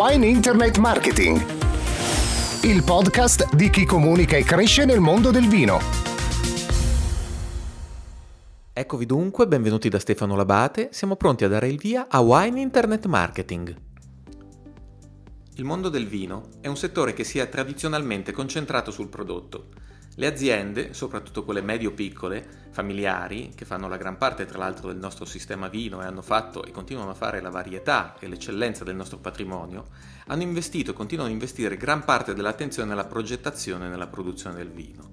Wine 0.00 0.24
Internet 0.24 0.78
Marketing, 0.78 1.44
il 2.62 2.84
podcast 2.84 3.52
di 3.56 3.68
chi 3.68 3.84
comunica 3.84 4.36
e 4.36 4.44
cresce 4.44 4.84
nel 4.84 5.00
mondo 5.00 5.32
del 5.32 5.48
vino. 5.48 5.80
Eccovi 8.72 9.06
dunque, 9.06 9.48
benvenuti 9.48 9.88
da 9.88 9.98
Stefano 9.98 10.36
Labate, 10.36 10.90
siamo 10.92 11.16
pronti 11.16 11.42
a 11.42 11.48
dare 11.48 11.66
il 11.66 11.78
via 11.78 12.06
a 12.08 12.20
Wine 12.20 12.60
Internet 12.60 13.06
Marketing. 13.06 13.76
Il 15.56 15.64
mondo 15.64 15.88
del 15.88 16.06
vino 16.06 16.50
è 16.60 16.68
un 16.68 16.76
settore 16.76 17.12
che 17.12 17.24
si 17.24 17.40
è 17.40 17.48
tradizionalmente 17.48 18.30
concentrato 18.30 18.92
sul 18.92 19.08
prodotto 19.08 19.70
le 20.18 20.26
aziende, 20.26 20.94
soprattutto 20.94 21.44
quelle 21.44 21.60
medio-piccole, 21.60 22.66
familiari, 22.70 23.52
che 23.54 23.64
fanno 23.64 23.86
la 23.86 23.96
gran 23.96 24.18
parte 24.18 24.46
tra 24.46 24.58
l'altro 24.58 24.88
del 24.88 24.96
nostro 24.96 25.24
sistema 25.24 25.68
vino 25.68 26.02
e 26.02 26.06
hanno 26.06 26.22
fatto 26.22 26.64
e 26.64 26.72
continuano 26.72 27.10
a 27.10 27.14
fare 27.14 27.40
la 27.40 27.50
varietà 27.50 28.16
e 28.18 28.26
l'eccellenza 28.26 28.82
del 28.82 28.96
nostro 28.96 29.18
patrimonio, 29.18 29.86
hanno 30.26 30.42
investito 30.42 30.90
e 30.90 30.94
continuano 30.94 31.30
a 31.30 31.32
investire 31.32 31.76
gran 31.76 32.04
parte 32.04 32.34
dell'attenzione 32.34 32.88
nella 32.88 33.04
progettazione 33.04 33.86
e 33.86 33.88
nella 33.88 34.08
produzione 34.08 34.56
del 34.56 34.72
vino. 34.72 35.08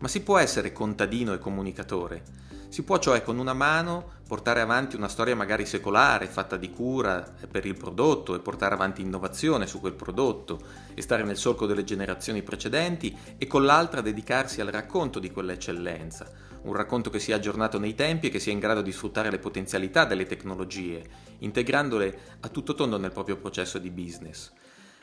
Ma 0.00 0.08
si 0.08 0.22
può 0.22 0.38
essere 0.38 0.72
contadino 0.72 1.32
e 1.32 1.38
comunicatore, 1.38 2.24
si 2.68 2.82
può 2.82 2.98
cioè 2.98 3.22
con 3.22 3.38
una 3.38 3.52
mano 3.52 4.21
portare 4.32 4.62
avanti 4.62 4.96
una 4.96 5.08
storia 5.08 5.36
magari 5.36 5.66
secolare, 5.66 6.24
fatta 6.26 6.56
di 6.56 6.70
cura 6.70 7.22
per 7.50 7.66
il 7.66 7.76
prodotto 7.76 8.34
e 8.34 8.38
portare 8.38 8.72
avanti 8.72 9.02
innovazione 9.02 9.66
su 9.66 9.78
quel 9.78 9.92
prodotto 9.92 10.58
e 10.94 11.02
stare 11.02 11.22
nel 11.22 11.36
solco 11.36 11.66
delle 11.66 11.84
generazioni 11.84 12.40
precedenti 12.42 13.14
e 13.36 13.46
con 13.46 13.66
l'altra 13.66 14.00
dedicarsi 14.00 14.62
al 14.62 14.68
racconto 14.68 15.18
di 15.18 15.30
quell'eccellenza, 15.30 16.30
un 16.62 16.72
racconto 16.72 17.10
che 17.10 17.18
sia 17.18 17.36
aggiornato 17.36 17.78
nei 17.78 17.94
tempi 17.94 18.28
e 18.28 18.30
che 18.30 18.38
sia 18.38 18.52
in 18.52 18.58
grado 18.58 18.80
di 18.80 18.90
sfruttare 18.90 19.30
le 19.30 19.38
potenzialità 19.38 20.06
delle 20.06 20.24
tecnologie, 20.24 21.04
integrandole 21.40 22.18
a 22.40 22.48
tutto 22.48 22.74
tondo 22.74 22.96
nel 22.96 23.12
proprio 23.12 23.36
processo 23.36 23.76
di 23.76 23.90
business. 23.90 24.50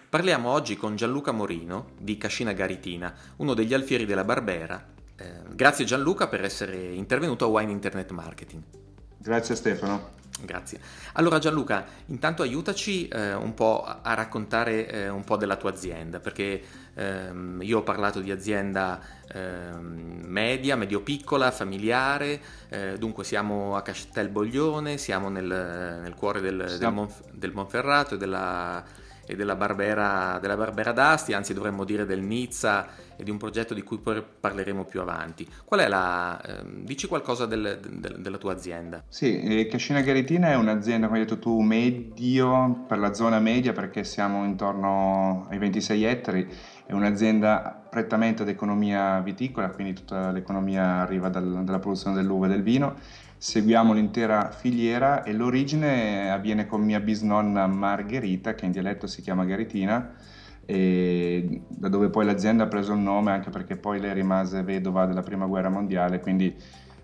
Parliamo 0.10 0.50
oggi 0.50 0.76
con 0.76 0.96
Gianluca 0.96 1.32
Morino 1.32 1.92
di 2.00 2.18
Cascina 2.18 2.54
Garitina, 2.54 3.14
uno 3.36 3.54
degli 3.54 3.76
alfieri 3.76 4.08
della 4.08 4.24
Barbera 4.24 4.98
eh, 5.16 5.42
grazie 5.54 5.86
Gianluca 5.86 6.28
per 6.28 6.44
essere 6.44 6.78
intervenuto 6.94 7.46
a 7.46 7.50
Wine 7.50 7.72
Internet 7.72 8.10
Marketing. 8.10 8.89
Grazie 9.22 9.56
Stefano. 9.56 10.18
Grazie. 10.42 10.80
Allora 11.14 11.38
Gianluca, 11.38 11.86
intanto 12.06 12.44
aiutaci 12.44 13.10
eh, 13.10 13.34
un 13.34 13.54
po' 13.54 13.84
a 13.84 14.14
raccontare 14.14 14.88
eh, 14.88 15.10
un 15.10 15.24
po' 15.26 15.36
della 15.36 15.58
tua 15.58 15.72
azienda, 15.72 16.22
perché 16.22 16.62
ehm, 16.94 17.60
io 17.62 17.80
ho 17.80 17.84
parlato 17.84 18.22
di 18.22 18.32
azienda 18.32 19.02
ehm, 19.34 20.22
media, 20.26 20.78
medio-piccola, 20.78 21.52
familiare, 21.52 22.40
eh, 22.70 22.98
dunque 22.98 23.26
siamo 23.26 23.76
a 23.76 23.82
Castelboglione, 23.82 24.98
siamo 24.98 25.28
nel, 25.28 25.46
nel 25.46 26.16
cuore 26.16 26.40
del, 26.40 26.78
del, 26.80 26.92
Monf- 26.94 27.30
del 27.32 27.52
Monferrato 27.52 28.16
e 28.16 28.18
della 28.18 28.82
e 29.30 29.36
della 29.36 29.56
Barbera, 29.56 30.40
della 30.42 30.58
Barbera 30.58 30.92
d'Asti, 30.92 31.34
anzi 31.34 31.54
dovremmo 31.54 31.84
dire 31.84 32.04
del 32.04 32.20
Nizza 32.20 32.88
e 33.16 33.24
di 33.24 33.30
un 33.30 33.38
progetto 33.38 33.76
di 33.76 33.84
cui 33.84 34.00
poi 34.00 34.24
parleremo 34.24 34.86
più 34.86 35.02
avanti. 35.02 35.48
Qual 35.66 35.82
è 35.82 35.88
la... 35.88 36.42
Eh, 36.42 36.64
dici 36.82 37.06
qualcosa 37.06 37.46
del, 37.46 37.80
del, 37.80 38.22
della 38.22 38.38
tua 38.40 38.54
azienda? 38.54 39.04
Sì, 39.08 39.40
eh, 39.40 39.68
Cascina 39.68 40.02
Garitina 40.02 40.50
è 40.50 40.56
un'azienda, 40.56 41.06
come 41.06 41.20
hai 41.20 41.26
detto 41.26 41.38
tu, 41.38 41.60
medio 41.60 42.86
per 42.88 42.98
la 42.98 43.14
zona 43.14 43.40
media 43.40 43.72
perché 43.72 44.04
siamo 44.04 44.44
intorno 44.46 45.46
ai 45.52 45.60
26 45.60 46.04
ettari, 46.06 46.48
è 46.88 46.94
un'azienda 46.94 47.86
prettamente 47.88 48.42
ad 48.42 48.50
economia 48.50 49.20
viticola, 49.20 49.70
quindi 49.70 49.94
tutta 49.94 50.32
l'economia 50.32 51.02
arriva 51.02 51.30
dal, 51.30 51.64
dalla 51.64 51.78
produzione 51.78 52.16
dell'uva 52.16 52.48
e 52.48 52.50
del 52.50 52.64
vino 52.64 52.96
seguiamo 53.40 53.94
l'intera 53.94 54.52
filiera 54.52 55.24
e 55.24 55.32
l'origine 55.32 56.30
avviene 56.30 56.68
con 56.68 56.82
mia 56.82 57.00
bisnonna 57.00 57.66
Margherita, 57.68 58.54
che 58.54 58.66
in 58.66 58.72
dialetto 58.72 59.08
si 59.08 59.22
chiama 59.22 59.46
Garitina, 59.46 60.14
da 60.66 61.88
dove 61.88 62.10
poi 62.10 62.26
l'azienda 62.26 62.66
ha 62.66 62.68
preso 62.68 62.92
il 62.92 63.00
nome 63.00 63.32
anche 63.32 63.50
perché 63.50 63.78
poi 63.78 64.00
lei 64.02 64.14
rimase 64.14 64.62
vedova 64.62 65.06
della 65.06 65.24
prima 65.24 65.46
guerra 65.46 65.70
mondiale, 65.70 66.20
quindi 66.20 66.54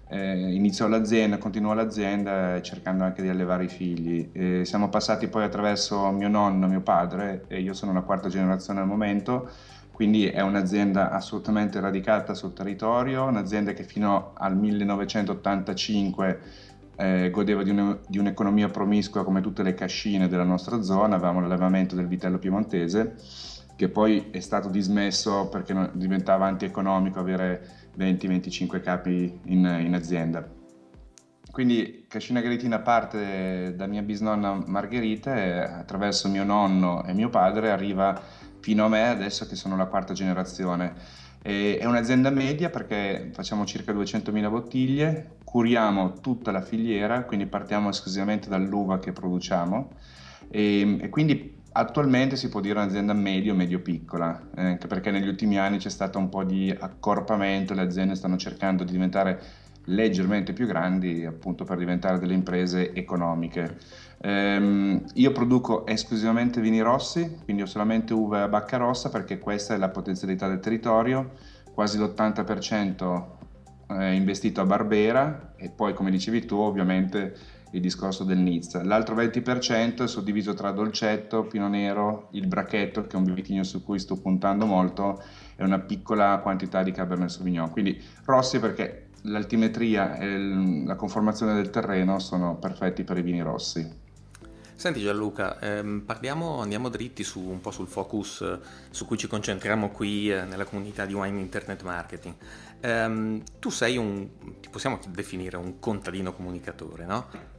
eh, 0.10 0.54
iniziò 0.54 0.88
l'azienda, 0.88 1.38
continuò 1.38 1.74
l'azienda 1.74 2.62
cercando 2.62 3.06
anche 3.06 3.22
di 3.22 3.30
allevare 3.30 3.64
i 3.64 3.70
figli. 3.70 4.30
E 4.34 4.66
siamo 4.66 4.90
passati 4.90 5.28
poi 5.28 5.44
attraverso 5.44 6.12
mio 6.12 6.28
nonno, 6.28 6.68
mio 6.68 6.82
padre, 6.82 7.46
e 7.48 7.62
io 7.62 7.74
sono 7.74 7.94
la 7.94 8.02
quarta 8.02 8.28
generazione 8.28 8.82
al 8.82 8.88
momento, 8.88 9.50
quindi 9.96 10.28
è 10.28 10.42
un'azienda 10.42 11.10
assolutamente 11.10 11.80
radicata 11.80 12.34
sul 12.34 12.52
territorio, 12.52 13.24
un'azienda 13.24 13.72
che 13.72 13.86
fino 13.86 14.34
al 14.34 14.58
1985 14.58 16.40
eh, 16.98 17.30
godeva 17.30 17.64
di, 17.64 17.70
un, 17.70 18.00
di, 18.06 18.18
un'economia 18.18 18.68
promiscua 18.68 19.24
come 19.24 19.40
tutte 19.40 19.64
le 19.64 19.74
cascine 19.74 20.28
della 20.28 20.44
nostra 20.44 20.82
zona, 20.82 21.16
avevamo 21.16 21.40
l'allevamento 21.40 21.96
del 21.96 22.08
vitello 22.08 22.40
piemontese, 22.40 23.16
che 23.78 23.88
poi 23.88 24.32
è 24.32 24.42
stato 24.42 24.68
dismesso 24.68 25.48
perché 25.48 25.72
non, 25.72 25.90
diventava 25.94 26.46
antieconomico 26.46 27.22
avere 27.22 27.66
20-25 27.98 28.82
capi 28.82 29.40
in, 29.46 29.80
in 29.80 29.94
azienda. 29.94 30.46
Quindi 31.50 32.04
Cascina 32.10 32.42
Garitina 32.42 32.80
parte 32.80 33.74
da 33.78 33.88
mia 33.88 34.02
bisnonna 34.02 34.62
Margherita 34.66 35.38
e 35.38 35.52
attraverso 35.54 36.28
mio 36.28 36.44
nonno 36.44 37.06
e 37.06 37.14
mio 37.14 37.30
padre 37.30 37.72
arriva 37.72 38.44
fino 38.66 38.84
a 38.84 38.88
me 38.88 39.08
adesso 39.08 39.46
che 39.46 39.56
sono 39.56 39.78
la 39.78 39.86
quarta 39.86 40.14
generazione. 40.14 40.96
È 41.40 41.86
un'azienda 41.86 42.32
media 42.32 42.72
perché 42.72 43.30
facciamo 43.32 43.64
circa 43.64 43.94
200.000 43.94 44.50
bottiglie, 44.50 45.36
curiamo 45.44 46.14
tutta 46.14 46.50
la 46.50 46.62
filiera, 46.62 47.26
quindi 47.26 47.46
partiamo 47.46 47.90
esclusivamente 47.90 48.50
dall'uva 48.50 48.98
che 48.98 49.12
produciamo 49.12 49.92
e, 50.50 50.98
e 51.00 51.10
quindi 51.10 51.62
attualmente 51.74 52.38
si 52.38 52.50
può 52.50 52.60
dire 52.60 52.80
un'azienda 52.80 53.14
medio, 53.14 53.54
medio-piccola, 53.54 54.48
eh, 54.56 54.62
anche 54.64 54.88
perché 54.88 55.12
negli 55.12 55.28
ultimi 55.28 55.60
anni 55.60 55.78
c'è 55.78 55.92
stato 55.92 56.18
un 56.18 56.30
po' 56.30 56.44
di 56.44 56.76
accorpamento, 56.76 57.76
le 57.76 57.82
aziende 57.84 58.16
stanno 58.16 58.38
cercando 58.38 58.84
di 58.84 58.94
diventare 58.94 59.40
leggermente 59.86 60.54
più 60.54 60.66
grandi 60.66 61.24
appunto 61.24 61.66
per 61.66 61.78
diventare 61.78 62.18
delle 62.18 62.34
imprese 62.34 62.94
economiche. 62.94 63.78
Um, 64.18 65.04
io 65.14 65.32
produco 65.32 65.86
esclusivamente 65.86 66.62
vini 66.62 66.82
rossi, 66.82 67.40
quindi 67.44 67.62
ho 67.62 67.68
solamente 67.68 68.14
uve 68.14 68.42
a 68.42 68.48
bacca 68.48 68.78
rossa 68.78 69.10
perché 69.10 69.40
questa 69.40 69.76
è 69.76 69.78
la 69.78 69.90
potenzialità 69.90 70.48
del 70.48 70.60
territorio, 70.60 71.34
quasi 71.74 71.98
l'80% 71.98 73.34
è 73.88 74.06
investito 74.06 74.62
a 74.62 74.66
Barbera 74.66 75.54
e 75.58 75.70
poi 75.70 75.94
come 75.94 76.10
dicevi 76.10 76.46
tu 76.46 76.56
ovviamente 76.56 77.36
il 77.72 77.82
discorso 77.82 78.24
del 78.24 78.38
Nizza. 78.38 78.84
L'altro 78.84 79.16
20% 79.16 80.04
è 80.04 80.08
suddiviso 80.08 80.54
tra 80.54 80.72
Dolcetto, 80.72 81.44
Pino 81.44 81.68
Nero, 81.68 82.30
il 82.32 82.48
Brachetto 82.48 83.06
che 83.06 83.16
è 83.16 83.20
un 83.20 83.34
vitigno 83.34 83.64
su 83.64 83.84
cui 83.84 84.00
sto 84.00 84.20
puntando 84.20 84.66
molto 84.66 85.22
e 85.56 85.64
una 85.64 85.80
piccola 85.80 86.40
quantità 86.40 86.84
di 86.84 86.92
Cabernet 86.92 87.30
Sauvignon. 87.30 87.70
Quindi 87.72 88.02
rossi 88.24 88.60
perché 88.60 89.10
l'altimetria 89.24 90.18
e 90.18 90.38
la 90.86 90.96
conformazione 90.96 91.54
del 91.54 91.70
terreno 91.70 92.20
sono 92.20 92.56
perfetti 92.58 93.04
per 93.04 93.18
i 93.18 93.22
vini 93.22 93.42
rossi. 93.42 94.04
Senti 94.76 95.00
Gianluca, 95.02 95.58
ehm, 95.60 96.02
parliamo, 96.06 96.60
andiamo 96.60 96.90
dritti 96.90 97.24
su, 97.24 97.40
un 97.40 97.62
po' 97.62 97.72
sul 97.72 97.88
focus 97.88 98.42
eh, 98.42 98.60
su 98.90 99.06
cui 99.06 99.18
ci 99.18 99.26
concentriamo 99.26 99.90
qui 99.90 100.30
eh, 100.30 100.44
nella 100.44 100.66
comunità 100.66 101.06
di 101.06 101.14
Wine 101.14 101.40
Internet 101.40 101.82
Marketing. 101.84 102.36
Ehm, 102.82 103.42
tu 103.58 103.70
sei 103.70 103.96
un, 103.96 104.28
ti 104.60 104.68
possiamo 104.70 105.00
definire 105.08 105.56
un 105.56 105.80
contadino 105.80 106.34
comunicatore, 106.34 107.06
no? 107.06 107.54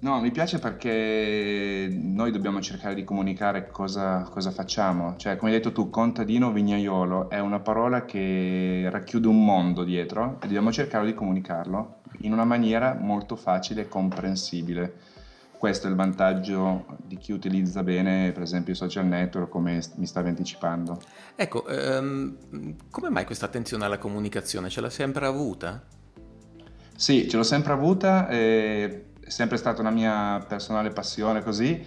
No, 0.00 0.18
mi 0.20 0.32
piace 0.32 0.58
perché 0.58 1.88
noi 1.88 2.32
dobbiamo 2.32 2.60
cercare 2.60 2.94
di 2.94 3.04
comunicare 3.04 3.68
cosa, 3.70 4.26
cosa, 4.30 4.50
facciamo. 4.50 5.14
Cioè, 5.16 5.36
come 5.36 5.52
hai 5.52 5.58
detto 5.58 5.72
tu, 5.72 5.88
contadino 5.88 6.50
vignaiolo 6.52 7.30
è 7.30 7.38
una 7.38 7.60
parola 7.60 8.04
che 8.04 8.88
racchiude 8.90 9.28
un 9.28 9.44
mondo 9.44 9.84
dietro 9.84 10.38
e 10.42 10.46
dobbiamo 10.46 10.72
cercare 10.72 11.06
di 11.06 11.14
comunicarlo 11.14 12.00
in 12.22 12.32
una 12.32 12.44
maniera 12.44 12.98
molto 12.98 13.36
facile 13.36 13.82
e 13.82 13.88
comprensibile. 13.88 15.18
Questo 15.60 15.88
è 15.88 15.90
il 15.90 15.96
vantaggio 15.96 16.86
di 17.04 17.18
chi 17.18 17.32
utilizza 17.32 17.82
bene, 17.82 18.32
per 18.32 18.40
esempio, 18.40 18.72
i 18.72 18.76
social 18.76 19.04
network, 19.04 19.50
come 19.50 19.82
mi 19.96 20.06
stavi 20.06 20.30
anticipando. 20.30 20.98
Ecco, 21.36 21.66
um, 21.68 22.34
come 22.88 23.10
mai 23.10 23.26
questa 23.26 23.44
attenzione 23.44 23.84
alla 23.84 23.98
comunicazione? 23.98 24.70
Ce 24.70 24.80
l'ha 24.80 24.88
sempre 24.88 25.26
avuta? 25.26 25.84
Sì, 26.96 27.28
ce 27.28 27.36
l'ho 27.36 27.42
sempre 27.42 27.74
avuta. 27.74 28.26
È 28.26 29.04
sempre 29.26 29.58
stata 29.58 29.82
una 29.82 29.90
mia 29.90 30.42
personale 30.48 30.88
passione 30.92 31.42
così. 31.42 31.84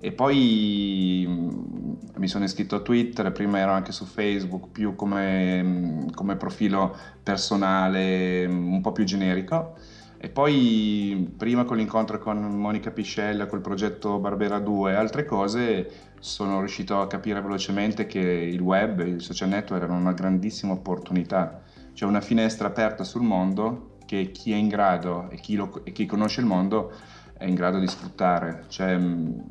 E 0.00 0.12
poi 0.12 1.26
mm, 1.28 1.94
mi 2.16 2.26
sono 2.26 2.44
iscritto 2.44 2.76
a 2.76 2.80
Twitter, 2.80 3.30
prima 3.32 3.58
ero 3.58 3.72
anche 3.72 3.92
su 3.92 4.06
Facebook, 4.06 4.68
più 4.68 4.96
come, 4.96 5.62
mm, 5.62 6.08
come 6.14 6.36
profilo 6.36 6.96
personale, 7.22 8.48
mm, 8.48 8.72
un 8.72 8.80
po' 8.80 8.92
più 8.92 9.04
generico. 9.04 9.76
E 10.22 10.28
poi 10.28 11.32
prima 11.34 11.64
con 11.64 11.78
l'incontro 11.78 12.18
con 12.18 12.36
Monica 12.54 12.90
Piscella, 12.90 13.46
col 13.46 13.62
progetto 13.62 14.18
Barbera 14.18 14.58
2 14.58 14.92
e 14.92 14.94
altre 14.94 15.24
cose, 15.24 16.10
sono 16.20 16.58
riuscito 16.58 17.00
a 17.00 17.06
capire 17.06 17.40
velocemente 17.40 18.04
che 18.04 18.20
il 18.20 18.60
web, 18.60 19.00
i 19.00 19.18
social 19.18 19.48
network 19.48 19.82
erano 19.82 19.98
una 19.98 20.12
grandissima 20.12 20.74
opportunità, 20.74 21.62
cioè 21.94 22.06
una 22.06 22.20
finestra 22.20 22.68
aperta 22.68 23.02
sul 23.02 23.22
mondo 23.22 23.96
che 24.04 24.30
chi 24.30 24.52
è 24.52 24.56
in 24.56 24.68
grado 24.68 25.30
e 25.30 25.36
chi, 25.36 25.56
lo, 25.56 25.80
e 25.84 25.92
chi 25.92 26.04
conosce 26.04 26.40
il 26.40 26.46
mondo 26.46 26.92
è 27.38 27.46
in 27.46 27.54
grado 27.54 27.78
di 27.78 27.86
sfruttare. 27.86 28.64
Cioè, 28.68 29.00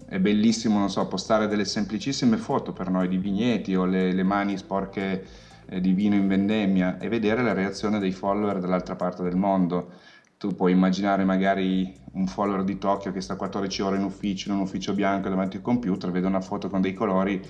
è 0.05 0.19
bellissimo, 0.19 0.77
non 0.77 0.91
so, 0.91 1.07
postare 1.07 1.47
delle 1.47 1.65
semplicissime 1.65 2.37
foto 2.37 2.73
per 2.73 2.91
noi 2.91 3.07
di 3.07 3.17
vigneti 3.17 3.73
o 3.73 3.85
le, 3.85 4.13
le 4.13 4.23
mani 4.23 4.55
sporche 4.55 5.25
eh, 5.65 5.81
di 5.81 5.93
vino 5.93 6.13
in 6.13 6.27
vendemmia 6.27 6.99
e 6.99 7.09
vedere 7.09 7.41
la 7.41 7.53
reazione 7.53 7.97
dei 7.97 8.11
follower 8.11 8.59
dall'altra 8.59 8.95
parte 8.95 9.23
del 9.23 9.35
mondo. 9.35 9.93
Tu 10.39 10.55
puoi 10.55 10.71
immaginare 10.71 11.25
magari 11.25 11.93
un 12.13 12.25
follower 12.25 12.63
di 12.63 12.77
Tokyo 12.77 13.11
che 13.11 13.19
sta 13.19 13.35
14 13.35 13.81
ore 13.81 13.97
in 13.97 14.03
ufficio, 14.03 14.47
in 14.47 14.55
un 14.55 14.61
ufficio 14.61 14.93
bianco 14.93 15.27
davanti 15.27 15.57
al 15.57 15.61
computer, 15.61 16.11
vede 16.11 16.27
una 16.27 16.39
foto 16.39 16.69
con 16.69 16.79
dei 16.79 16.93
colori, 16.93 17.45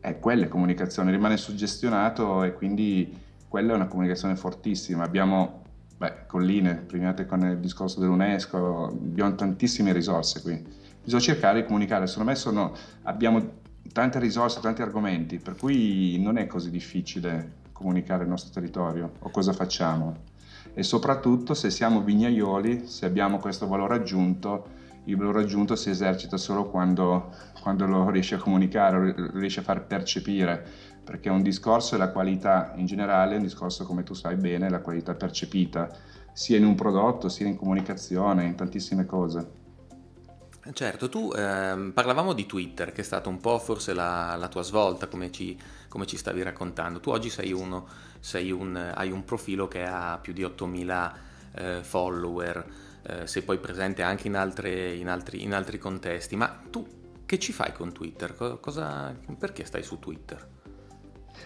è 0.00 0.18
quella 0.18 0.48
comunicazione, 0.48 1.12
rimane 1.12 1.36
suggestionato 1.36 2.42
e 2.42 2.52
quindi 2.54 3.16
quella 3.46 3.70
è 3.70 3.76
una 3.76 3.86
comunicazione 3.86 4.34
fortissima. 4.34 5.04
Abbiamo 5.04 5.62
beh, 5.96 6.26
colline 6.26 6.74
premiate 6.74 7.24
con 7.24 7.40
il 7.46 7.60
discorso 7.60 8.00
dell'UNESCO, 8.00 8.86
abbiamo 8.86 9.36
tantissime 9.36 9.92
risorse 9.92 10.42
qui. 10.42 10.60
Bisogna 11.04 11.22
cercare 11.22 11.60
di 11.60 11.66
comunicare, 11.68 12.08
secondo 12.08 12.30
me 12.30 12.36
sono, 12.36 12.74
abbiamo 13.02 13.48
tante 13.92 14.18
risorse, 14.18 14.58
tanti 14.58 14.82
argomenti, 14.82 15.38
per 15.38 15.54
cui 15.54 16.20
non 16.20 16.36
è 16.38 16.48
così 16.48 16.70
difficile 16.70 17.62
comunicare 17.70 18.24
il 18.24 18.28
nostro 18.28 18.50
territorio 18.52 19.12
o 19.20 19.30
cosa 19.30 19.52
facciamo. 19.52 20.32
E 20.74 20.82
soprattutto 20.82 21.54
se 21.54 21.70
siamo 21.70 22.02
vignaioli, 22.02 22.86
se 22.86 23.06
abbiamo 23.06 23.38
questo 23.38 23.66
valore 23.66 23.94
aggiunto, 23.94 24.82
il 25.04 25.16
valore 25.16 25.42
aggiunto 25.42 25.76
si 25.76 25.90
esercita 25.90 26.36
solo 26.36 26.68
quando, 26.68 27.32
quando 27.62 27.86
lo 27.86 28.10
riesci 28.10 28.34
a 28.34 28.38
comunicare, 28.38 29.14
lo 29.16 29.38
riesci 29.38 29.60
a 29.60 29.62
far 29.62 29.86
percepire 29.86 30.92
perché 31.04 31.28
un 31.28 31.42
discorso 31.42 31.94
è 31.94 31.98
la 31.98 32.10
qualità 32.10 32.72
in 32.76 32.86
generale, 32.86 33.36
un 33.36 33.42
discorso 33.42 33.84
come 33.84 34.02
tu 34.02 34.14
sai 34.14 34.36
bene 34.36 34.66
è 34.66 34.70
la 34.70 34.80
qualità 34.80 35.14
percepita, 35.14 35.90
sia 36.32 36.56
in 36.56 36.64
un 36.64 36.74
prodotto, 36.74 37.28
sia 37.28 37.46
in 37.46 37.56
comunicazione, 37.56 38.44
in 38.44 38.54
tantissime 38.56 39.04
cose. 39.04 39.62
Certo, 40.72 41.10
tu 41.10 41.30
ehm, 41.36 41.92
parlavamo 41.92 42.32
di 42.32 42.46
Twitter, 42.46 42.90
che 42.90 43.02
è 43.02 43.04
stata 43.04 43.28
un 43.28 43.38
po' 43.38 43.58
forse 43.58 43.92
la, 43.92 44.34
la 44.36 44.48
tua 44.48 44.62
svolta, 44.62 45.08
come 45.08 45.30
ci, 45.30 45.58
come 45.88 46.06
ci, 46.06 46.16
stavi 46.16 46.42
raccontando. 46.42 47.00
Tu 47.00 47.10
oggi 47.10 47.28
sei 47.28 47.52
uno, 47.52 47.86
un, 48.50 48.92
hai 48.94 49.10
un 49.10 49.24
profilo 49.24 49.68
che 49.68 49.84
ha 49.84 50.18
più 50.20 50.32
di 50.32 50.42
8.000 50.42 51.12
eh, 51.54 51.78
follower, 51.82 52.66
eh, 53.02 53.26
sei 53.26 53.42
poi 53.42 53.58
presente 53.58 54.02
anche 54.02 54.28
in, 54.28 54.36
altre, 54.36 54.94
in, 54.94 55.08
altri, 55.08 55.42
in, 55.42 55.52
altri, 55.52 55.78
contesti, 55.78 56.36
ma 56.36 56.60
tu 56.70 56.86
che 57.26 57.38
ci 57.38 57.52
fai 57.52 57.72
con 57.72 57.92
Twitter? 57.92 58.58
Cosa, 58.60 59.14
perché 59.38 59.64
stai 59.64 59.82
su 59.82 59.98
Twitter? 59.98 60.52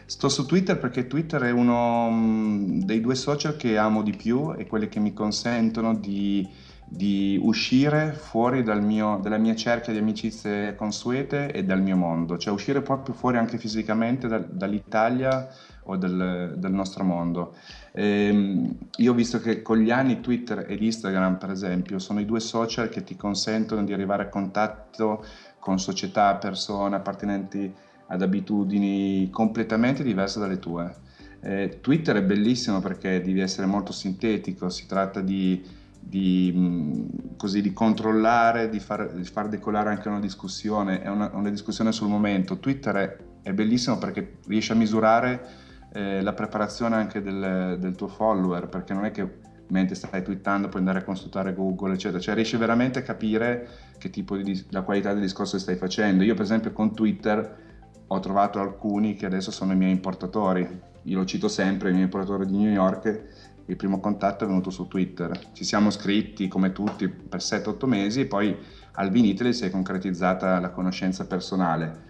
Sto 0.05 0.29
su 0.29 0.47
Twitter 0.47 0.79
perché 0.79 1.07
Twitter 1.07 1.43
è 1.43 1.51
uno 1.51 2.11
mm, 2.11 2.81
dei 2.81 3.01
due 3.01 3.15
social 3.15 3.57
che 3.57 3.77
amo 3.77 4.03
di 4.03 4.15
più 4.15 4.55
e 4.57 4.67
quelli 4.67 4.89
che 4.89 5.01
mi 5.01 5.13
consentono 5.13 5.95
di, 5.95 6.47
di 6.87 7.39
uscire 7.43 8.13
fuori 8.13 8.63
dal 8.63 8.83
mio, 8.83 9.19
dalla 9.23 9.37
mia 9.39 9.55
cerchia 9.55 9.93
di 9.93 9.99
amicizie 9.99 10.75
consuete 10.75 11.53
e 11.53 11.65
dal 11.65 11.83
mio 11.83 11.97
mondo, 11.97 12.39
cioè 12.39 12.53
uscire 12.53 12.81
proprio 12.81 13.15
fuori 13.15 13.37
anche 13.37 13.59
fisicamente 13.59 14.29
da, 14.29 14.39
dall'Italia 14.39 15.49
o 15.91 15.97
del, 15.97 16.55
del 16.57 16.73
nostro 16.73 17.05
mondo. 17.05 17.55
E, 17.93 18.27
ehm, 18.27 18.77
io 18.97 19.13
ho 19.13 19.15
visto 19.15 19.41
che 19.41 19.63
con 19.63 19.79
gli 19.79 19.91
anni 19.91 20.21
Twitter 20.21 20.67
ed 20.69 20.83
Instagram, 20.83 21.37
per 21.39 21.51
esempio, 21.51 21.99
sono 21.99 22.21
i 22.21 22.25
due 22.25 22.41
social 22.41 22.89
che 22.89 23.05
ti 23.05 23.17
consentono 23.17 23.85
di 23.85 23.93
arrivare 23.93 24.25
a 24.25 24.29
contatto 24.29 25.25
con 25.59 25.79
società, 25.79 26.37
persone 26.37 26.97
appartenenti 26.97 27.73
ad 28.07 28.23
abitudini 28.23 29.29
completamente 29.31 30.03
diverse 30.03 30.39
dalle 30.39 30.59
tue. 30.59 31.07
Eh, 31.41 31.79
Twitter 31.81 32.17
è 32.17 32.23
bellissimo 32.23 32.81
perché 32.81 33.21
devi 33.21 33.41
essere 33.41 33.67
molto 33.67 33.93
sintetico, 33.93 34.69
si 34.71 34.87
tratta 34.87 35.21
di, 35.21 35.63
di, 36.01 36.53
mh, 36.53 37.37
così, 37.37 37.61
di 37.61 37.73
controllare, 37.73 38.69
di 38.69 38.81
far, 38.81 39.13
di 39.13 39.25
far, 39.25 39.49
decolare 39.49 39.91
anche 39.91 40.09
una 40.09 40.21
discussione, 40.21 41.03
è 41.03 41.09
una, 41.09 41.31
una 41.35 41.51
discussione 41.51 41.93
sul 41.93 42.09
momento. 42.09 42.59
Twitter 42.59 42.95
è, 42.95 43.17
è, 43.43 43.53
bellissimo 43.53 43.99
perché 43.99 44.39
riesce 44.47 44.73
a 44.73 44.77
misurare 44.77 45.67
eh, 45.93 46.23
la 46.23 46.33
preparazione 46.33 46.97
anche 46.97 47.23
del, 47.23 47.77
del, 47.79 47.95
tuo 47.95 48.09
follower, 48.09 48.69
perché 48.69 48.93
non 48.95 49.05
è 49.05 49.11
che 49.11 49.47
mentre 49.69 49.95
stai 49.95 50.23
twittando 50.23 50.69
puoi 50.69 50.81
andare 50.81 51.01
a 51.01 51.05
consultare 51.05 51.55
Google, 51.55 51.95
eccetera, 51.95 52.21
cioè 52.21 52.35
riesce 52.35 52.57
veramente 52.57 53.01
a 53.01 53.03
capire 53.03 53.69
che 53.99 54.11
tipo 54.11 54.37
di 54.37 54.65
la 54.71 54.83
qualità 54.83 55.13
del 55.13 55.23
discorso 55.23 55.59
stai 55.59 55.77
facendo. 55.77 56.25
Io 56.25 56.35
per 56.35 56.45
esempio 56.45 56.73
con 56.73 56.95
Twitter 56.95 57.67
ho 58.07 58.21
trovato 58.21 58.61
alcuni 58.61 59.15
che 59.15 59.27
adesso 59.27 59.51
sono 59.51 59.73
i 59.73 59.77
miei 59.77 59.93
importatori. 59.93 60.87
Io 61.03 61.19
lo 61.19 61.25
cito 61.25 61.49
sempre, 61.49 61.89
il 61.89 61.95
mio 61.95 62.05
importatore 62.05 62.47
di 62.47 62.57
New 62.57 62.71
York, 62.71 63.25
il 63.67 63.77
primo 63.77 64.01
contatto 64.01 64.45
è 64.45 64.47
venuto 64.47 64.71
su 64.71 64.89
Twitter. 64.89 65.39
Ci 65.53 65.65
siamo 65.65 65.91
scritti 65.91 66.49
come 66.49 66.73
tutti 66.73 67.09
per 67.09 67.41
7-8 67.41 67.87
mesi 67.87 68.21
e 68.21 68.27
poi 68.27 68.57
al 68.93 69.11
Viniteli 69.11 69.53
si 69.53 69.65
è 69.65 69.71
concretizzata 69.71 70.59
la 70.59 70.71
conoscenza 70.71 71.27
personale. 71.27 72.07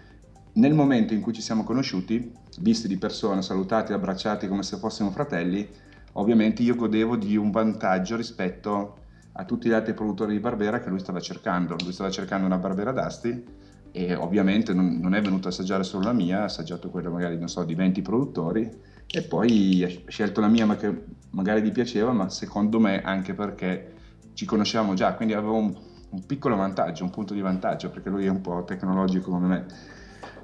Nel 0.53 0.73
momento 0.73 1.13
in 1.13 1.21
cui 1.21 1.33
ci 1.33 1.41
siamo 1.41 1.63
conosciuti, 1.63 2.33
visti 2.59 2.87
di 2.87 2.97
persona, 2.97 3.41
salutati, 3.41 3.93
abbracciati 3.93 4.47
come 4.47 4.63
se 4.63 4.77
fossimo 4.77 5.11
fratelli, 5.11 5.67
ovviamente 6.13 6.61
io 6.61 6.75
godevo 6.75 7.15
di 7.15 7.35
un 7.35 7.51
vantaggio 7.51 8.15
rispetto 8.15 8.97
a 9.33 9.45
tutti 9.45 9.69
gli 9.69 9.73
altri 9.73 9.93
produttori 9.93 10.33
di 10.33 10.39
Barbera 10.39 10.79
che 10.79 10.89
lui 10.89 10.99
stava 10.99 11.19
cercando. 11.19 11.75
Lui 11.81 11.93
stava 11.93 12.09
cercando 12.09 12.45
una 12.45 12.57
Barbera 12.57 12.91
d'Asti 12.91 13.43
e 13.91 14.13
ovviamente 14.13 14.73
non, 14.73 14.99
non, 14.99 15.15
è 15.15 15.21
venuto 15.21 15.47
a 15.47 15.51
assaggiare 15.51 15.83
solo 15.83 16.03
la 16.03 16.13
mia, 16.13 16.41
ha 16.41 16.43
assaggiato 16.43 16.89
quella 16.89 17.09
magari, 17.09 17.39
so, 17.47 17.63
di 17.63 17.73
20 17.73 18.01
produttori 18.01 18.69
e 19.07 19.21
poi 19.23 19.83
ha 19.83 20.09
scelto 20.09 20.41
la 20.41 20.47
mia 20.47 20.65
ma 20.65 20.75
che 20.75 21.03
magari 21.31 21.61
gli 21.61 21.71
piaceva, 21.71 22.11
ma 22.11 22.29
secondo 22.29 22.79
me 22.79 23.01
anche 23.01 23.33
perché 23.33 23.93
ci 24.33 24.45
conoscevamo 24.45 24.93
già, 24.93 25.13
quindi 25.13 25.33
avevo 25.33 25.55
un, 25.55 25.75
un 26.09 26.25
piccolo 26.25 26.55
vantaggio, 26.55 27.03
un 27.03 27.09
punto 27.09 27.33
di 27.33 27.41
vantaggio, 27.41 27.89
perché 27.89 28.09
lui 28.09 28.25
è 28.25 28.29
un 28.29 28.41
po' 28.41 28.63
tecnologico 28.63 29.31
come 29.31 29.47
me. 29.47 29.65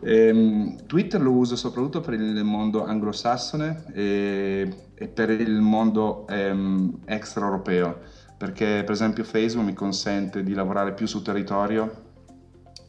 Ehm, 0.02 0.86
Twitter 0.86 1.22
lo 1.22 1.32
uso 1.32 1.56
soprattutto 1.56 2.02
per 2.02 2.14
il 2.14 2.44
mondo 2.44 2.84
anglosassone 2.84 3.86
e, 3.94 4.74
e 4.94 5.08
per 5.08 5.30
il 5.30 5.60
mondo 5.62 6.28
ehm, 6.28 7.00
extraeuropeo, 7.06 8.00
perché 8.38 8.82
per 8.84 8.92
esempio 8.92 9.24
Facebook 9.24 9.66
mi 9.66 9.74
consente 9.74 10.44
di 10.44 10.54
lavorare 10.54 10.94
più 10.94 11.08
sul 11.08 11.22
territorio 11.22 12.04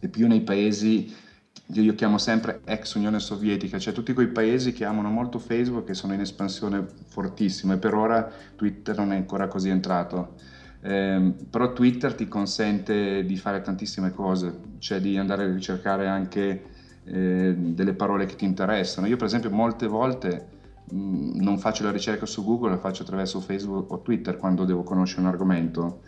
e 0.00 0.08
più 0.08 0.26
nei 0.26 0.42
paesi 0.42 1.24
che 1.72 1.80
io 1.80 1.94
chiamo 1.94 2.18
sempre 2.18 2.60
ex 2.64 2.94
Unione 2.94 3.18
Sovietica, 3.18 3.78
cioè 3.78 3.92
tutti 3.92 4.12
quei 4.12 4.28
paesi 4.28 4.72
che 4.72 4.84
amano 4.84 5.08
molto 5.10 5.38
Facebook 5.38 5.82
e 5.82 5.86
che 5.86 5.94
sono 5.94 6.14
in 6.14 6.20
espansione 6.20 6.86
fortissima 7.08 7.74
e 7.74 7.78
per 7.78 7.94
ora 7.94 8.30
Twitter 8.54 8.96
non 8.96 9.12
è 9.12 9.16
ancora 9.16 9.48
così 9.48 9.68
entrato. 9.68 10.34
Eh, 10.82 11.34
però 11.50 11.72
Twitter 11.72 12.14
ti 12.14 12.28
consente 12.28 13.24
di 13.24 13.36
fare 13.36 13.62
tantissime 13.62 14.12
cose, 14.12 14.60
cioè 14.78 15.00
di 15.00 15.16
andare 15.16 15.44
a 15.44 15.52
ricercare 15.52 16.06
anche 16.06 16.74
eh, 17.06 17.54
delle 17.56 17.94
parole 17.94 18.26
che 18.26 18.36
ti 18.36 18.44
interessano. 18.44 19.06
Io 19.06 19.16
per 19.16 19.26
esempio 19.26 19.50
molte 19.50 19.86
volte 19.86 20.48
mh, 20.90 21.40
non 21.40 21.58
faccio 21.58 21.84
la 21.84 21.90
ricerca 21.90 22.26
su 22.26 22.44
Google, 22.44 22.70
la 22.70 22.78
faccio 22.78 23.02
attraverso 23.02 23.40
Facebook 23.40 23.90
o 23.92 24.00
Twitter 24.00 24.36
quando 24.36 24.64
devo 24.64 24.82
conoscere 24.82 25.22
un 25.22 25.28
argomento 25.28 26.00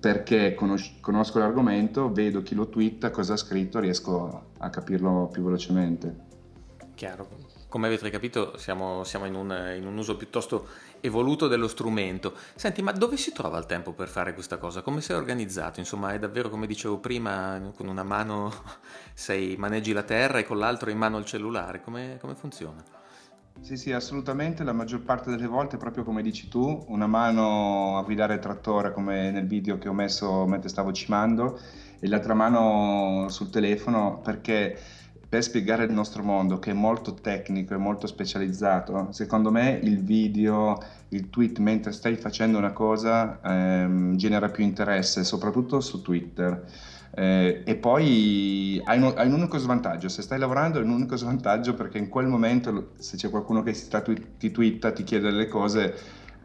perché 0.00 0.54
conos- 0.54 1.00
conosco 1.00 1.38
l'argomento, 1.38 2.12
vedo 2.12 2.42
chi 2.42 2.54
lo 2.54 2.68
twitta, 2.68 3.10
cosa 3.10 3.32
ha 3.32 3.36
scritto, 3.36 3.80
riesco 3.80 4.50
a 4.58 4.70
capirlo 4.70 5.28
più 5.32 5.42
velocemente. 5.42 6.26
Chiaro. 6.94 7.28
Come 7.68 7.86
avete 7.86 8.08
capito 8.08 8.56
siamo, 8.56 9.04
siamo 9.04 9.26
in, 9.26 9.34
un, 9.34 9.74
in, 9.76 9.86
un, 9.86 9.96
uso 9.98 10.16
piuttosto 10.16 10.68
evoluto 11.00 11.48
dello 11.48 11.68
strumento. 11.68 12.34
Senti, 12.54 12.82
ma 12.82 12.92
dove 12.92 13.16
si 13.16 13.32
trova 13.32 13.58
il 13.58 13.66
tempo 13.66 13.92
per 13.92 14.08
fare 14.08 14.34
questa 14.34 14.58
cosa? 14.58 14.82
Come 14.82 15.00
sei 15.00 15.16
organizzato? 15.16 15.80
Insomma, 15.80 16.12
è 16.12 16.18
davvero 16.18 16.48
come 16.48 16.66
dicevo 16.66 16.98
prima, 16.98 17.60
con 17.76 17.88
una 17.88 18.02
mano 18.02 18.52
sei, 19.14 19.56
maneggi 19.56 19.92
la 19.92 20.02
terra 20.02 20.38
e 20.38 20.44
con 20.44 20.58
l'altro 20.58 20.90
in 20.90 20.98
mano 20.98 21.18
il 21.18 21.24
cellulare. 21.24 21.82
Come, 21.82 22.18
come 22.20 22.34
funziona? 22.34 22.82
Sì, 23.60 23.76
sì, 23.76 23.92
assolutamente. 23.92 24.62
La 24.64 24.72
maggior 24.72 25.02
parte 25.02 25.30
delle 25.30 25.46
volte, 25.46 25.76
proprio 25.76 26.04
come 26.04 26.22
dici 26.22 26.48
tu, 26.48 26.84
una 26.88 27.06
mano 27.06 27.98
a 27.98 28.02
guidare 28.02 28.34
il 28.34 28.40
trattore, 28.40 28.92
come 28.92 29.30
nel 29.30 29.46
video 29.46 29.78
che 29.78 29.88
ho 29.88 29.92
messo 29.92 30.46
mentre 30.46 30.68
stavo 30.68 30.92
cimando, 30.92 31.58
e 32.00 32.08
l'altra 32.08 32.34
mano 32.34 33.26
sul 33.28 33.50
telefono, 33.50 34.20
perché 34.22 34.78
per 35.28 35.42
spiegare 35.42 35.84
il 35.84 35.92
nostro 35.92 36.22
mondo, 36.22 36.58
che 36.58 36.70
è 36.70 36.74
molto 36.74 37.12
tecnico 37.12 37.74
e 37.74 37.76
molto 37.76 38.06
specializzato, 38.06 39.08
secondo 39.10 39.50
me 39.50 39.78
il 39.82 40.02
video, 40.02 40.82
il 41.10 41.28
tweet 41.28 41.58
mentre 41.58 41.92
stai 41.92 42.16
facendo 42.16 42.56
una 42.56 42.72
cosa 42.72 43.38
ehm, 43.42 44.16
genera 44.16 44.48
più 44.48 44.64
interesse, 44.64 45.24
soprattutto 45.24 45.80
su 45.80 46.00
Twitter. 46.00 46.64
Eh, 47.10 47.62
e 47.64 47.74
poi 47.76 48.80
hai 48.84 49.00
un, 49.00 49.12
hai 49.16 49.26
un, 49.26 49.34
unico 49.34 49.58
svantaggio, 49.58 50.08
se 50.08 50.22
stai 50.22 50.38
lavorando 50.38 50.78
hai 50.78 50.84
un 50.84 50.90
unico 50.90 51.16
svantaggio 51.16 51.74
perché 51.74 51.98
in 51.98 52.08
quel 52.08 52.26
momento 52.26 52.92
se 52.98 53.16
c'è 53.16 53.28
qualcuno 53.28 53.62
che 53.62 53.74
ti 54.38 54.50
twitta, 54.50 54.92
ti 54.92 55.04
chiede 55.04 55.30
delle 55.30 55.48
cose, 55.48 55.94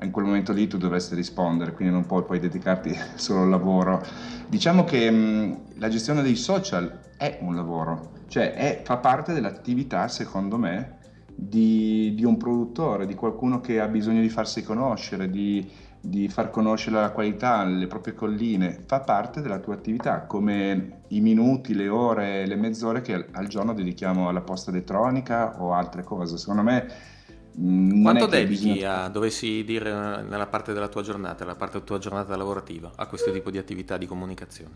in 0.01 0.11
quel 0.11 0.25
momento 0.25 0.53
lì 0.53 0.67
tu 0.67 0.77
dovresti 0.77 1.15
rispondere, 1.15 1.73
quindi 1.73 1.93
non 1.93 2.05
puoi 2.05 2.23
poi 2.23 2.39
dedicarti 2.39 2.95
solo 3.15 3.43
al 3.43 3.49
lavoro. 3.49 4.03
Diciamo 4.47 4.83
che 4.83 5.09
mh, 5.09 5.79
la 5.79 5.89
gestione 5.89 6.21
dei 6.21 6.35
social 6.35 6.99
è 7.17 7.37
un 7.41 7.55
lavoro, 7.55 8.11
cioè 8.27 8.53
è, 8.53 8.81
fa 8.83 8.97
parte 8.97 9.33
dell'attività, 9.33 10.07
secondo 10.07 10.57
me, 10.57 10.97
di, 11.35 12.13
di, 12.15 12.23
un 12.25 12.37
produttore, 12.37 13.05
di 13.05 13.15
qualcuno 13.15 13.59
che 13.59 13.79
ha 13.79 13.87
bisogno 13.87 14.21
di 14.21 14.29
farsi 14.29 14.63
conoscere, 14.63 15.29
di, 15.29 15.69
di 15.99 16.27
far 16.27 16.49
conoscere 16.49 16.97
la 16.97 17.11
qualità, 17.11 17.63
le 17.63 17.87
proprie 17.87 18.13
colline, 18.13 18.83
fa 18.85 18.99
parte 18.99 19.41
della 19.41 19.59
tua 19.59 19.75
attività, 19.75 20.25
come 20.25 21.01
i 21.09 21.21
minuti, 21.21 21.73
le 21.73 21.87
ore, 21.87 22.45
le 22.45 22.55
mezz'ore 22.55 23.01
che 23.01 23.27
al 23.31 23.47
giorno 23.47 23.73
dedichiamo 23.73 24.27
alla 24.27 24.41
posta 24.41 24.69
elettronica 24.69 25.61
o 25.61 25.73
altre 25.73 26.03
cose. 26.03 26.37
Secondo 26.37 26.63
me 26.63 26.85
mm, 26.85 27.12
Quanto 27.55 28.25
dedichi 28.25 28.71
bisogna... 28.71 29.03
a, 29.03 29.09
dovessi 29.09 29.63
dire 29.63 30.23
nella 30.23 30.47
parte 30.47 30.73
della 30.73 30.87
tua 30.87 31.03
giornata, 31.03 31.43
nella 31.43 31.55
parte 31.55 31.75
della 31.75 31.85
tua 31.85 31.99
giornata 31.99 32.35
lavorativa, 32.35 32.91
a 32.95 33.05
questo 33.05 33.31
tipo 33.31 33.51
di 33.51 33.59
attività 33.59 33.97
di 33.97 34.07
comunicazione? 34.07 34.75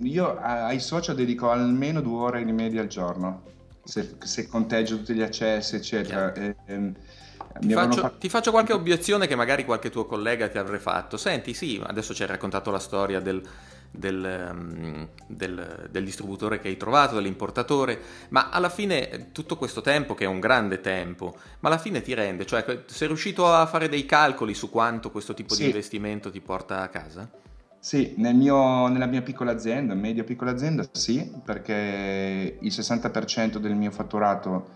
Io 0.00 0.36
ai 0.38 0.80
social 0.80 1.16
dedico 1.16 1.50
almeno 1.50 2.00
due 2.00 2.20
ore 2.20 2.40
in 2.42 2.54
media 2.54 2.82
al 2.82 2.88
giorno, 2.88 3.42
se, 3.84 4.16
se 4.18 4.46
conteggio 4.48 4.98
tutti 4.98 5.14
gli 5.14 5.22
accessi, 5.22 5.76
eccetera. 5.76 6.32
E, 6.34 6.56
e, 6.66 6.74
ehm, 6.74 6.94
ti 7.58 7.72
faccio, 7.72 8.00
fatto... 8.00 8.18
ti 8.18 8.28
faccio, 8.28 8.50
qualche 8.50 8.72
obiezione 8.74 9.26
che 9.26 9.34
magari 9.34 9.64
qualche 9.64 9.90
tuo 9.90 10.04
collega 10.04 10.48
ti 10.48 10.58
avrebbe 10.58 10.78
fatto. 10.78 11.16
Senti, 11.16 11.54
sì, 11.54 11.82
adesso 11.84 12.14
ci 12.14 12.22
hai 12.22 12.28
raccontato 12.28 12.70
la 12.70 12.78
storia 12.78 13.20
del, 13.20 13.42
del, 13.90 14.50
um, 14.52 15.08
del, 15.26 15.88
del, 15.90 16.04
distributore 16.04 16.58
che 16.60 16.68
hai 16.68 16.76
trovato, 16.76 17.14
dell'importatore, 17.16 18.00
ma 18.30 18.50
alla 18.50 18.68
fine 18.68 19.28
tutto 19.32 19.56
questo 19.56 19.80
tempo, 19.80 20.14
che 20.14 20.24
è 20.24 20.28
un 20.28 20.40
grande 20.40 20.80
tempo, 20.80 21.36
ma 21.60 21.68
alla 21.68 21.78
fine 21.78 22.02
ti 22.02 22.14
rende, 22.14 22.46
cioè 22.46 22.84
sei 22.86 23.08
riuscito 23.08 23.52
a 23.52 23.66
fare 23.66 23.88
dei 23.88 24.06
calcoli 24.06 24.54
su 24.54 24.70
quanto 24.70 25.10
questo 25.10 25.34
tipo 25.34 25.54
sì. 25.54 25.62
di 25.62 25.66
investimento 25.66 26.30
ti 26.30 26.40
porta 26.40 26.82
a 26.82 26.88
casa? 26.88 27.28
Sì, 27.78 28.14
nel 28.18 28.34
mio, 28.34 28.88
nella 28.88 29.06
mia 29.06 29.22
piccola 29.22 29.52
azienda, 29.52 29.94
media 29.94 30.22
piccola 30.22 30.50
azienda, 30.50 30.86
sì, 30.92 31.32
perché 31.42 32.58
il 32.60 32.70
60% 32.70 33.56
del 33.56 33.74
mio 33.74 33.90
fatturato 33.90 34.68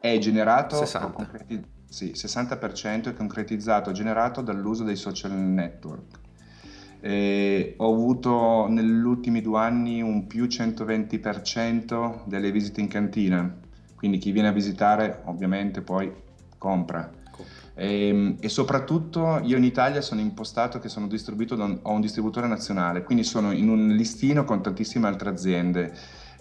è 0.00 0.16
generato 0.18 0.76
60. 0.76 1.12
Concreti- 1.12 1.76
sì, 1.88 2.12
60% 2.14 3.08
è 3.08 3.14
concretizzato, 3.14 3.92
generato 3.92 4.40
dall'uso 4.40 4.84
dei 4.84 4.96
social 4.96 5.32
network. 5.32 6.26
E 7.00 7.74
ho 7.76 7.92
avuto 7.92 8.66
negli 8.68 9.04
ultimi 9.04 9.40
due 9.40 9.58
anni 9.58 10.02
un 10.02 10.26
più 10.26 10.44
120% 10.44 12.22
delle 12.24 12.50
visite 12.50 12.80
in 12.80 12.88
cantina, 12.88 13.56
quindi 13.94 14.18
chi 14.18 14.32
viene 14.32 14.48
a 14.48 14.52
visitare 14.52 15.22
ovviamente 15.24 15.80
poi 15.80 16.12
compra. 16.58 17.10
E, 17.74 18.08
ehm, 18.08 18.36
e, 18.40 18.48
soprattutto 18.48 19.40
io 19.44 19.56
in 19.56 19.64
Italia 19.64 20.00
sono 20.00 20.20
impostato 20.20 20.80
che 20.80 20.88
sono 20.88 21.06
distribuito 21.06 21.54
da 21.54 21.64
un, 21.64 21.78
ho 21.82 21.92
un 21.92 22.00
distributore 22.00 22.48
nazionale, 22.48 23.04
quindi 23.04 23.22
sono 23.22 23.52
in 23.52 23.68
un 23.68 23.88
listino 23.88 24.44
con 24.44 24.60
tantissime 24.60 25.06
altre 25.06 25.30
aziende. 25.30 25.92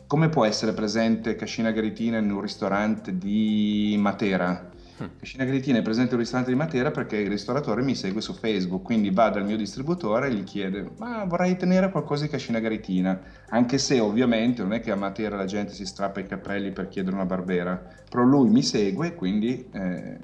Come 0.07 0.29
può 0.29 0.45
essere 0.45 0.73
presente 0.73 1.35
Cascina 1.35 1.71
Garitina 1.71 2.17
in 2.17 2.31
un 2.31 2.41
ristorante 2.41 3.17
di 3.17 3.95
Matera? 3.99 4.71
Cascina 5.19 5.43
Gretina 5.43 5.77
è 5.77 5.81
presente 5.83 6.15
un 6.15 6.21
ristorante 6.21 6.49
di 6.49 6.57
Matera 6.57 6.89
perché 6.89 7.17
il 7.17 7.29
ristoratore 7.29 7.83
mi 7.83 7.93
segue 7.93 8.19
su 8.19 8.33
Facebook, 8.33 8.83
quindi 8.83 9.11
va 9.11 9.29
dal 9.29 9.45
mio 9.45 9.55
distributore 9.55 10.27
e 10.27 10.33
gli 10.33 10.43
chiede 10.43 10.89
ma 10.97 11.23
vorrei 11.25 11.55
tenere 11.55 11.91
qualcosa 11.91 12.23
di 12.23 12.29
Cascina 12.29 12.59
Gretina, 12.59 13.19
anche 13.49 13.77
se 13.77 13.99
ovviamente 13.99 14.63
non 14.63 14.73
è 14.73 14.79
che 14.79 14.89
a 14.89 14.95
Matera 14.95 15.35
la 15.35 15.45
gente 15.45 15.73
si 15.73 15.85
strappa 15.85 16.19
i 16.19 16.25
capelli 16.25 16.71
per 16.71 16.87
chiedere 16.87 17.15
una 17.15 17.25
barbera, 17.25 17.79
però 18.09 18.23
lui 18.23 18.49
mi 18.49 18.63
segue 18.63 19.13
quindi 19.13 19.69
eh, 19.71 20.17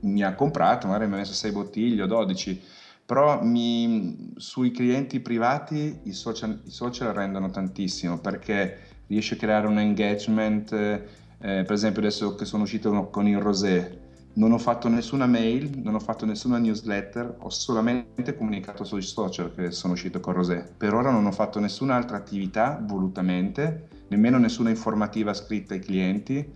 mi 0.00 0.22
ha 0.22 0.34
comprato, 0.34 0.86
magari 0.86 1.08
mi 1.08 1.14
ha 1.14 1.18
messo 1.18 1.34
6 1.34 1.52
bottiglie 1.52 2.02
o 2.02 2.06
12, 2.06 2.62
però 3.04 3.42
mi, 3.42 4.32
sui 4.36 4.70
clienti 4.70 5.20
privati 5.20 6.00
i 6.04 6.12
social, 6.12 6.60
i 6.64 6.70
social 6.70 7.12
rendono 7.12 7.50
tantissimo 7.50 8.18
perché 8.18 8.78
riesce 9.08 9.34
a 9.34 9.36
creare 9.36 9.66
un 9.66 9.78
engagement, 9.78 10.72
eh, 10.72 11.02
per 11.38 11.72
esempio 11.72 12.00
adesso 12.00 12.34
che 12.34 12.46
sono 12.46 12.62
uscito 12.62 13.08
con 13.10 13.28
il 13.28 13.38
Rosé, 13.38 14.04
non 14.36 14.52
ho 14.52 14.58
fatto 14.58 14.88
nessuna 14.88 15.26
mail, 15.26 15.78
non 15.82 15.94
ho 15.94 15.98
fatto 15.98 16.26
nessuna 16.26 16.58
newsletter, 16.58 17.36
ho 17.38 17.48
solamente 17.48 18.36
comunicato 18.36 18.84
sui 18.84 19.00
social 19.02 19.54
che 19.54 19.70
sono 19.70 19.94
uscito 19.94 20.20
con 20.20 20.34
Rosé. 20.34 20.68
Per 20.76 20.92
ora 20.92 21.10
non 21.10 21.24
ho 21.24 21.32
fatto 21.32 21.58
nessun'altra 21.58 22.18
attività 22.18 22.82
volutamente, 22.82 23.88
nemmeno 24.08 24.38
nessuna 24.38 24.68
informativa 24.68 25.32
scritta 25.32 25.74
ai 25.74 25.80
clienti, 25.80 26.46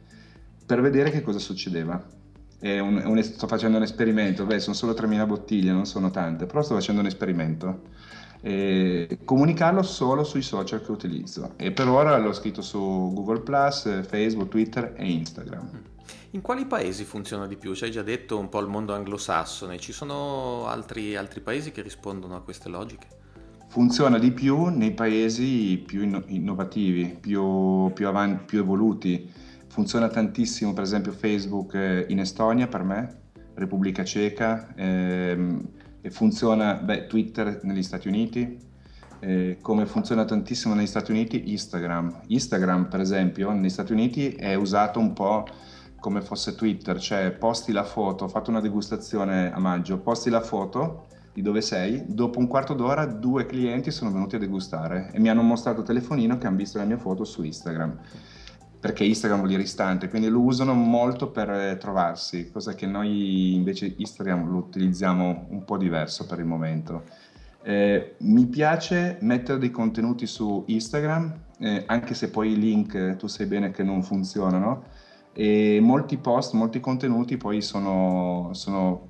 per 0.67 0.83
vedere 0.83 1.11
che 1.11 1.23
cosa 1.23 1.39
succedeva. 1.39 2.19
Un, 2.63 3.03
un, 3.07 3.23
sto 3.23 3.47
facendo 3.47 3.79
un 3.79 3.85
esperimento, 3.85 4.45
beh 4.45 4.61
sono 4.61 4.77
solo 4.77 4.93
3.000 4.93 5.27
bottiglie, 5.27 5.73
non 5.73 5.87
sono 5.87 6.11
tante, 6.11 6.45
però 6.45 6.61
sto 6.61 6.75
facendo 6.75 7.01
un 7.01 7.07
esperimento. 7.07 7.81
E 8.43 9.19
comunicarlo 9.25 9.83
solo 9.83 10.25
sui 10.25 10.43
social 10.43 10.83
che 10.83 10.91
utilizzo 10.91 11.53
e 11.57 11.73
per 11.73 11.89
ora 11.89 12.17
l'ho 12.17 12.33
scritto 12.33 12.63
su 12.63 12.79
Google 12.79 13.43
Facebook, 14.03 14.49
Twitter 14.49 14.95
e 14.97 15.11
Instagram. 15.11 15.71
In 16.33 16.41
quali 16.41 16.65
paesi 16.65 17.05
funziona 17.05 17.47
di 17.47 17.57
più? 17.57 17.75
Ci 17.75 17.85
hai 17.85 17.91
già 17.91 18.03
detto 18.03 18.39
un 18.39 18.49
po' 18.49 18.61
il 18.61 18.69
mondo 18.69 18.95
anglosassone, 18.95 19.79
ci 19.79 19.93
sono 19.93 20.67
altri, 20.67 21.17
altri 21.17 21.41
paesi 21.41 21.73
che 21.73 21.83
rispondono 21.83 22.37
a 22.37 22.43
queste 22.43 22.69
logiche? 22.69 23.07
Funziona 23.69 24.19
di 24.19 24.33
più 24.33 24.67
nei 24.67 24.93
paesi 24.93 25.83
più 25.85 26.03
innovativi, 26.27 27.17
più, 27.21 27.91
più, 27.93 28.09
avanti, 28.09 28.45
più 28.45 28.59
evoluti. 28.59 29.31
Funziona 29.69 30.09
tantissimo, 30.09 30.73
per 30.73 30.83
esempio, 30.83 31.13
Facebook 31.13 31.75
eh, 31.75 32.07
in 32.09 32.19
Estonia 32.19 32.67
per 32.67 32.83
me, 32.83 33.21
Repubblica 33.55 34.03
Ceca, 34.03 34.73
ehm, 34.75 35.69
e 36.01 36.11
funziona 36.11 36.75
beh, 36.75 37.07
Twitter 37.07 37.61
negli 37.63 37.83
Stati 37.83 38.09
Uniti, 38.09 38.59
eh, 39.21 39.59
come 39.61 39.87
funziona 39.87 40.25
tantissimo 40.25 40.75
negli 40.75 40.87
Stati 40.87 41.11
Uniti 41.11 41.51
Instagram. 41.53 42.23
Instagram, 42.27 42.89
per 42.89 43.01
esempio, 43.01 43.53
negli 43.53 43.69
Stati 43.69 43.93
Uniti 43.93 44.31
è 44.31 44.55
usato 44.55 44.99
un 44.99 45.13
po' 45.13 45.47
come 46.01 46.23
fosse 46.23 46.55
Twitter, 46.55 46.99
cioè 46.99 47.31
posti 47.31 47.73
la 47.73 47.85
foto, 47.85 48.25
ho 48.25 48.29
fatto 48.29 48.51
una 48.51 48.61
degustazione 48.61 49.53
a 49.53 49.59
maggio, 49.61 49.99
posti 49.99 50.31
la 50.31 50.41
foto 50.41 51.07
di 51.33 51.43
dove 51.43 51.61
sei, 51.61 52.03
dopo 52.09 52.39
un 52.39 52.49
quarto 52.49 52.75
d'ora 52.75 53.07
due 53.07 53.47
clienti 53.47 53.91
sono 53.91 54.11
venuti 54.11 54.35
a 54.35 54.39
degustare 54.39 55.11
e 55.13 55.21
mi 55.21 55.29
hanno 55.29 55.43
mostrato 55.43 55.83
telefonino 55.83 56.39
che 56.39 56.47
hanno 56.47 56.57
visto 56.57 56.79
la 56.79 56.85
mia 56.85 56.99
foto 56.99 57.25
su 57.25 57.43
Instagram, 57.45 57.99
perché 58.81 59.05
Instagram 59.05 59.41
vuol 59.41 59.51
dire 59.53 59.63
istante, 59.63 60.09
quindi 60.09 60.29
lo 60.29 60.41
usano 60.41 60.73
molto 60.73 61.31
per 61.31 61.51
eh, 61.51 61.77
trovarsi, 61.79 62.51
cosa 62.51 62.75
che 62.75 62.87
noi 62.87 63.55
invece 63.55 63.95
Instagram 63.97 64.51
lo 64.51 64.57
utilizziamo 64.57 65.47
un 65.51 65.65
po' 65.65 65.77
diverso 65.77 66.27
per 66.27 66.39
il 66.41 66.47
momento. 66.47 67.05
Eh, 67.63 68.15
mi 68.21 68.47
piace 68.47 69.19
mettere 69.21 69.59
dei 69.59 69.71
contenuti 69.71 70.27
su 70.27 70.65
Instagram, 70.67 71.41
eh, 71.59 71.83
anche 71.87 72.15
se 72.15 72.31
poi 72.31 72.53
i 72.53 72.59
link 72.59 72.95
eh, 72.95 73.17
tu 73.17 73.27
sai 73.27 73.45
bene 73.45 73.71
che 73.71 73.83
non 73.83 74.03
funzionano, 74.03 74.85
e 75.33 75.79
molti 75.81 76.19
post, 76.19 76.55
molti 76.55 76.81
contenuti 76.81 77.37
poi 77.37 77.63
sono, 77.63 78.51
sono 78.53 79.07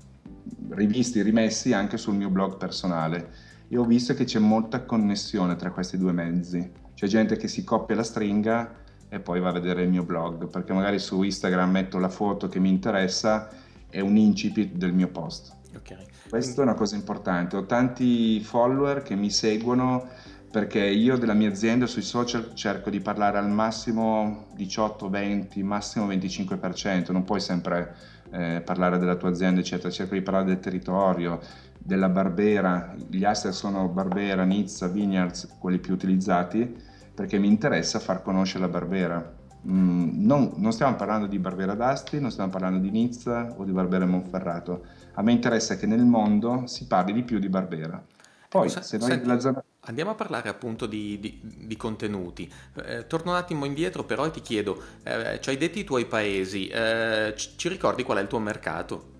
rivisti, 0.70 1.22
rimessi 1.22 1.72
anche 1.72 1.96
sul 1.96 2.14
mio 2.14 2.30
blog 2.30 2.56
personale 2.56 3.48
e 3.68 3.76
ho 3.78 3.84
visto 3.84 4.14
che 4.14 4.24
c'è 4.24 4.38
molta 4.38 4.84
connessione 4.84 5.56
tra 5.56 5.70
questi 5.70 5.96
due 5.96 6.12
mezzi. 6.12 6.70
C'è 6.94 7.06
gente 7.06 7.36
che 7.36 7.48
si 7.48 7.64
copia 7.64 7.96
la 7.96 8.02
stringa 8.02 8.74
e 9.08 9.20
poi 9.20 9.40
va 9.40 9.48
a 9.48 9.52
vedere 9.52 9.82
il 9.82 9.90
mio 9.90 10.04
blog, 10.04 10.48
perché 10.48 10.72
magari 10.72 10.98
su 10.98 11.22
Instagram 11.22 11.70
metto 11.70 11.98
la 11.98 12.08
foto 12.08 12.48
che 12.48 12.58
mi 12.58 12.68
interessa 12.68 13.48
e 13.88 14.00
un 14.00 14.16
incipit 14.16 14.74
del 14.74 14.92
mio 14.92 15.08
post. 15.08 15.56
Okay. 15.76 16.04
Questa 16.28 16.60
è 16.60 16.64
una 16.64 16.74
cosa 16.74 16.96
importante. 16.96 17.56
Ho 17.56 17.66
tanti 17.66 18.40
follower 18.40 19.02
che 19.02 19.14
mi 19.14 19.30
seguono 19.30 20.08
perché 20.50 20.84
io 20.84 21.16
della 21.16 21.34
mia 21.34 21.48
azienda 21.48 21.86
sui 21.86 22.02
social 22.02 22.54
cerco 22.54 22.90
di 22.90 23.00
parlare 23.00 23.38
al 23.38 23.48
massimo 23.48 24.48
18, 24.54 25.08
20, 25.08 25.62
massimo 25.62 26.08
25%, 26.08 27.12
non 27.12 27.24
puoi 27.24 27.40
sempre 27.40 27.94
eh, 28.32 28.60
parlare 28.64 28.98
della 28.98 29.14
tua 29.14 29.28
azienda, 29.28 29.60
eccetera, 29.60 29.90
cerco 29.90 30.14
di 30.14 30.22
parlare 30.22 30.46
del 30.46 30.58
territorio, 30.58 31.40
della 31.78 32.08
Barbera, 32.08 32.94
gli 33.08 33.24
asset 33.24 33.52
sono 33.52 33.88
Barbera, 33.88 34.44
Nizza, 34.44 34.88
Vineyards, 34.88 35.56
quelli 35.60 35.78
più 35.78 35.94
utilizzati, 35.94 36.76
perché 37.14 37.38
mi 37.38 37.46
interessa 37.46 38.00
far 38.00 38.22
conoscere 38.22 38.64
la 38.64 38.70
Barbera. 38.70 39.38
Mm, 39.68 40.24
non, 40.24 40.52
non, 40.56 40.72
stiamo 40.72 40.96
parlando 40.96 41.26
di 41.26 41.38
Barbera 41.38 41.74
d'Asti, 41.74 42.18
non 42.18 42.30
stiamo 42.30 42.50
parlando 42.50 42.78
di 42.78 42.90
Nizza 42.90 43.54
o 43.56 43.64
di 43.64 43.72
Barbera 43.72 44.06
Monferrato, 44.06 44.84
a 45.14 45.22
me 45.22 45.32
interessa 45.32 45.76
che 45.76 45.86
nel 45.86 46.04
mondo 46.04 46.66
si 46.66 46.86
parli 46.86 47.12
di 47.12 47.22
più 47.22 47.38
di 47.38 47.48
Barbera. 47.48 48.02
Poi, 48.48 48.68
se 48.68 48.98
noi 48.98 49.10
Senti, 49.10 49.26
la 49.26 49.38
zona... 49.38 49.62
Andiamo 49.84 50.10
a 50.10 50.14
parlare 50.14 50.50
appunto 50.50 50.84
di, 50.84 51.18
di, 51.18 51.40
di 51.42 51.76
contenuti. 51.76 52.52
Eh, 52.84 53.06
torno 53.06 53.30
un 53.30 53.38
attimo 53.38 53.64
indietro 53.64 54.04
però 54.04 54.26
e 54.26 54.30
ti 54.30 54.42
chiedo, 54.42 54.82
eh, 55.02 55.38
ci 55.40 55.48
hai 55.48 55.56
detto 55.56 55.78
i 55.78 55.84
tuoi 55.84 56.04
paesi, 56.04 56.68
eh, 56.68 57.34
ci 57.34 57.68
ricordi 57.68 58.02
qual 58.02 58.18
è 58.18 58.20
il 58.20 58.28
tuo 58.28 58.40
mercato? 58.40 59.18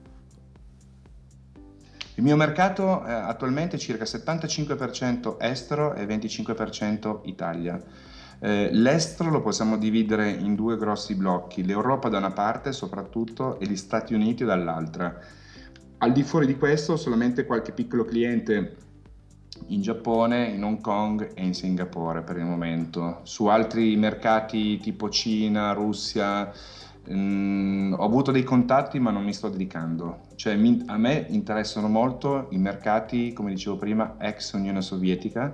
Il 2.17 2.25
mio 2.27 2.37
mercato 2.37 3.03
eh, 3.07 3.11
attualmente 3.11 3.77
è 3.77 3.79
circa 3.79 4.05
75% 4.05 5.37
estero 5.39 5.95
e 5.95 6.05
25% 6.05 7.21
Italia. 7.25 7.83
Eh, 8.39 8.69
l'estero 8.71 9.31
lo 9.31 9.41
possiamo 9.41 9.79
dividere 9.79 10.29
in 10.29 10.55
due 10.55 10.77
grossi 10.77 11.15
blocchi, 11.15 11.65
l'Europa 11.65 12.11
da 12.11 12.19
una 12.19 12.33
parte 12.33 12.73
soprattutto 12.73 13.59
e 13.59 13.67
gli 13.67 13.77
Stati 13.77 14.13
Uniti 14.13 14.45
dall'altra. 14.45 15.19
Al 15.97 16.13
di 16.13 16.23
fuori 16.23 16.45
di 16.45 16.59
questo 16.59 16.99
solamente 16.99 17.47
qualche 17.47 17.73
piccolo 17.73 18.05
cliente 18.05 18.90
in 19.69 19.81
Giappone, 19.81 20.47
in 20.49 20.65
Hong 20.65 20.81
Kong 20.81 21.33
e 21.35 21.45
in 21.45 21.55
Singapore 21.55 22.23
per 22.23 22.37
il 22.37 22.45
momento. 22.45 23.21
Su 23.23 23.47
altri 23.47 23.97
mercati 23.97 24.79
tipo 24.79 25.09
Cina, 25.09 25.73
Russia, 25.73 26.53
Mm, 27.13 27.95
ho 27.95 28.05
avuto 28.05 28.31
dei 28.31 28.45
contatti 28.45 29.01
ma 29.01 29.11
non 29.11 29.25
mi 29.25 29.33
sto 29.33 29.49
dedicando. 29.49 30.29
Cioè, 30.35 30.57
mi, 30.57 30.83
a 30.87 30.97
me 30.97 31.27
interessano 31.31 31.89
molto 31.89 32.47
i 32.51 32.59
mercati, 32.59 33.33
come 33.33 33.51
dicevo 33.51 33.77
prima, 33.77 34.17
ex 34.19 34.53
Unione 34.53 34.83
Sovietica, 34.83 35.53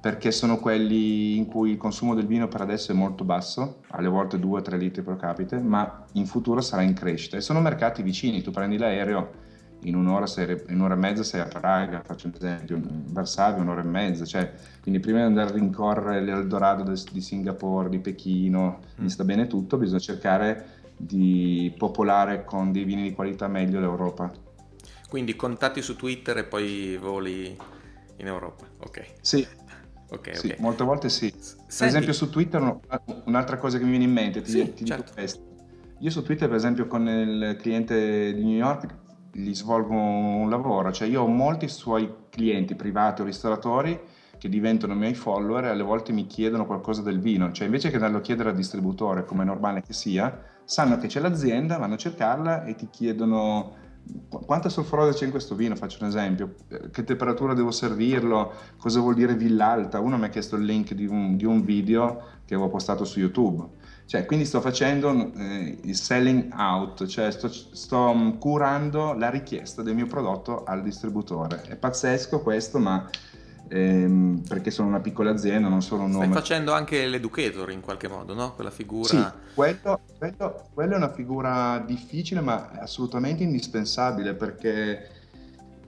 perché 0.00 0.30
sono 0.30 0.58
quelli 0.58 1.36
in 1.36 1.46
cui 1.46 1.72
il 1.72 1.76
consumo 1.76 2.14
del 2.14 2.26
vino 2.26 2.48
per 2.48 2.60
adesso 2.60 2.92
è 2.92 2.94
molto 2.94 3.24
basso, 3.24 3.80
alle 3.88 4.08
volte 4.08 4.38
2-3 4.38 4.78
litri 4.78 5.02
per 5.02 5.16
capite, 5.16 5.58
ma 5.58 6.04
in 6.12 6.26
futuro 6.26 6.60
sarà 6.60 6.82
in 6.82 6.94
crescita. 6.94 7.36
E 7.36 7.40
sono 7.40 7.60
mercati 7.60 8.02
vicini, 8.02 8.40
tu 8.42 8.50
prendi 8.50 8.78
l'aereo, 8.78 9.30
in 9.82 9.94
un'ora, 9.94 10.26
sei, 10.26 10.60
in 10.68 10.76
un'ora 10.76 10.94
e 10.94 10.98
mezza 10.98 11.22
sei 11.22 11.40
a 11.40 11.46
Praga, 11.46 12.02
faccio 12.04 12.26
un 12.26 12.32
esempio, 12.34 12.80
Varsavia 12.82 13.62
un'ora 13.62 13.82
e 13.82 13.84
mezza, 13.84 14.24
cioè, 14.24 14.52
quindi 14.82 15.00
prima 15.00 15.18
di 15.18 15.24
andare 15.24 15.50
a 15.50 15.52
rincorrere 15.52 16.20
l'Eldorado 16.20 16.90
di 17.12 17.20
Singapore, 17.20 17.88
di 17.88 17.98
Pechino, 17.98 18.78
mm. 18.78 19.02
mi 19.02 19.10
sta 19.10 19.24
bene 19.24 19.46
tutto, 19.46 19.76
bisogna 19.76 20.00
cercare 20.00 20.76
di 20.96 21.72
popolare 21.78 22.44
con 22.44 22.72
dei 22.72 22.84
vini 22.84 23.02
di 23.02 23.12
qualità 23.12 23.46
meglio 23.46 23.78
l'Europa. 23.78 24.30
Quindi 25.08 25.36
contatti 25.36 25.80
su 25.80 25.96
Twitter 25.96 26.38
e 26.38 26.44
poi 26.44 26.96
voli 26.96 27.56
in 28.16 28.26
Europa, 28.26 28.66
ok. 28.78 29.04
Sì, 29.20 29.46
okay, 30.10 30.34
sì 30.34 30.46
okay. 30.46 30.58
molte 30.58 30.84
volte 30.84 31.08
sì. 31.08 31.32
Senti. 31.38 31.76
Per 31.78 31.86
esempio 31.86 32.12
su 32.12 32.30
Twitter 32.30 32.78
un'altra 33.24 33.58
cosa 33.58 33.78
che 33.78 33.84
mi 33.84 33.90
viene 33.90 34.04
in 34.04 34.12
mente, 34.12 34.42
ti, 34.42 34.50
sì, 34.50 34.74
ti 34.74 34.84
certo. 34.84 35.04
dico 35.04 35.14
questo. 35.14 35.46
Io 36.00 36.10
su 36.10 36.22
Twitter 36.22 36.48
per 36.48 36.56
esempio 36.56 36.86
con 36.86 37.08
il 37.08 37.56
cliente 37.58 38.32
di 38.34 38.42
New 38.42 38.56
York 38.56 39.06
gli 39.32 39.54
svolgo 39.54 39.92
un 39.92 40.48
lavoro, 40.48 40.92
cioè 40.92 41.08
io 41.08 41.22
ho 41.22 41.26
molti 41.26 41.68
suoi 41.68 42.12
clienti 42.30 42.74
privati 42.74 43.22
o 43.22 43.24
ristoratori 43.24 43.98
che 44.38 44.48
diventano 44.48 44.94
miei 44.94 45.14
follower 45.14 45.64
e 45.64 45.68
alle 45.68 45.82
volte 45.82 46.12
mi 46.12 46.26
chiedono 46.26 46.64
qualcosa 46.64 47.02
del 47.02 47.18
vino, 47.20 47.50
cioè 47.52 47.66
invece 47.66 47.90
che 47.90 47.96
andarlo 47.96 48.18
a 48.18 48.22
chiedere 48.22 48.50
al 48.50 48.56
distributore 48.56 49.24
come 49.24 49.42
è 49.42 49.46
normale 49.46 49.82
che 49.82 49.92
sia, 49.92 50.40
sanno 50.64 50.96
che 50.98 51.08
c'è 51.08 51.20
l'azienda, 51.20 51.76
vanno 51.76 51.94
a 51.94 51.98
cercarla 51.98 52.64
e 52.64 52.74
ti 52.74 52.88
chiedono 52.90 53.86
quanta 54.30 54.68
solforosa 54.68 55.12
c'è 55.12 55.24
in 55.26 55.30
questo 55.30 55.54
vino, 55.54 55.76
faccio 55.76 55.98
un 56.02 56.08
esempio, 56.08 56.54
che 56.90 57.04
temperatura 57.04 57.52
devo 57.52 57.70
servirlo, 57.70 58.52
cosa 58.78 59.00
vuol 59.00 59.14
dire 59.14 59.34
villa 59.34 59.66
alta, 59.70 60.00
uno 60.00 60.16
mi 60.16 60.24
ha 60.24 60.28
chiesto 60.28 60.56
il 60.56 60.64
link 60.64 60.94
di 60.94 61.06
un, 61.06 61.36
di 61.36 61.44
un 61.44 61.62
video 61.62 62.22
che 62.44 62.54
avevo 62.54 62.68
postato 62.68 63.04
su 63.04 63.18
YouTube, 63.18 63.66
cioè 64.08 64.24
quindi 64.24 64.46
sto 64.46 64.62
facendo 64.62 65.32
eh, 65.36 65.78
il 65.82 65.94
selling 65.94 66.50
out, 66.56 67.04
cioè 67.04 67.30
sto, 67.30 67.52
sto 67.52 68.36
curando 68.38 69.12
la 69.12 69.28
richiesta 69.28 69.82
del 69.82 69.94
mio 69.94 70.06
prodotto 70.06 70.64
al 70.64 70.82
distributore, 70.82 71.60
è 71.68 71.76
pazzesco 71.76 72.40
questo 72.40 72.78
ma 72.78 73.06
ehm, 73.68 74.44
perché 74.48 74.70
sono 74.70 74.88
una 74.88 75.00
piccola 75.00 75.30
azienda, 75.30 75.68
non 75.68 75.82
sono 75.82 76.04
un 76.04 76.12
nome. 76.12 76.24
Stai 76.24 76.34
facendo 76.34 76.72
anche 76.72 77.06
l'educator 77.06 77.70
in 77.70 77.82
qualche 77.82 78.08
modo, 78.08 78.32
no? 78.32 78.54
Quella 78.54 78.70
figura... 78.70 79.08
Sì, 79.08 79.52
quello, 79.52 80.00
quello, 80.16 80.68
quello 80.72 80.94
è 80.94 80.96
una 80.96 81.12
figura 81.12 81.84
difficile 81.86 82.40
ma 82.40 82.70
assolutamente 82.78 83.42
indispensabile 83.42 84.32
perché 84.32 85.17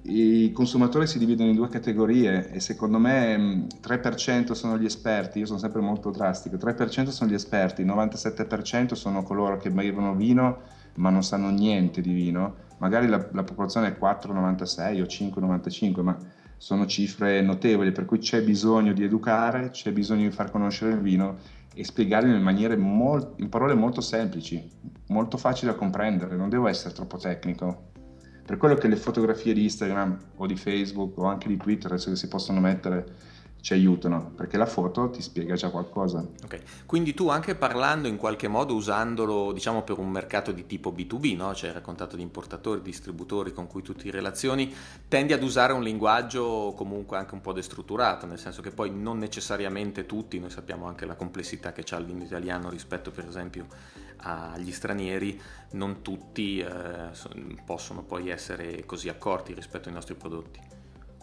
i 0.03 0.51
consumatori 0.53 1.07
si 1.07 1.19
dividono 1.19 1.51
in 1.51 1.57
due 1.57 1.69
categorie 1.69 2.51
e 2.51 2.61
secondo 2.61 2.99
me 2.99 3.67
3% 3.83 4.53
sono 4.53 4.79
gli 4.79 4.87
esperti, 4.87 5.41
io 5.41 5.47
sono 5.47 5.59
sempre 5.59 5.81
molto 5.81 6.11
drastico, 6.11 6.57
3% 6.57 7.09
sono 7.09 7.31
gli 7.31 7.35
esperti, 7.35 7.83
il 7.83 7.87
97% 7.87 8.95
sono 8.95 9.23
coloro 9.23 9.59
che 9.59 9.71
bevono 9.71 10.15
vino 10.15 10.79
ma 10.95 11.11
non 11.11 11.23
sanno 11.23 11.51
niente 11.51 12.01
di 12.01 12.13
vino, 12.13 12.55
magari 12.79 13.07
la, 13.09 13.29
la 13.33 13.45
popolazione 13.45 13.89
è 13.89 13.97
4,96 14.01 15.03
o 15.03 15.05
5,95 15.05 16.03
ma 16.03 16.17
sono 16.57 16.87
cifre 16.87 17.41
notevoli, 17.41 17.93
per 17.93 18.05
cui 18.05 18.19
c'è 18.19 18.43
bisogno 18.43 18.93
di 18.93 19.05
educare, 19.05 19.71
c'è 19.71 19.93
bisogno 19.93 20.29
di 20.29 20.35
far 20.35 20.51
conoscere 20.51 20.93
il 20.93 21.01
vino 21.01 21.39
e 21.75 21.85
spiegarlo 21.85 22.35
in, 22.35 22.43
maniere 22.43 22.77
molto, 22.77 23.35
in 23.37 23.49
parole 23.49 23.75
molto 23.75 24.01
semplici, 24.01 24.63
molto 25.09 25.39
facili 25.39 25.71
da 25.71 25.77
comprendere, 25.77 26.37
non 26.37 26.49
devo 26.49 26.69
essere 26.69 26.93
troppo 26.93 27.17
tecnico. 27.17 27.90
Per 28.51 28.59
quello 28.59 28.75
che 28.75 28.89
le 28.89 28.97
fotografie 28.97 29.53
di 29.53 29.63
Instagram 29.63 30.19
o 30.39 30.47
di 30.47 30.57
Facebook 30.57 31.17
o 31.19 31.27
anche 31.27 31.47
di 31.47 31.57
Twitter 31.57 31.93
adesso 31.93 32.11
che 32.11 32.17
si 32.17 32.27
possono 32.27 32.59
mettere 32.59 33.07
ci 33.61 33.73
aiutano, 33.73 34.33
perché 34.35 34.57
la 34.57 34.67
foto 34.67 35.11
ti 35.11 35.21
spiega 35.21 35.55
già 35.55 35.71
qualcosa. 35.71 36.25
Ok, 36.45 36.87
quindi 36.87 37.15
tu 37.15 37.29
anche 37.29 37.55
parlando 37.55 38.09
in 38.09 38.17
qualche 38.17 38.49
modo, 38.49 38.75
usandolo 38.75 39.53
diciamo 39.53 39.83
per 39.83 39.99
un 39.99 40.11
mercato 40.11 40.53
di 40.53 40.67
tipo 40.67 40.91
B2B, 40.93 41.37
no? 41.37 41.55
cioè 41.55 41.73
raccontato 41.73 42.17
di 42.17 42.23
importatori, 42.23 42.81
distributori 42.81 43.53
con 43.53 43.67
cui 43.67 43.83
tu 43.83 43.95
ti 43.95 44.11
relazioni, 44.11 44.73
tendi 45.09 45.33
ad 45.33 45.43
usare 45.43 45.73
un 45.73 45.83
linguaggio 45.83 46.73
comunque 46.77 47.17
anche 47.17 47.35
un 47.35 47.41
po' 47.41 47.53
destrutturato, 47.53 48.27
nel 48.27 48.39
senso 48.39 48.63
che 48.63 48.71
poi 48.71 48.91
non 48.91 49.19
necessariamente 49.19 50.07
tutti, 50.07 50.39
noi 50.39 50.51
sappiamo 50.51 50.87
anche 50.87 51.05
la 51.05 51.15
complessità 51.15 51.73
che 51.73 51.85
ha 51.91 51.99
il 51.99 52.07
vino 52.07 52.25
italiano 52.25 52.71
rispetto 52.71 53.11
per 53.11 53.27
esempio 53.27 53.67
agli 54.23 54.73
stranieri, 54.73 55.41
non 55.73 56.03
tutti 56.03 56.59
eh, 56.59 56.69
possono 57.65 58.03
poi 58.03 58.29
essere 58.29 58.85
così 58.85 59.09
accorti 59.09 59.55
rispetto 59.55 59.89
ai 59.89 59.95
nostri 59.95 60.15
prodotti. 60.15 60.70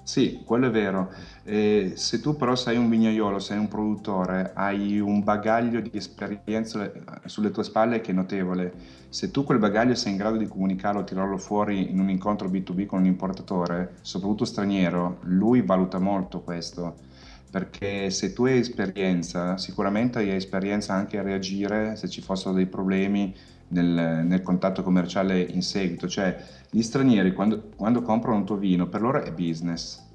Sì, 0.08 0.42
quello 0.46 0.68
è 0.68 0.72
vero. 0.72 1.12
Eh, 1.44 1.92
se 1.96 2.22
tu 2.22 2.38
però 2.38 2.56
sei 2.56 2.78
un 2.78 2.88
vignaiolo, 2.90 3.40
sei 3.40 3.58
un 3.58 3.68
produttore, 3.68 4.54
hai 4.56 5.02
un 5.02 5.22
bagaglio 5.22 5.82
di 5.82 5.92
esperienza 5.92 6.90
sulle 7.26 7.52
tue 7.52 7.66
spalle 7.66 8.00
che 8.00 8.12
è 8.12 8.14
notevole. 8.14 8.72
Se 9.10 9.32
tu 9.32 9.44
quel 9.44 9.60
bagaglio 9.60 9.96
sei 9.96 10.14
in 10.14 10.18
grado 10.18 10.38
di 10.38 10.48
comunicarlo, 10.48 11.04
tirarlo 11.04 11.38
fuori 11.38 11.92
in 11.92 12.00
un 12.00 12.10
incontro 12.10 12.48
B2B 12.48 12.86
con 12.86 13.00
un 13.00 13.06
importatore, 13.06 13.96
soprattutto 14.00 14.46
straniero, 14.46 15.18
lui 15.24 15.62
valuta 15.62 16.00
molto 16.00 16.40
questo. 16.40 17.00
Perché 17.52 18.10
se 18.10 18.32
tu 18.32 18.46
hai 18.46 18.60
esperienza, 18.60 19.58
sicuramente 19.58 20.20
hai 20.20 20.30
esperienza 20.30 20.94
anche 20.94 21.18
a 21.18 21.22
reagire 21.22 21.98
se 21.98 22.08
ci 22.08 22.22
fossero 22.22 22.54
dei 22.54 22.68
problemi 22.68 23.36
nel, 23.70 24.24
nel, 24.26 24.42
contatto 24.42 24.84
commerciale 24.84 25.42
in 25.42 25.62
seguito, 25.62 26.08
cioè 26.08 26.38
gli 26.70 26.82
stranieri 26.82 27.34
quando, 27.34 27.70
quando 27.76 28.02
comprano 28.02 28.38
un 28.38 28.46
tuo 28.46 28.58
vino 28.58 28.88
per 28.88 29.02
loro 29.02 29.22
è 29.22 29.32
business, 29.32 30.06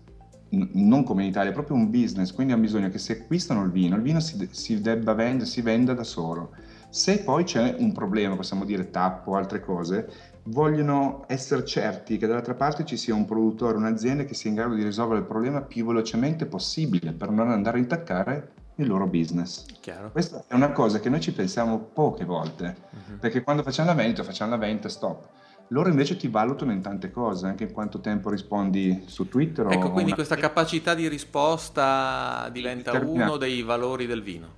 N- 0.51 0.69
non 0.75 1.03
come 1.03 1.23
in 1.23 1.31
Italia, 1.31 1.51
è 1.51 1.55
proprio 1.55 1.77
un 1.77 1.91
business, 1.91 2.31
quindi 2.33 2.53
hanno 2.53 2.63
bisogno 2.63 2.91
che 2.91 2.99
se 2.99 3.21
acquistano 3.21 3.65
il 3.65 3.71
vino, 3.71 3.97
il 3.97 4.03
vino 4.03 4.21
si, 4.21 4.49
si 4.51 4.81
debba 4.83 5.15
vendere, 5.15 5.47
si 5.47 5.63
venda 5.63 5.95
da 5.95 6.05
solo. 6.05 6.51
Se 6.91 7.21
poi 7.21 7.45
c'è 7.45 7.75
un 7.79 7.93
problema, 7.93 8.37
possiamo 8.37 8.67
dire 8.67 8.91
tappo 8.91 9.31
o 9.31 9.37
altre 9.37 9.61
cose, 9.61 10.11
vogliono 10.49 11.25
essere 11.27 11.65
certi 11.65 12.19
che 12.19 12.27
dall'altra 12.27 12.53
parte 12.53 12.85
ci 12.85 12.99
sia 12.99 13.15
un 13.15 13.25
produttore, 13.25 13.79
un'azienda 13.79 14.25
che 14.25 14.35
sia 14.35 14.51
in 14.51 14.57
grado 14.57 14.75
di 14.75 14.83
risolvere 14.83 15.21
il 15.21 15.27
problema 15.27 15.63
più 15.63 15.87
velocemente 15.87 16.45
possibile 16.45 17.13
per 17.13 17.31
non 17.31 17.49
andare 17.49 17.79
a 17.79 17.81
intaccare 17.81 18.53
il 18.75 18.89
loro 18.89 19.07
business. 19.07 19.65
Chiaro. 19.81 20.11
Questa 20.11 20.45
è 20.47 20.55
una 20.55 20.73
cosa 20.73 21.01
che 21.01 21.09
noi 21.09 21.21
ci 21.21 21.33
pensiamo 21.33 21.79
poche 21.79 22.27
volte, 22.27 22.77
uh-huh. 22.91 23.19
perché 23.21 23.43
quando 23.43 23.63
facciamo 23.63 23.89
la 23.89 23.95
vendita, 23.95 24.23
facciamo 24.23 24.51
la 24.51 24.59
vendita, 24.59 24.91
stop. 24.91 25.29
Loro 25.73 25.89
invece 25.89 26.17
ti 26.17 26.29
valutano 26.29 26.71
in 26.71 26.83
tante 26.83 27.11
cose, 27.11 27.47
anche 27.47 27.65
in 27.65 27.73
quanto 27.73 28.01
tempo 28.01 28.29
rispondi 28.29 29.05
su 29.07 29.27
Twitter. 29.29 29.67
Ecco, 29.71 29.91
quindi 29.91 30.11
una... 30.11 30.17
questa 30.17 30.37
capacità 30.37 30.95
di 30.95 31.09
risposta 31.09 32.49
diventa 32.53 32.93
uno 32.93 33.39
dei 33.39 33.63
valori 33.63 34.07
del 34.07 34.23
vino. 34.23 34.55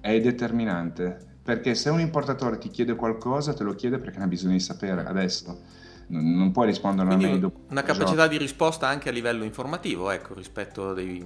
È 0.00 0.20
determinante, 0.20 1.38
perché 1.42 1.74
se 1.74 1.88
un 1.88 1.98
importatore 1.98 2.58
ti 2.58 2.68
chiede 2.68 2.94
qualcosa, 2.94 3.54
te 3.54 3.64
lo 3.64 3.74
chiede 3.74 3.98
perché 3.98 4.18
ne 4.18 4.24
ha 4.24 4.28
bisogno 4.28 4.52
di 4.52 4.60
sapere 4.60 5.04
adesso 5.04 5.78
non 6.12 6.50
puoi 6.50 6.66
rispondere 6.66 7.08
a 7.08 7.14
una 7.14 7.22
mail 7.24 7.38
dopo 7.38 7.60
una 7.68 7.84
capacità 7.84 8.26
di 8.26 8.36
risposta 8.36 8.88
anche 8.88 9.10
a 9.10 9.12
livello 9.12 9.44
informativo 9.44 10.10
ecco 10.10 10.34
rispetto 10.34 10.92
dei, 10.92 11.24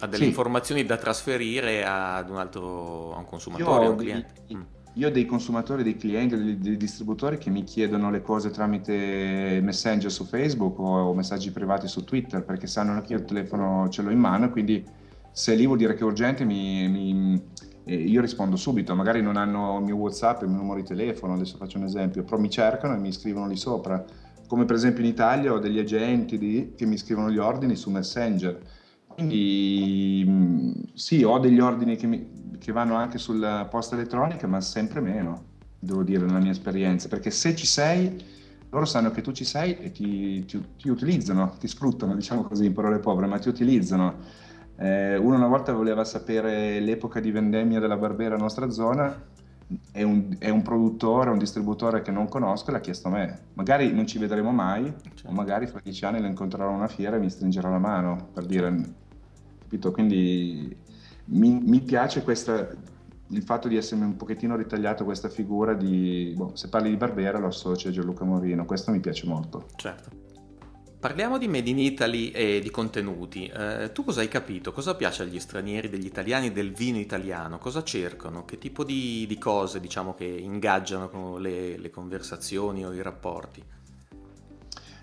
ha 0.00 0.06
delle 0.06 0.24
sì. 0.24 0.28
informazioni 0.28 0.84
da 0.84 0.96
trasferire 0.96 1.84
ad 1.84 2.28
un 2.28 2.36
altro 2.36 3.14
a 3.14 3.18
un 3.18 3.24
consumatore, 3.24 3.86
a 3.86 3.88
un 3.90 3.96
cliente. 3.96 4.32
Dei, 4.46 4.56
mm. 4.56 4.62
Io 4.96 5.08
ho 5.08 5.10
dei 5.10 5.26
consumatori, 5.26 5.82
dei 5.82 5.96
clienti, 5.96 6.58
dei, 6.58 6.76
distributori 6.78 7.36
che 7.36 7.50
mi 7.50 7.64
chiedono 7.64 8.10
le 8.10 8.22
cose 8.22 8.48
tramite 8.48 9.60
messenger 9.62 10.10
su 10.10 10.24
Facebook 10.24 10.78
o, 10.78 11.12
messaggi 11.12 11.50
privati 11.50 11.86
su 11.86 12.02
Twitter 12.02 12.42
perché 12.42 12.66
sanno 12.66 12.98
che 13.02 13.12
io 13.12 13.18
il 13.18 13.26
telefono 13.26 13.90
ce 13.90 14.00
l'ho 14.00 14.10
in 14.10 14.18
mano 14.18 14.46
e 14.46 14.50
quindi 14.50 14.82
se 15.30 15.54
lì 15.54 15.66
vuol 15.66 15.76
dire 15.76 15.92
che 15.92 16.00
è 16.00 16.04
urgente 16.04 16.44
mi, 16.44 16.88
mi, 16.88 17.42
io 17.84 18.22
rispondo 18.22 18.56
subito, 18.56 18.94
magari 18.94 19.20
non 19.20 19.36
hanno 19.36 19.76
il 19.78 19.84
mio 19.84 19.96
Whatsapp, 19.96 20.40
il 20.42 20.48
mio 20.48 20.56
numero 20.56 20.80
di 20.80 20.86
telefono, 20.86 21.34
adesso 21.34 21.58
faccio 21.58 21.76
un 21.76 21.84
esempio, 21.84 22.24
però 22.24 22.38
mi 22.38 22.48
cercano 22.48 22.94
e 22.94 22.98
mi 22.98 23.12
scrivono 23.12 23.48
lì 23.48 23.56
sopra. 23.56 24.02
Come 24.46 24.64
per 24.64 24.76
esempio 24.76 25.04
in 25.04 25.10
Italia 25.10 25.52
ho 25.52 25.58
degli 25.58 25.78
agenti 25.78 26.38
di, 26.38 26.72
che 26.74 26.86
mi 26.86 26.96
scrivono 26.96 27.30
gli 27.30 27.38
ordini 27.38 27.76
su 27.76 27.90
Messenger 27.90 28.84
quindi 29.16 30.22
mm, 30.28 30.70
sì, 30.92 31.22
ho 31.22 31.38
degli 31.38 31.58
ordini 31.58 31.96
che, 31.96 32.06
mi, 32.06 32.28
che 32.58 32.72
vanno 32.72 32.96
anche 32.96 33.18
sulla 33.18 33.66
posta 33.70 33.94
elettronica, 33.94 34.46
ma 34.46 34.60
sempre 34.60 35.00
meno, 35.00 35.44
devo 35.78 36.02
dire, 36.02 36.24
nella 36.24 36.38
mia 36.38 36.50
esperienza, 36.50 37.08
perché 37.08 37.30
se 37.30 37.54
ci 37.54 37.66
sei, 37.66 38.22
loro 38.70 38.84
sanno 38.84 39.10
che 39.10 39.22
tu 39.22 39.32
ci 39.32 39.44
sei 39.44 39.78
e 39.78 39.92
ti, 39.92 40.44
ti, 40.44 40.62
ti 40.76 40.88
utilizzano, 40.88 41.54
ti 41.58 41.68
sfruttano, 41.68 42.14
diciamo 42.14 42.42
così 42.42 42.66
in 42.66 42.72
parole 42.72 42.98
povere, 42.98 43.26
ma 43.26 43.38
ti 43.38 43.48
utilizzano. 43.48 44.44
Eh, 44.76 45.16
uno 45.16 45.36
una 45.36 45.46
volta 45.46 45.72
voleva 45.72 46.04
sapere 46.04 46.80
l'epoca 46.80 47.20
di 47.20 47.30
vendemmia 47.30 47.80
della 47.80 47.96
Barbera 47.96 48.36
nostra 48.36 48.70
zona, 48.70 49.34
è 49.90 50.02
un, 50.02 50.36
è 50.38 50.48
un, 50.48 50.62
produttore, 50.62 51.30
un 51.30 51.38
distributore 51.38 52.02
che 52.02 52.10
non 52.12 52.28
conosco 52.28 52.70
e 52.70 52.72
l'ha 52.72 52.80
chiesto 52.80 53.08
a 53.08 53.12
me. 53.12 53.38
Magari 53.54 53.92
non 53.92 54.06
ci 54.06 54.18
vedremo 54.18 54.52
mai, 54.52 54.92
certo. 55.02 55.28
o 55.28 55.32
magari 55.32 55.66
fra 55.66 55.80
dieci 55.82 56.04
anni 56.04 56.20
lo 56.20 56.26
incontrerò 56.26 56.68
a 56.68 56.74
una 56.74 56.88
fiera 56.88 57.16
e 57.16 57.18
mi 57.18 57.30
stringerà 57.30 57.68
la 57.68 57.78
mano 57.78 58.28
per 58.32 58.46
dire 58.46 59.04
capito? 59.66 59.90
Quindi 59.90 60.74
mi, 61.26 61.60
mi 61.60 61.80
piace 61.80 62.22
questa, 62.22 62.68
il 63.28 63.42
fatto 63.42 63.68
di 63.68 63.76
essermi 63.76 64.04
un 64.04 64.16
pochettino 64.16 64.56
ritagliato 64.56 65.04
questa 65.04 65.28
figura 65.28 65.74
di, 65.74 66.32
boh, 66.36 66.54
se 66.54 66.68
parli 66.68 66.90
di 66.90 66.96
Barbera 66.96 67.38
lo 67.38 67.48
associo 67.48 67.88
a 67.88 67.90
Gianluca 67.90 68.24
Morino, 68.24 68.64
questo 68.64 68.90
mi 68.90 69.00
piace 69.00 69.26
molto. 69.26 69.66
Certo. 69.76 70.24
Parliamo 70.98 71.38
di 71.38 71.46
Made 71.46 71.70
in 71.70 71.78
Italy 71.78 72.30
e 72.30 72.58
di 72.60 72.70
contenuti. 72.70 73.46
Eh, 73.46 73.90
tu 73.92 74.02
cosa 74.02 74.22
hai 74.22 74.28
capito? 74.28 74.72
Cosa 74.72 74.96
piace 74.96 75.22
agli 75.22 75.38
stranieri, 75.38 75.88
degli 75.88 76.06
italiani, 76.06 76.50
del 76.50 76.72
vino 76.72 76.98
italiano? 76.98 77.58
Cosa 77.58 77.84
cercano? 77.84 78.44
Che 78.44 78.58
tipo 78.58 78.82
di, 78.82 79.24
di 79.28 79.38
cose, 79.38 79.78
diciamo, 79.78 80.14
che 80.14 80.24
ingaggiano 80.24 81.36
le, 81.36 81.76
le, 81.76 81.90
conversazioni 81.90 82.84
o 82.84 82.92
i 82.92 83.02
rapporti? 83.02 83.62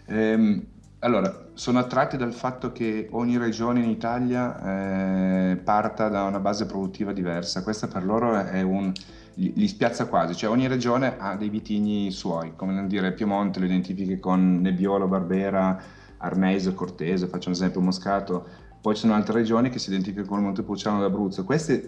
Eh, 0.08 0.66
allora, 1.04 1.48
sono 1.54 1.80
attratti 1.80 2.16
dal 2.16 2.34
fatto 2.34 2.72
che 2.72 3.08
ogni 3.12 3.38
regione 3.38 3.82
in 3.82 3.90
Italia 3.90 5.52
eh, 5.52 5.58
parta 5.58 6.08
da 6.08 6.24
una 6.24 6.40
base 6.40 6.66
produttiva 6.66 7.12
diversa. 7.12 7.62
Questa 7.62 7.88
per 7.88 8.06
loro 8.06 8.38
è 8.38 8.62
un, 8.62 8.92
li 9.36 9.68
spiazza 9.68 10.08
quasi, 10.08 10.34
cioè 10.34 10.50
ogni 10.50 10.68
regione 10.68 11.18
ha 11.20 11.36
dei 11.36 11.50
vitigni 11.50 12.10
suoi, 12.10 12.54
come 12.56 12.72
nel 12.72 12.88
dire 12.88 13.12
Piemonte 13.12 13.60
lo 13.60 13.66
identifichi 13.66 14.18
con 14.18 14.62
Nebbiolo, 14.62 15.08
Barbera, 15.08 15.82
Arnese, 16.18 16.74
Cortese, 16.74 17.28
faccio 17.28 17.50
un 17.50 17.56
esempio 17.56 17.82
Moscato, 17.82 18.48
poi 18.80 18.96
ci 18.96 19.02
sono 19.02 19.14
altre 19.14 19.40
regioni 19.40 19.70
che 19.70 19.80
si 19.80 19.90
identificano 19.90 20.28
con 20.28 20.44
Montepulciano 20.44 21.02
d'Abruzzo, 21.02 21.44
queste 21.44 21.88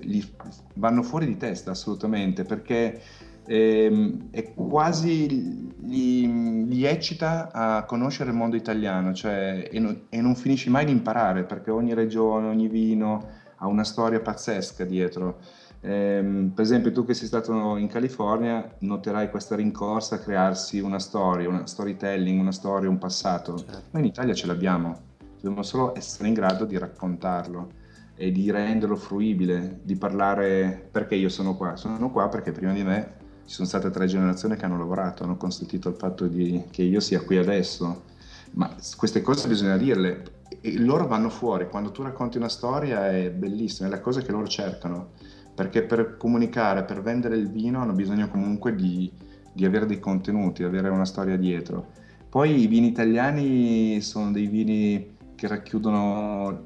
vanno 0.74 1.04
fuori 1.04 1.26
di 1.26 1.38
testa 1.38 1.72
assolutamente 1.72 2.44
perché 2.44 3.02
ehm, 3.46 4.30
è 4.32 4.54
quasi 4.54 5.74
li, 5.82 6.66
li, 6.68 6.86
eccita 6.86 7.52
a 7.52 7.84
conoscere 7.86 8.32
il 8.32 8.36
mondo 8.36 8.56
italiano 8.56 9.14
cioè, 9.14 9.70
e, 9.72 9.80
no, 9.80 9.96
e, 10.10 10.22
non 10.22 10.36
finisci 10.36 10.70
mai 10.70 10.86
di 10.86 10.92
imparare 10.92 11.44
perché 11.44 11.72
ogni 11.72 11.94
regione, 11.94 12.48
ogni 12.48 12.68
vino 12.68 13.44
ha 13.58 13.68
una 13.68 13.84
storia 13.84 14.20
pazzesca 14.20 14.84
dietro. 14.84 15.40
Ehm, 15.82 16.52
per 16.54 16.64
esempio 16.64 16.92
tu 16.92 17.06
che 17.06 17.14
sei 17.14 17.28
stato 17.28 17.78
in 17.78 17.88
California 17.88 18.76
noterai 18.80 19.30
questa 19.30 19.56
rincorsa 19.56 20.16
a 20.16 20.20
crearsi 20.20 20.80
una 20.80 21.00
storia, 21.00 21.48
una 21.48 21.68
storytelling, 21.68 22.40
una 22.40 22.52
storia, 22.52 22.90
un 22.90 22.98
passato. 22.98 23.58
Certo. 23.58 23.84
Noi 23.92 24.02
in 24.02 24.08
Italia 24.08 24.34
ce 24.34 24.48
l'abbiamo, 24.48 25.00
dobbiamo 25.36 25.62
solo 25.62 25.96
essere 25.96 26.28
in 26.28 26.34
grado 26.34 26.66
di 26.66 26.78
raccontarlo 26.78 27.84
e 28.16 28.32
di 28.32 28.50
renderlo 28.50 28.96
fruibile, 28.96 29.80
di 29.84 29.96
parlare 29.96 30.88
perché 30.90 31.16
io 31.16 31.30
sono 31.30 31.56
qua. 31.56 31.76
Sono 31.76 32.10
qua 32.12 32.30
perché 32.30 32.52
prima 32.52 32.74
di 32.74 32.84
me 32.84 33.24
ci 33.46 33.54
sono 33.54 33.68
state 33.68 33.92
tre 33.92 34.08
generazioni 34.08 34.56
che 34.56 34.66
hanno 34.66 34.78
lavorato, 34.78 35.24
hanno 35.24 35.38
consentito 35.38 35.90
il 35.90 35.96
fatto 35.96 36.28
di, 36.28 36.64
che 36.72 36.82
io 36.82 37.00
sia 37.00 37.22
qui 37.22 37.38
adesso. 37.38 38.04
Ma 38.54 38.74
queste 38.96 39.22
cose 39.22 39.48
bisogna 39.48 39.78
dirle 39.78 40.24
e 40.62 40.80
loro 40.80 41.08
vanno 41.08 41.30
fuori. 41.30 41.68
Quando 41.70 41.92
tu 41.92 42.02
racconti 42.02 42.38
una 42.38 42.50
storia 42.50 43.10
è 43.10 43.30
bellissima, 43.30 43.88
è 43.88 43.92
la 43.92 44.00
cosa 44.00 44.22
che 44.22 44.32
loro 44.32 44.48
cercano. 44.48 45.10
Perché 45.54 45.84
per 45.84 46.18
comunicare, 46.18 46.84
per 46.84 47.02
vendere 47.02 47.38
il 47.38 47.50
vino 47.50 47.82
hanno 47.82 47.94
bisogno 47.94 48.30
comunque 48.30 48.76
di, 48.76 49.12
di 49.54 49.64
avere 49.64 49.86
dei 49.86 50.00
contenuti, 50.00 50.62
di 50.62 50.68
avere 50.68 50.90
una 50.90 51.06
storia 51.06 51.38
dietro. 51.38 51.92
Poi 52.30 52.60
i 52.62 52.68
vini 52.68 52.88
italiani 52.88 54.02
sono 54.02 54.32
dei 54.32 54.48
vini 54.48 55.16
che 55.36 55.48
racchiudono 55.48 56.66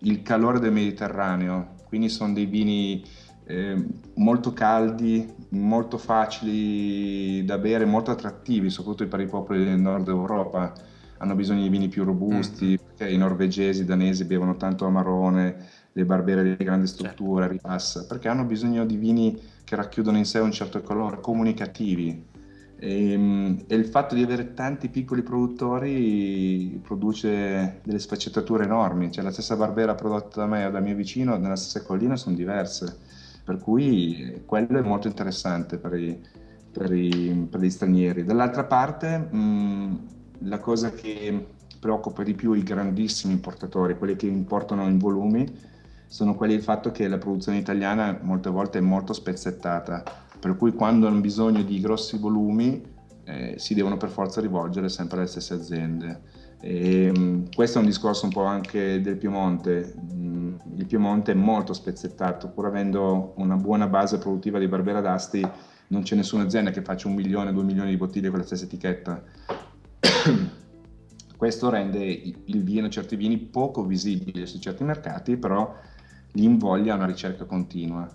il 0.00 0.22
calore 0.22 0.60
del 0.60 0.72
Mediterraneo, 0.72 1.74
quindi 1.88 2.08
sono 2.08 2.32
dei 2.32 2.46
vini 2.46 3.02
eh, 3.46 3.84
molto 4.14 4.52
caldi, 4.52 5.34
molto 5.50 5.96
facili 5.98 7.44
da 7.44 7.58
bere, 7.58 7.84
molto 7.84 8.10
attrattivi, 8.10 8.70
soprattutto 8.70 9.08
per 9.08 9.20
i 9.20 9.26
popoli 9.26 9.64
del 9.64 9.78
nord 9.78 10.08
Europa. 10.08 10.72
Hanno 11.18 11.34
bisogno 11.34 11.62
di 11.62 11.68
vini 11.68 11.88
più 11.88 12.04
robusti, 12.04 12.72
mm. 12.72 12.86
perché 12.86 13.12
i 13.12 13.16
norvegesi, 13.16 13.82
i 13.82 13.84
danesi 13.84 14.24
bevono 14.24 14.56
tanto 14.56 14.86
amarone, 14.86 15.66
le 15.92 16.04
barbere 16.04 16.42
di 16.42 16.64
grande 16.64 16.86
certo. 16.86 17.04
struttura, 17.04 17.46
certo. 17.46 17.62
ripassa, 17.62 18.06
perché 18.06 18.28
hanno 18.28 18.44
bisogno 18.44 18.84
di 18.84 18.96
vini 18.96 19.40
che 19.64 19.74
racchiudono 19.74 20.16
in 20.16 20.24
sé 20.24 20.38
un 20.38 20.52
certo 20.52 20.80
colore, 20.82 21.20
comunicativi. 21.20 22.26
E, 22.80 23.12
ehm, 23.12 23.64
e, 23.66 23.74
il 23.74 23.86
fatto 23.86 24.14
di 24.14 24.22
avere 24.22 24.54
tanti 24.54 24.88
piccoli 24.88 25.22
produttori 25.22 26.80
produce 26.84 27.80
delle 27.82 27.98
sfaccettature 27.98 28.64
enormi, 28.64 29.10
cioè 29.10 29.24
la 29.24 29.32
stessa 29.32 29.56
barbera 29.56 29.96
prodotta 29.96 30.40
da 30.40 30.46
me 30.46 30.64
o 30.66 30.70
dal 30.70 30.82
mio 30.82 30.94
vicino 30.94 31.36
nella 31.36 31.56
stessa 31.56 31.84
collina 31.84 32.14
sono 32.14 32.36
diverse 32.36 33.07
per 33.48 33.56
cui 33.56 34.42
quello 34.44 34.78
è 34.78 34.82
molto 34.82 35.06
interessante 35.06 35.78
per, 35.78 35.94
i, 35.94 36.22
per, 36.70 36.92
i, 36.92 37.46
per 37.50 37.60
gli 37.60 37.70
stranieri. 37.70 38.22
Dall'altra 38.22 38.64
parte, 38.64 39.16
mh, 39.16 40.08
la 40.40 40.58
cosa 40.58 40.90
che 40.90 41.46
preoccupa 41.80 42.22
di 42.22 42.34
più 42.34 42.52
i 42.52 42.62
grandissimi 42.62 43.32
importatori, 43.32 43.96
quelli 43.96 44.16
che 44.16 44.26
importano 44.26 44.86
in 44.86 44.98
volumi, 44.98 45.50
sono 46.06 46.34
quelli 46.34 46.56
del 46.56 46.62
fatto 46.62 46.90
che 46.90 47.08
la 47.08 47.16
produzione 47.16 47.56
italiana 47.56 48.18
molte 48.20 48.50
volte 48.50 48.78
è 48.78 48.82
molto 48.82 49.14
spezzettata, 49.14 50.02
per 50.38 50.54
cui 50.58 50.74
quando 50.74 51.06
hanno 51.06 51.20
bisogno 51.20 51.62
di 51.62 51.80
grossi 51.80 52.18
volumi 52.18 52.84
eh, 53.24 53.54
si 53.56 53.72
devono 53.72 53.96
per 53.96 54.10
forza 54.10 54.42
rivolgere 54.42 54.90
sempre 54.90 55.20
alle 55.20 55.26
stesse 55.26 55.54
aziende. 55.54 56.20
E, 56.60 57.04
ehm, 57.04 57.54
questo 57.54 57.78
è 57.78 57.80
un 57.80 57.86
discorso 57.86 58.24
un 58.24 58.32
po' 58.32 58.44
anche 58.44 59.00
del 59.00 59.16
Piemonte. 59.16 59.94
Mm, 60.12 60.54
il 60.76 60.86
Piemonte 60.86 61.32
è 61.32 61.34
molto 61.34 61.72
spezzettato, 61.72 62.48
pur 62.48 62.66
avendo 62.66 63.34
una 63.36 63.56
buona 63.56 63.86
base 63.86 64.18
produttiva 64.18 64.58
di 64.58 64.68
Barbera 64.68 65.00
d'Asti, 65.00 65.46
non 65.88 66.02
c'è 66.02 66.16
nessuna 66.16 66.42
azienda 66.44 66.70
che 66.70 66.82
faccia 66.82 67.08
un 67.08 67.14
milione, 67.14 67.52
due 67.52 67.62
milioni 67.62 67.90
di 67.90 67.96
bottiglie 67.96 68.28
con 68.28 68.38
la 68.38 68.44
stessa 68.44 68.64
etichetta. 68.64 69.22
Questo 71.36 71.70
rende 71.70 72.04
il 72.04 72.64
vino, 72.64 72.88
certi 72.88 73.14
vini, 73.14 73.38
poco 73.38 73.84
visibili 73.84 74.44
su 74.46 74.58
certi 74.58 74.82
mercati, 74.82 75.36
però 75.36 75.72
li 76.32 76.44
invoglia 76.44 76.94
a 76.94 76.96
una 76.96 77.06
ricerca 77.06 77.44
continua. 77.44 78.08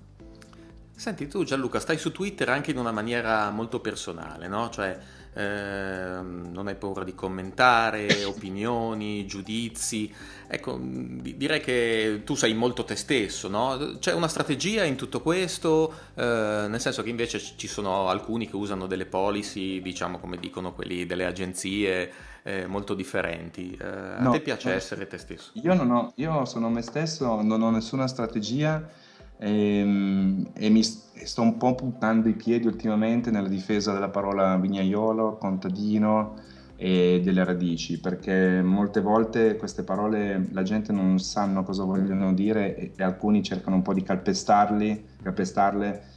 Senti, 0.95 1.27
tu 1.27 1.43
Gianluca, 1.43 1.79
stai 1.79 1.97
su 1.97 2.12
Twitter 2.12 2.49
anche 2.49 2.71
in 2.71 2.77
una 2.77 2.91
maniera 2.91 3.49
molto 3.49 3.79
personale, 3.79 4.47
no? 4.47 4.69
Cioè, 4.69 4.99
Ehm, 5.34 6.50
non 6.52 6.67
hai 6.67 6.76
paura 6.76 7.04
di 7.04 7.15
commentare 7.15 8.24
opinioni, 8.26 9.26
giudizi. 9.26 10.13
Ecco, 10.48 10.80
direi 10.80 11.60
che 11.62 12.22
tu 12.24 12.36
sei 12.36 12.54
molto 12.54 12.84
te 12.84 12.96
stesso, 12.96 13.48
no? 13.48 13.98
C'è 14.00 14.13
una 14.13 14.28
strategia 14.28 14.84
in 14.84 14.96
tutto 14.96 15.22
questo, 15.22 15.93
eh, 16.15 16.65
nel 16.67 16.80
senso 16.80 17.02
che 17.02 17.10
invece 17.10 17.39
ci 17.39 17.67
sono 17.67 18.10
alcuni 18.10 18.48
che 18.48 18.56
usano 18.56 18.86
delle 18.86 19.06
policy, 19.06 19.82
diciamo 19.82 20.19
come 20.19 20.38
dicono 20.38 20.74
quelli 20.74 21.06
delle 21.06 21.26
agenzie, 21.26 22.12
eh, 22.43 22.67
molto 22.67 22.93
differenti. 22.93 23.76
Eh, 23.80 23.86
a 23.86 24.30
te 24.30 24.41
piace 24.41 24.74
essere 24.74 25.08
te 25.08 25.17
stesso? 25.17 25.52
Io, 25.54 25.74
ho, 25.74 26.13
io 26.15 26.46
sono 26.46 26.69
me 26.69 26.82
stesso, 26.82 27.41
non 27.41 27.62
ho 27.62 27.72
nessuna 27.72 28.08
strategia 28.08 29.02
e, 29.43 29.79
ehm, 29.79 30.47
e 30.53 30.69
mi 30.69 30.82
sto 30.84 31.41
un 31.41 31.58
po' 31.58 31.75
puntando 31.75 32.29
i 32.29 32.34
piedi 32.34 32.65
ultimamente 32.65 33.29
nella 33.29 33.49
difesa 33.49 33.91
della 33.91 34.10
parola 34.10 34.56
vignaiolo, 34.58 35.38
contadino 35.38 36.36
e 36.75 37.21
delle 37.23 37.43
radici, 37.43 37.99
perché 37.99 38.62
molte 38.62 39.01
volte 39.01 39.58
queste 39.58 39.84
parole 39.84 40.47
la 40.51 40.63
gente 40.63 40.91
non 40.91 41.19
sanno 41.19 41.63
cosa 41.63 41.84
vogliono 41.84 42.34
dire 42.34 42.75
e, 42.75 42.91
e 42.95 43.03
alcuni 43.03 43.43
cercano 43.43 43.75
un 43.75 43.82
po' 43.82 43.93
di 43.93 44.01
calpestarli, 44.01 45.06
calpestarle 45.21 46.12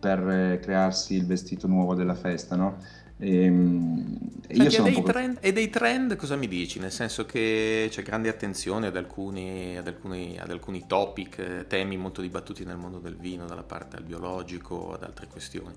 per 0.00 0.58
crearsi 0.60 1.14
il 1.14 1.26
vestito 1.26 1.66
nuovo 1.66 1.94
della 1.94 2.14
festa, 2.14 2.56
no? 2.56 2.78
E, 3.20 3.44
ehm, 3.44 4.30
Senti, 4.50 4.62
io 4.62 4.70
sono 4.70 4.88
e, 4.88 4.92
dei 4.92 5.02
trend, 5.02 5.38
e 5.40 5.52
dei 5.52 5.70
trend 5.70 6.16
cosa 6.16 6.34
mi 6.34 6.48
dici? 6.48 6.80
Nel 6.80 6.90
senso 6.90 7.24
che 7.24 7.86
c'è 7.88 8.02
grande 8.02 8.28
attenzione 8.28 8.88
ad 8.88 8.96
alcuni, 8.96 9.76
ad 9.76 9.86
alcuni, 9.86 10.36
ad 10.40 10.50
alcuni 10.50 10.84
topic, 10.88 11.38
eh, 11.38 11.66
temi 11.68 11.96
molto 11.96 12.20
dibattuti 12.20 12.64
nel 12.64 12.76
mondo 12.76 12.98
del 12.98 13.16
vino, 13.16 13.46
dalla 13.46 13.62
parte 13.62 13.96
al 13.96 14.02
biologico, 14.02 14.92
ad 14.92 15.04
altre 15.04 15.28
questioni. 15.28 15.74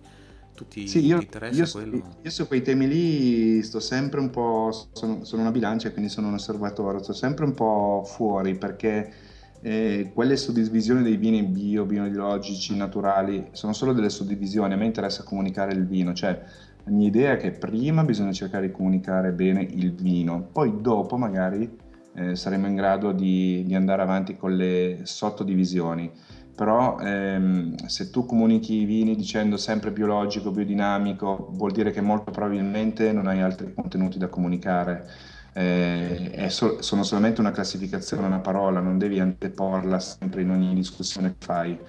Tutti 0.56 0.88
sì, 0.88 1.06
io, 1.06 1.20
interessa 1.20 1.64
io, 1.64 1.72
quello? 1.72 2.18
Io 2.22 2.30
su 2.32 2.48
quei 2.48 2.64
temi 2.64 2.88
lì 2.88 3.62
sto 3.62 3.80
sempre 3.80 4.20
un 4.20 4.30
po', 4.32 4.72
sono, 4.94 5.24
sono 5.24 5.42
una 5.42 5.52
bilancia 5.52 5.92
quindi 5.92 6.10
sono 6.10 6.28
un 6.28 6.36
osservatore, 6.36 7.02
sto 7.02 7.14
sempre 7.14 7.46
un 7.46 7.54
po' 7.54 8.04
fuori 8.06 8.56
perché 8.56 9.14
eh, 9.62 10.12
quelle 10.14 10.38
suddivisioni 10.38 11.02
dei 11.02 11.18
vini 11.18 11.42
bio, 11.44 11.86
biologici, 11.86 12.76
naturali 12.76 13.48
sono 13.52 13.74
solo 13.74 13.94
delle 13.94 14.10
suddivisioni, 14.10 14.74
a 14.74 14.78
me 14.78 14.86
interessa 14.86 15.24
comunicare 15.24 15.74
il 15.74 15.86
vino, 15.86 16.14
cioè 16.14 16.40
la 16.86 16.92
mia 16.92 17.08
idea 17.08 17.34
è 17.34 17.38
che 17.38 17.52
prima 17.52 18.04
bisogna 18.04 18.34
cercare 18.34 18.68
di 18.68 18.74
comunicare 18.74 19.32
bene 19.32 19.62
il 19.62 19.94
vino, 19.94 20.50
poi 20.52 20.82
dopo 20.82 21.18
magari 21.18 21.78
eh, 22.16 22.36
saremo 22.36 22.68
in 22.68 22.76
grado 22.76 23.12
di, 23.12 23.64
di, 23.66 23.74
andare 23.74 24.02
avanti 24.02 24.36
con 24.36 24.56
le 24.56 25.00
sottodivisioni. 25.04 26.12
Però 26.56 27.00
ehm, 27.00 27.76
se 27.88 28.12
tu 28.12 28.26
comunichi 28.26 28.82
i 28.82 28.86
vini 28.86 29.16
dicendo 29.16 29.58
sempre 29.58 29.92
biologico, 29.92 30.52
biodinamico, 30.52 31.50
vuol 31.54 31.72
dire 31.72 31.92
che 31.92 32.02
molto 32.02 32.30
probabilmente 32.32 33.12
non 33.12 33.26
hai 33.28 33.42
altri 33.42 33.74
contenuti 33.74 34.20
da 34.20 34.28
comunicare. 34.28 35.10
Eh, 35.54 36.48
so- 36.50 36.82
sono 36.82 37.04
solamente 37.04 37.40
una 37.42 37.52
classificazione, 37.52 38.28
una 38.28 38.40
parola, 38.40 38.82
non 38.82 39.00
devi 39.00 39.20
anteporla 39.20 40.00
sempre 40.00 40.42
in 40.42 40.52
ogni 40.52 40.76
discussione 40.76 41.30
che 41.30 41.46
fai. 41.46 41.80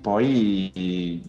Poi 0.00 1.22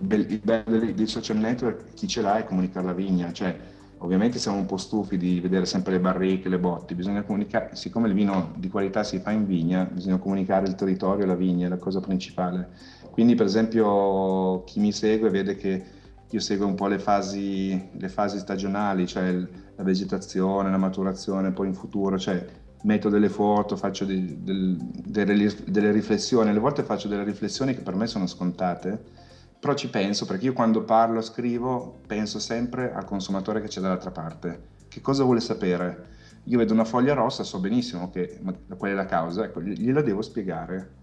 il 0.00 0.40
bello 0.42 0.78
dei 0.92 1.06
social 1.06 1.38
network, 1.38 1.94
chi 1.94 2.06
ce 2.06 2.20
l'ha 2.20 2.38
è 2.38 2.44
comunicare 2.44 2.86
la 2.86 2.92
vigna, 2.92 3.32
cioè 3.32 3.56
ovviamente 3.98 4.38
siamo 4.38 4.58
un 4.58 4.66
po' 4.66 4.76
stufi 4.76 5.16
di 5.16 5.40
vedere 5.40 5.66
sempre 5.66 5.92
le 5.92 6.00
barriche, 6.00 6.48
le 6.48 6.58
botti, 6.58 6.94
bisogna 6.94 7.22
comunicare, 7.22 7.74
siccome 7.74 8.08
il 8.08 8.14
vino 8.14 8.52
di 8.56 8.68
qualità 8.68 9.02
si 9.02 9.18
fa 9.18 9.32
in 9.32 9.44
vigna, 9.44 9.84
bisogna 9.84 10.18
comunicare 10.18 10.66
il 10.66 10.74
territorio, 10.74 11.26
la 11.26 11.34
vigna, 11.34 11.66
è 11.66 11.68
la 11.68 11.78
cosa 11.78 12.00
principale. 12.00 12.68
Quindi 13.10 13.34
per 13.34 13.46
esempio 13.46 14.62
chi 14.64 14.78
mi 14.78 14.92
segue 14.92 15.30
vede 15.30 15.56
che 15.56 15.84
io 16.30 16.40
seguo 16.40 16.66
un 16.66 16.74
po' 16.74 16.86
le 16.86 16.98
fasi, 16.98 17.88
le 17.90 18.08
fasi 18.08 18.38
stagionali, 18.38 19.06
cioè 19.06 19.32
la 19.32 19.82
vegetazione, 19.82 20.70
la 20.70 20.76
maturazione, 20.76 21.52
poi 21.52 21.68
in 21.68 21.74
futuro, 21.74 22.18
cioè 22.18 22.44
metto 22.82 23.08
delle 23.08 23.28
foto, 23.28 23.76
faccio 23.76 24.04
dei, 24.04 24.42
del, 24.42 24.76
delle, 24.76 25.52
delle, 25.66 25.90
riflessioni, 25.90 26.50
alle 26.50 26.58
volte 26.58 26.82
faccio 26.82 27.08
delle 27.08 27.24
riflessioni 27.24 27.74
che 27.74 27.80
per 27.80 27.94
me 27.94 28.06
sono 28.06 28.26
scontate, 28.26 29.02
però 29.60 29.74
ci 29.74 29.90
penso 29.90 30.24
perché 30.24 30.46
io 30.46 30.52
quando 30.52 30.84
parlo, 30.84 31.20
scrivo, 31.20 31.98
penso 32.06 32.38
sempre 32.38 32.92
al 32.92 33.04
consumatore 33.04 33.60
che 33.60 33.68
c'è 33.68 33.80
dall'altra 33.80 34.10
parte. 34.10 34.76
Che 34.88 35.00
cosa 35.00 35.24
vuole 35.24 35.40
sapere? 35.40 36.16
Io 36.44 36.58
vedo 36.58 36.72
una 36.72 36.84
foglia 36.84 37.14
rossa, 37.14 37.42
so 37.42 37.58
benissimo 37.58 38.10
che, 38.10 38.40
qual 38.76 38.92
è 38.92 38.94
la 38.94 39.04
causa, 39.04 39.44
ecco, 39.44 39.60
gliela 39.60 40.00
devo 40.00 40.22
spiegare. 40.22 40.96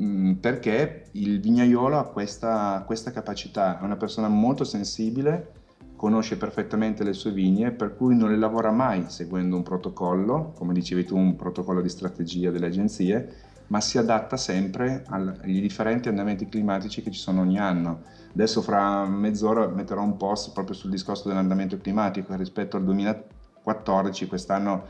Mm, 0.00 0.32
perché 0.34 1.06
il 1.12 1.40
vignaiolo 1.40 1.98
ha 1.98 2.08
questa, 2.08 2.82
questa 2.86 3.12
capacità, 3.12 3.78
è 3.78 3.84
una 3.84 3.96
persona 3.96 4.28
molto 4.28 4.64
sensibile, 4.64 5.52
conosce 5.94 6.36
perfettamente 6.36 7.04
le 7.04 7.12
sue 7.12 7.30
vigne, 7.30 7.70
per 7.70 7.94
cui 7.94 8.16
non 8.16 8.30
le 8.30 8.36
lavora 8.36 8.72
mai 8.72 9.04
seguendo 9.08 9.56
un 9.56 9.62
protocollo, 9.62 10.52
come 10.56 10.72
dicevi 10.72 11.04
tu, 11.04 11.16
un 11.16 11.36
protocollo 11.36 11.80
di 11.80 11.88
strategia 11.88 12.50
delle 12.50 12.66
agenzie, 12.66 13.43
ma 13.68 13.80
si 13.80 13.98
adatta 13.98 14.36
sempre 14.36 15.04
agli 15.08 15.60
differenti 15.60 16.08
andamenti 16.08 16.48
climatici 16.48 17.02
che 17.02 17.10
ci 17.10 17.20
sono 17.20 17.40
ogni 17.40 17.58
anno. 17.58 18.02
Adesso 18.32 18.62
fra 18.62 19.04
mezz'ora 19.06 19.66
metterò 19.68 20.02
un 20.02 20.16
post 20.16 20.52
proprio 20.52 20.74
sul 20.74 20.90
discorso 20.90 21.28
dell'andamento 21.28 21.78
climatico 21.78 22.34
rispetto 22.36 22.76
al 22.76 22.84
2014 22.84 24.26
quest'anno 24.26 24.84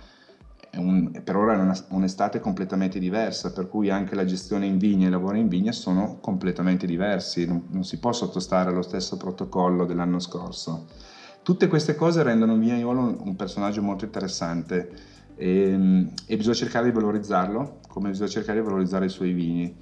un, 0.76 1.10
per 1.22 1.36
ora 1.36 1.54
è 1.54 1.56
una, 1.56 1.76
un'estate 1.90 2.40
completamente 2.40 2.98
diversa, 2.98 3.52
per 3.52 3.68
cui 3.68 3.90
anche 3.90 4.14
la 4.14 4.24
gestione 4.24 4.66
in 4.66 4.78
vigna 4.78 5.04
e 5.04 5.08
i 5.08 5.10
lavori 5.10 5.38
in 5.38 5.48
vigna 5.48 5.72
sono 5.72 6.18
completamente 6.20 6.86
diversi, 6.86 7.46
non, 7.46 7.66
non 7.70 7.84
si 7.84 7.98
può 7.98 8.12
sottostare 8.12 8.70
allo 8.70 8.82
stesso 8.82 9.16
protocollo 9.16 9.84
dell'anno 9.84 10.18
scorso. 10.18 10.86
Tutte 11.42 11.68
queste 11.68 11.94
cose 11.94 12.22
rendono 12.22 12.56
Vignaiolo 12.56 13.00
un, 13.00 13.16
un 13.20 13.36
personaggio 13.36 13.82
molto 13.82 14.04
interessante 14.04 14.90
e, 15.36 16.08
e, 16.26 16.36
bisogna 16.36 16.54
cercare 16.54 16.86
di 16.86 16.92
valorizzarlo, 16.92 17.80
come 17.94 18.08
bisogna 18.08 18.28
cercare 18.28 18.58
di 18.58 18.66
valorizzare 18.66 19.06
i 19.06 19.08
suoi 19.08 19.32
vini. 19.32 19.72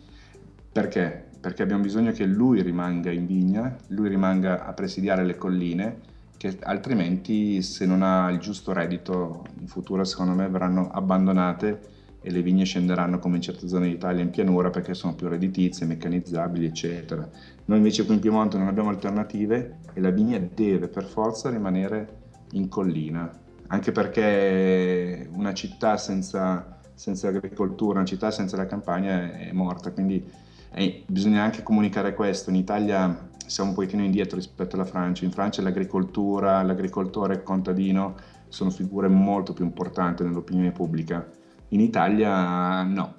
Perché? 0.70 1.30
Perché 1.40 1.62
abbiamo 1.62 1.82
bisogno 1.82 2.12
che 2.12 2.26
lui 2.26 2.60
rimanga 2.60 3.10
in 3.10 3.24
vigna, 3.24 3.74
lui 3.88 4.10
rimanga 4.10 4.66
a 4.66 4.74
presidiare 4.74 5.24
le 5.24 5.36
colline 5.36 6.10
che 6.36 6.58
altrimenti 6.62 7.62
se 7.62 7.86
non 7.86 8.02
ha 8.02 8.28
il 8.30 8.38
giusto 8.38 8.72
reddito 8.72 9.44
in 9.60 9.66
futuro 9.66 10.04
secondo 10.04 10.34
me 10.34 10.48
verranno 10.48 10.90
abbandonate 10.90 11.80
e 12.20 12.30
le 12.30 12.42
vigne 12.42 12.64
scenderanno 12.64 13.18
come 13.18 13.36
in 13.36 13.42
certe 13.42 13.66
zone 13.66 13.88
d'Italia 13.88 14.22
in 14.22 14.30
pianura 14.30 14.68
perché 14.68 14.92
sono 14.92 15.14
più 15.14 15.28
redditizie, 15.28 15.86
meccanizzabili 15.86 16.66
eccetera. 16.66 17.26
Noi 17.64 17.78
invece 17.78 18.04
qui 18.04 18.14
in 18.14 18.20
Piemonte 18.20 18.58
non 18.58 18.68
abbiamo 18.68 18.90
alternative 18.90 19.78
e 19.94 20.00
la 20.00 20.10
vigna 20.10 20.38
deve 20.38 20.88
per 20.88 21.04
forza 21.04 21.48
rimanere 21.48 22.18
in 22.52 22.68
collina, 22.68 23.30
anche 23.68 23.90
perché 23.90 25.28
una 25.32 25.54
città 25.54 25.96
senza, 25.96 26.80
senza 27.02 27.26
agricoltura, 27.26 27.98
una 27.98 28.06
città 28.06 28.30
senza 28.30 28.56
la 28.56 28.66
campagna 28.66 29.36
è 29.36 29.50
morta, 29.50 29.90
quindi 29.90 30.24
è, 30.70 31.02
bisogna 31.04 31.42
anche 31.42 31.64
comunicare 31.64 32.14
questo. 32.14 32.50
In 32.50 32.54
Italia 32.54 33.28
siamo 33.44 33.70
un 33.70 33.74
pochettino 33.74 34.04
indietro 34.04 34.36
rispetto 34.36 34.76
alla 34.76 34.84
Francia. 34.84 35.24
In 35.24 35.32
Francia 35.32 35.62
l'agricoltura, 35.62 36.62
l'agricoltore 36.62 37.34
il 37.34 37.42
contadino 37.42 38.14
sono 38.46 38.70
figure 38.70 39.08
molto 39.08 39.52
più 39.52 39.64
importanti 39.64 40.22
nell'opinione 40.22 40.70
pubblica. 40.70 41.28
In 41.70 41.80
Italia 41.80 42.84
no, 42.84 43.14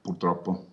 purtroppo. 0.00 0.67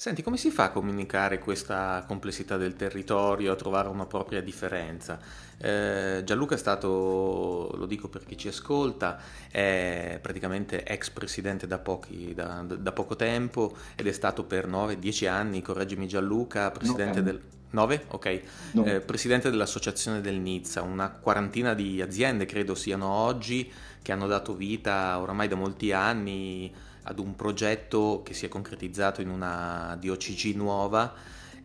Senti, 0.00 0.22
come 0.22 0.38
si 0.38 0.50
fa 0.50 0.64
a 0.64 0.70
comunicare 0.70 1.38
questa 1.38 2.02
complessità 2.06 2.56
del 2.56 2.74
territorio, 2.74 3.52
a 3.52 3.54
trovare 3.54 3.88
una 3.88 4.06
propria 4.06 4.40
differenza? 4.40 5.18
Eh, 5.58 6.22
Gianluca 6.24 6.54
è 6.54 6.56
stato, 6.56 7.70
lo 7.74 7.84
dico 7.84 8.08
per 8.08 8.24
chi 8.24 8.38
ci 8.38 8.48
ascolta, 8.48 9.20
è 9.50 10.18
praticamente 10.22 10.84
ex 10.84 11.10
presidente 11.10 11.66
da, 11.66 11.76
pochi, 11.80 12.32
da, 12.32 12.64
da 12.66 12.92
poco 12.92 13.14
tempo 13.14 13.76
ed 13.94 14.06
è 14.06 14.12
stato 14.12 14.44
per 14.44 14.66
9-10 14.66 15.28
anni, 15.28 15.60
correggimi 15.60 16.08
Gianluca, 16.08 16.70
presidente 16.70 17.18
no, 17.18 17.24
del... 17.26 17.42
9? 17.68 18.04
Ok. 18.08 18.42
No. 18.72 18.84
Eh, 18.86 19.00
presidente 19.00 19.50
dell'associazione 19.50 20.22
del 20.22 20.36
Nizza, 20.36 20.80
una 20.80 21.10
quarantina 21.10 21.74
di 21.74 22.00
aziende 22.00 22.46
credo 22.46 22.74
siano 22.74 23.06
oggi 23.06 23.70
che 24.00 24.12
hanno 24.12 24.26
dato 24.26 24.54
vita 24.54 25.18
oramai 25.18 25.46
da 25.46 25.56
molti 25.56 25.92
anni 25.92 26.72
ad 27.04 27.18
un 27.18 27.36
progetto 27.36 28.22
che 28.24 28.34
si 28.34 28.46
è 28.46 28.48
concretizzato 28.48 29.20
in 29.20 29.28
una 29.28 29.96
DOCG 30.00 30.54
nuova 30.54 31.12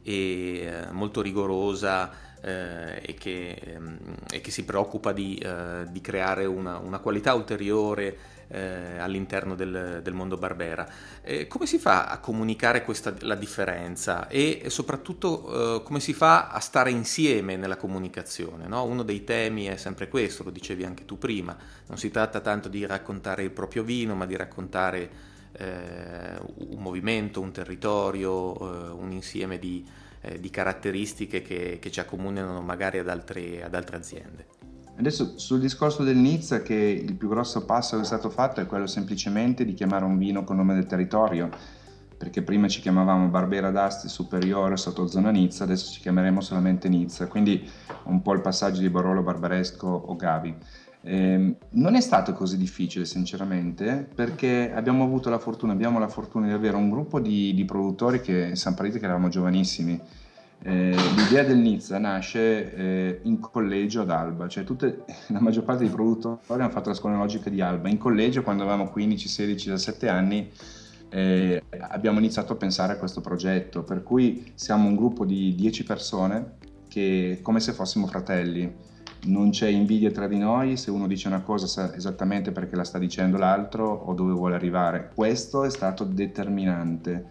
e 0.02 0.60
eh, 0.60 0.92
molto 0.92 1.22
rigorosa 1.22 2.12
eh, 2.42 3.02
e, 3.02 3.14
che, 3.16 3.60
ehm, 3.60 3.98
e, 4.32 4.40
che, 4.42 4.52
si 4.52 4.64
preoccupa 4.64 5.12
di, 5.12 5.36
eh, 5.38 5.86
di 5.90 6.00
creare 6.00 6.46
una, 6.46 6.78
una, 6.78 7.00
qualità 7.00 7.34
ulteriore 7.34 8.18
eh, 8.48 8.98
all'interno 8.98 9.56
del, 9.56 10.02
del, 10.04 10.14
mondo 10.14 10.38
Barbera. 10.38 10.88
come 11.48 11.66
si 11.66 11.78
fa 11.78 12.06
a 12.06 12.20
comunicare 12.20 12.84
questa, 12.84 13.14
la 13.22 13.36
differenza 13.36 14.28
e, 14.28 14.62
e 14.64 14.70
soprattutto 14.70 15.78
eh, 15.78 15.84
come 15.84 16.00
si 16.00 16.14
fa 16.14 16.50
a 16.50 16.60
stare 16.60 16.92
insieme 16.92 17.56
nella 17.56 17.78
comunicazione? 17.78 18.68
No? 18.68 18.84
Uno 18.84 19.04
dei 19.04 19.24
temi 19.24 19.66
è 19.66 19.78
sempre 19.78 20.08
questo, 20.08 20.44
lo 20.44 20.52
dicevi 20.52 20.84
anche 20.84 21.06
tu 21.06 21.18
prima, 21.18 21.56
non 21.88 21.98
si 21.98 22.12
tratta 22.12 22.40
tanto 22.40 22.70
di 22.70 22.86
raccontare 22.86 23.44
il 23.44 23.52
proprio 23.52 23.84
vino, 23.84 24.16
ma 24.16 24.26
di 24.26 24.36
raccontare 24.36 25.34
eh, 25.58 26.38
un 26.40 26.82
movimento, 26.82 27.42
un 27.42 27.52
territorio, 27.52 28.56
eh, 28.56 28.90
un 28.92 29.12
insieme 29.12 29.58
di, 29.58 29.86
eh, 30.22 30.40
di 30.40 30.50
caratteristiche 30.50 31.42
che, 31.42 31.78
che, 31.80 31.92
ci 31.92 32.00
accomunano 32.00 32.62
magari 32.62 33.00
ad 33.00 33.10
altre, 33.10 33.64
ad 33.64 33.74
altre 33.74 33.98
aziende. 33.98 34.46
Adesso 34.98 35.38
sul 35.38 35.60
discorso 35.60 36.04
del 36.04 36.16
Nizza 36.16 36.62
che 36.62 36.74
il 36.74 37.16
più 37.16 37.28
grosso 37.28 37.66
passo 37.66 37.98
che 37.98 38.04
è 38.04 38.06
stato 38.06 38.30
fatto 38.30 38.62
è 38.62 38.66
quello 38.66 38.88
semplicemente 38.88 39.66
di 39.66 39.74
chiamare 39.74 40.06
un 40.06 40.18
vino 40.18 40.46
con 40.46 40.56
nome 40.56 40.74
del 40.74 40.86
territorio, 40.86 41.50
perché 42.18 42.42
prima 42.42 42.70
ci 42.70 42.80
chiamavamo 42.80 43.28
Barbera 43.28 43.72
d'Asti 43.72 44.08
Superiore 44.08 44.78
sotto 44.78 45.06
zona 45.08 45.32
Nizza, 45.32 45.66
adesso 45.66 45.92
ci 45.92 46.00
chiameremo 46.00 46.40
solamente 46.40 46.88
Nizza, 46.88 47.28
quindi 47.28 47.70
un 48.04 48.22
po' 48.22 48.34
il 48.34 48.40
passaggio 48.40 48.80
di 48.80 48.90
Barolo 48.90 49.22
Barbaresco 49.22 49.88
o 49.88 50.16
Gavi. 50.16 50.56
Eh, 51.02 51.56
non 51.72 51.94
è 51.94 52.02
stato 52.02 52.34
così 52.34 52.58
difficile 52.58 53.06
sinceramente 53.06 54.10
perché 54.16 54.74
abbiamo 54.74 55.04
avuto 55.04 55.30
la 55.30 55.38
fortuna, 55.38 55.74
abbiamo 55.74 56.00
la 56.00 56.08
fortuna 56.08 56.48
di 56.48 56.54
avere 56.54 56.78
un 56.78 56.90
gruppo 56.90 57.20
di, 57.20 57.54
di 57.54 57.64
produttori 57.64 58.22
che 58.22 58.56
San 58.56 58.74
Parite 58.74 58.98
che 58.98 59.06
eravamo 59.06 59.28
giovanissimi. 59.28 60.02
Eh, 60.64 60.96
l'idea 61.16 61.44
del 61.44 61.58
Nizza 61.58 62.00
nasce 62.00 62.74
eh, 62.74 63.20
in 63.24 63.40
collegio 63.40 64.02
ad 64.02 64.10
Alba, 64.10 64.48
cioè 64.48 64.64
tutte, 64.64 65.06
la 65.30 65.40
maggior 65.40 65.64
parte 65.64 65.84
dei 65.84 65.94
produttori 65.94 66.40
hanno 66.48 66.70
fatto 66.70 66.90
la 66.90 66.96
scuola 66.96 67.18
logica 67.18 67.50
di 67.50 67.62
Alba. 67.62 67.90
In 67.90 67.98
collegio 67.98 68.42
quando 68.42 68.64
avevamo 68.64 68.90
15, 68.90 69.28
16, 69.28 69.70
17 69.70 70.08
anni 70.08 70.52
eh, 71.10 71.64
abbiamo 71.90 72.20
iniziato 72.20 72.54
a 72.54 72.56
pensare 72.56 72.94
a 72.94 72.98
questo 72.98 73.22
progetto, 73.22 73.84
per 73.84 74.04
cui 74.04 74.52
siamo 74.56 74.88
un 74.88 74.96
gruppo 74.96 75.26
di 75.26 75.54
10 75.56 75.84
persone 75.84 76.58
che 76.88 77.40
come 77.42 77.60
se 77.60 77.74
fossimo 77.74 78.08
fratelli 78.08 78.94
non 79.26 79.50
c'è 79.50 79.68
invidia 79.68 80.12
tra 80.12 80.28
di 80.28 80.38
noi, 80.38 80.78
se 80.78 80.92
uno 80.92 81.08
dice 81.08 81.28
una 81.28 81.42
cosa 81.42 81.68
sa 81.68 81.96
esattamente 81.96 82.52
perché 82.52 82.76
la 82.76 82.84
sta 82.84 82.98
dicendo 82.98 83.38
l'altro 83.38 83.90
o 83.90 84.14
dove 84.14 84.34
vuole 84.34 84.56
arrivare. 84.56 85.12
Questo 85.14 85.64
è 85.64 85.70
stato 85.70 86.04
determinante 86.04 87.26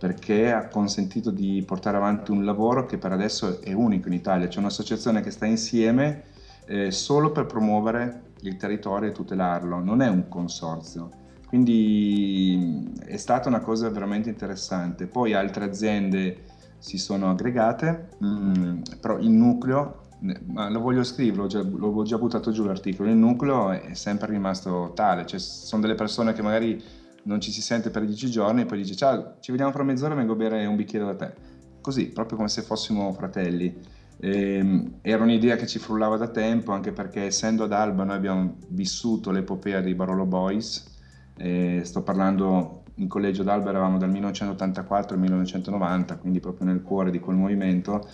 perché 0.00 0.50
ha 0.50 0.66
consentito 0.68 1.30
di 1.30 1.62
portare 1.66 1.98
avanti 1.98 2.30
un 2.30 2.42
lavoro 2.42 2.86
che 2.86 2.96
per 2.96 3.12
adesso 3.12 3.60
è 3.60 3.74
unico 3.74 4.08
in 4.08 4.14
Italia. 4.14 4.48
C'è 4.48 4.58
un'associazione 4.58 5.20
che 5.20 5.30
sta 5.30 5.44
insieme 5.44 6.22
eh, 6.64 6.90
solo 6.90 7.32
per 7.32 7.44
promuovere 7.44 8.28
il 8.40 8.56
territorio 8.56 9.10
e 9.10 9.12
tutelarlo, 9.12 9.78
non 9.78 10.00
è 10.00 10.08
un 10.08 10.26
consorzio. 10.26 11.10
Quindi 11.46 12.90
è 13.04 13.18
stata 13.18 13.50
una 13.50 13.60
cosa 13.60 13.90
veramente 13.90 14.30
interessante. 14.30 15.06
Poi 15.06 15.34
altre 15.34 15.66
aziende 15.66 16.44
si 16.78 16.96
sono 16.96 17.28
aggregate, 17.28 18.08
mh, 18.16 18.26
mm, 18.26 18.82
però 19.02 19.18
il 19.18 19.28
nucleo 19.28 20.08
ma 20.46 20.68
lo 20.68 20.80
voglio 20.80 21.02
scrivere, 21.02 21.42
l'ho 21.42 21.46
già, 21.46 21.62
già 22.04 22.18
buttato 22.18 22.50
giù 22.50 22.64
l'articolo, 22.64 23.08
il 23.08 23.16
nucleo 23.16 23.70
è 23.70 23.94
sempre 23.94 24.30
rimasto 24.30 24.92
tale, 24.94 25.24
cioè 25.24 25.38
sono 25.38 25.80
delle 25.80 25.94
persone 25.94 26.34
che 26.34 26.42
magari 26.42 26.82
non 27.24 27.40
ci 27.40 27.52
si 27.52 27.62
sente 27.62 27.90
per 27.90 28.04
dieci 28.04 28.30
giorni 28.30 28.62
e 28.62 28.66
poi 28.66 28.78
dice 28.78 28.94
ciao, 28.96 29.36
ci 29.40 29.50
vediamo 29.50 29.72
fra 29.72 29.82
mezz'ora, 29.82 30.14
vengo 30.14 30.32
a 30.32 30.36
bere 30.36 30.66
un 30.66 30.76
bicchiere 30.76 31.04
da 31.04 31.14
te. 31.14 31.32
Così, 31.80 32.08
proprio 32.08 32.36
come 32.36 32.48
se 32.48 32.62
fossimo 32.62 33.12
fratelli. 33.12 33.74
E, 34.18 34.54
ehm, 34.54 34.94
era 35.02 35.22
un'idea 35.22 35.56
che 35.56 35.66
ci 35.66 35.78
frullava 35.78 36.16
da 36.16 36.28
tempo, 36.28 36.72
anche 36.72 36.92
perché 36.92 37.22
essendo 37.24 37.64
ad 37.64 37.72
Alba 37.72 38.04
noi 38.04 38.16
abbiamo 38.16 38.56
vissuto 38.68 39.30
l'epopea 39.30 39.80
dei 39.80 39.94
Barolo 39.94 40.26
Boys, 40.26 40.98
e 41.36 41.80
sto 41.84 42.02
parlando 42.02 42.82
in 42.96 43.08
collegio 43.08 43.42
d'Alba 43.42 43.70
eravamo 43.70 43.96
dal 43.96 44.10
1984 44.10 45.14
al 45.14 45.20
1990, 45.20 46.16
quindi 46.16 46.38
proprio 46.38 46.66
nel 46.66 46.82
cuore 46.82 47.10
di 47.10 47.18
quel 47.18 47.36
movimento 47.36 48.06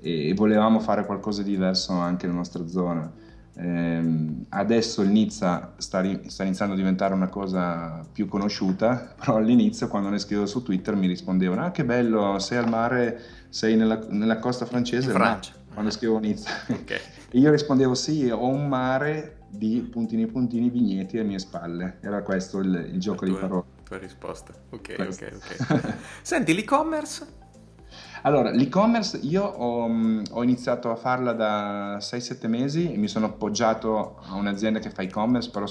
e 0.00 0.34
volevamo 0.34 0.80
fare 0.80 1.06
qualcosa 1.06 1.42
di 1.42 1.50
diverso 1.50 1.92
anche 1.92 2.26
nella 2.26 2.38
nostra 2.38 2.66
zona. 2.66 3.10
Ehm, 3.54 4.46
adesso 4.50 5.02
il 5.02 5.10
Nizza 5.10 5.74
sta, 5.76 6.00
ri- 6.00 6.22
sta, 6.28 6.42
iniziando 6.44 6.74
a 6.74 6.76
diventare 6.76 7.12
una 7.14 7.28
cosa 7.28 8.04
più 8.10 8.26
conosciuta, 8.26 9.14
però 9.18 9.36
all'inizio 9.36 9.88
quando 9.88 10.08
ne 10.08 10.18
scrivevo 10.18 10.46
su 10.46 10.62
Twitter 10.62 10.94
mi 10.96 11.06
rispondevano 11.06 11.64
ah 11.64 11.70
che 11.70 11.84
bello, 11.84 12.38
sei 12.38 12.58
al 12.58 12.68
mare, 12.68 13.20
sei 13.48 13.76
nella, 13.76 13.98
nella 14.08 14.38
costa 14.38 14.64
francese, 14.64 15.08
In 15.08 15.12
Francia. 15.16 15.52
quando 15.72 15.90
scrivevo 15.90 16.18
Nizza. 16.18 16.50
Okay. 16.68 16.98
e 17.30 17.38
io 17.38 17.50
rispondevo 17.50 17.94
sì, 17.94 18.30
ho 18.30 18.46
un 18.48 18.68
mare 18.68 19.38
di 19.48 19.86
puntini 19.90 20.26
puntini 20.26 20.70
vigneti 20.70 21.18
alle 21.18 21.28
mie 21.28 21.38
spalle, 21.38 21.98
era 22.00 22.22
questo 22.22 22.58
il, 22.60 22.88
il 22.92 22.98
gioco 22.98 23.26
di 23.26 23.32
parole. 23.32 23.64
Tua 23.84 23.98
risposta, 23.98 24.54
ok, 24.70 24.94
Questo. 24.94 25.24
ok, 25.26 25.34
ok. 25.68 25.94
Senti, 26.22 26.54
l'e-commerce? 26.54 27.40
Allora, 28.24 28.50
l'e-commerce 28.50 29.18
io 29.22 29.42
ho, 29.42 29.88
mm, 29.88 30.24
ho, 30.30 30.42
iniziato 30.44 30.90
a 30.90 30.96
farla 30.96 31.32
da 31.32 31.96
6-7 31.98 32.46
mesi 32.46 32.92
e 32.92 32.96
mi 32.96 33.08
sono 33.08 33.26
appoggiato 33.26 34.18
a 34.22 34.34
un'azienda 34.34 34.78
che 34.78 34.90
fa 34.90 35.02
e-commerce, 35.02 35.50
però 35.50 35.66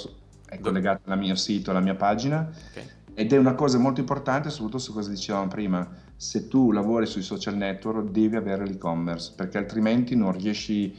è 0.47 0.59
collegata 0.59 1.13
al 1.13 1.17
mio 1.17 1.35
sito, 1.35 1.71
alla 1.71 1.79
mia 1.79 1.95
pagina. 1.95 2.49
Okay. 2.71 2.83
Ed 3.13 3.31
è 3.31 3.37
una 3.37 3.53
cosa 3.53 3.77
molto 3.77 4.01
importante, 4.01 4.49
soprattutto 4.49 4.79
su 4.79 4.93
cosa 4.93 5.09
dicevamo 5.09 5.47
prima. 5.47 5.87
Se 6.17 6.49
tu 6.49 6.71
lavori 6.71 7.05
sui 7.05 7.21
social 7.21 7.55
network 7.55 8.09
devi 8.09 8.35
avere 8.35 8.65
l'e-commerce, 8.65 9.31
perché 9.33 9.57
altrimenti 9.57 10.15
non 10.15 10.33
riesci, 10.33 10.93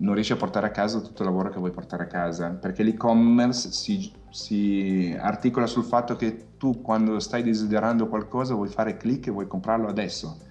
non 0.00 0.12
riesci 0.12 0.32
a 0.32 0.36
portare 0.36 0.66
a 0.66 0.70
casa 0.70 1.00
tutto 1.00 1.22
il 1.22 1.28
lavoro 1.30 1.48
che 1.48 1.58
vuoi 1.58 1.70
portare 1.70 2.02
a 2.02 2.06
casa. 2.06 2.50
Perché 2.50 2.82
l'e-commerce 2.82 3.72
si, 3.72 4.12
si 4.28 5.16
articola 5.18 5.66
sul 5.66 5.84
fatto 5.84 6.16
che 6.16 6.48
tu 6.58 6.82
quando 6.82 7.18
stai 7.18 7.42
desiderando 7.42 8.08
qualcosa 8.08 8.52
vuoi 8.52 8.68
fare 8.68 8.98
click 8.98 9.28
e 9.28 9.30
vuoi 9.30 9.46
comprarlo 9.46 9.88
adesso 9.88 10.46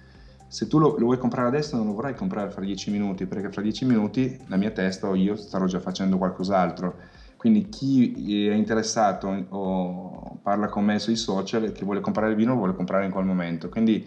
se 0.48 0.66
tu 0.66 0.78
lo, 0.78 0.96
lo, 0.98 1.04
vuoi 1.04 1.18
comprare 1.18 1.46
adesso 1.46 1.76
non 1.76 1.86
lo 1.86 1.92
vorrai 1.92 2.14
comprare 2.14 2.50
fra 2.50 2.62
dieci 2.62 2.90
minuti 2.90 3.26
perché 3.26 3.52
fra 3.52 3.60
dieci 3.60 3.84
minuti 3.84 4.38
la 4.46 4.56
mia 4.56 4.70
testa 4.70 5.06
o 5.06 5.14
io 5.14 5.36
starò 5.36 5.66
già 5.66 5.78
facendo 5.78 6.16
qualcos'altro. 6.18 6.96
Quindi 7.36 7.68
chi 7.68 8.48
è 8.48 8.54
interessato 8.54 9.46
o 9.50 10.40
parla 10.42 10.68
con 10.68 10.84
me 10.84 10.98
sui 10.98 11.14
social 11.14 11.70
che 11.70 11.84
vuole 11.84 12.00
comprare 12.00 12.30
il 12.30 12.36
vino 12.36 12.52
lo 12.52 12.58
vuole 12.58 12.74
comprare 12.74 13.04
in 13.04 13.12
quel 13.12 13.26
momento. 13.26 13.68
Quindi 13.68 14.04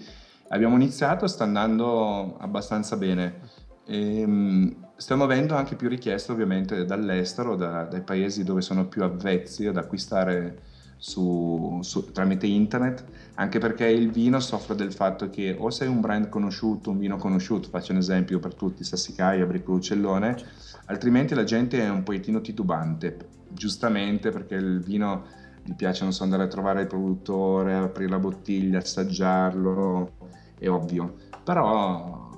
abbiamo 0.50 0.76
iniziato 0.76 1.28
sta 1.28 1.46
andando 1.46 2.36
abbastanza 2.40 2.98
bene. 2.98 3.40
E, 3.86 4.20
ehm, 4.22 4.76
stiamo 4.98 5.24
avendo 5.24 5.56
anche 5.56 5.76
più 5.76 5.88
richieste 5.88 6.32
ovviamente 6.32 6.86
dall'estero 6.86 7.56
da, 7.56 7.84
dai 7.84 8.02
paesi 8.02 8.44
dove 8.44 8.62
sono 8.62 8.88
più 8.88 9.04
avvezzi 9.04 9.66
ad 9.68 9.78
acquistare 9.78 10.71
su, 11.02 11.80
su, 11.82 12.12
tramite 12.12 12.46
internet, 12.46 13.04
anche 13.34 13.58
perché 13.58 13.88
il 13.88 14.12
vino 14.12 14.40
soffre 14.40 14.76
del 14.76 14.94
fatto 14.94 15.32
che 15.32 15.56
o 15.58 15.72
sei 15.72 15.88
un 15.88 16.00
brand 16.00 16.30
conosciuto, 16.30 16.92
un 16.92 17.00
vino 17.00 17.18
conosciuto, 17.18 17.70
faccio 17.70 17.92
un 17.92 17.98
esempio 17.98 18.38
per 18.38 18.54
tutti, 18.54 18.84
Sassicaia, 18.84 19.48
Bricco 19.48 19.72
Uccellone, 19.72 20.38
altrimenti 20.86 21.34
la 21.34 21.44
gente 21.44 21.82
è 21.82 21.90
un 21.90 22.04
pochettino 22.04 22.40
titubante, 22.40 23.18
giustamente 23.50 24.30
perché 24.30 24.54
il 24.54 24.80
vino 24.80 25.24
gli 25.64 25.74
piace, 25.74 26.04
non 26.04 26.14
so, 26.14 26.22
andare 26.22 26.44
a 26.44 26.48
trovare 26.48 26.82
il 26.82 26.88
produttore, 26.88 27.74
aprire 27.74 28.12
la 28.12 28.20
bottiglia, 28.20 28.78
assaggiarlo, 28.78 30.12
è 30.60 30.70
ovvio. 30.70 31.16
Però 31.44 32.30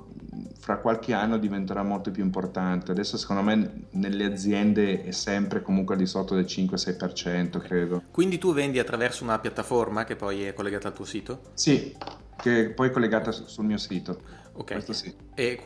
fra 0.60 0.78
qualche 0.78 1.14
anno 1.14 1.38
diventerà 1.38 1.84
molto 1.84 2.12
più 2.12 2.24
importante. 2.24 2.92
Adesso 2.92 3.18
secondo 3.18 3.42
me 3.42 3.86
nelle 3.92 4.26
aziende 4.26 5.04
è 5.04 5.12
sempre 5.12 5.62
comunque 5.62 5.96
al 5.96 6.02
di 6.02 6.08
sotto 6.08 6.36
del 6.36 6.46
5-6%, 6.46 7.60
credo. 7.60 8.04
Quindi 8.12 8.38
tu 8.38 8.54
vendi 8.54 8.80
attraverso 8.80 9.24
una 9.24 9.40
piattaforma 9.40 10.04
che 10.04 10.16
poi 10.16 10.46
è 10.46 10.54
collegata 10.54 10.88
al 10.88 10.94
tuo 10.94 11.06
sito? 11.06 11.40
Sì, 11.54 11.96
che 12.38 12.70
poi 12.70 12.90
è 12.90 12.92
collegata 12.92 13.32
sul 13.32 13.66
mio 13.66 13.78
sito. 13.78 14.42
Ok. 14.56 14.94
Sì. 14.94 15.14
E 15.34 15.60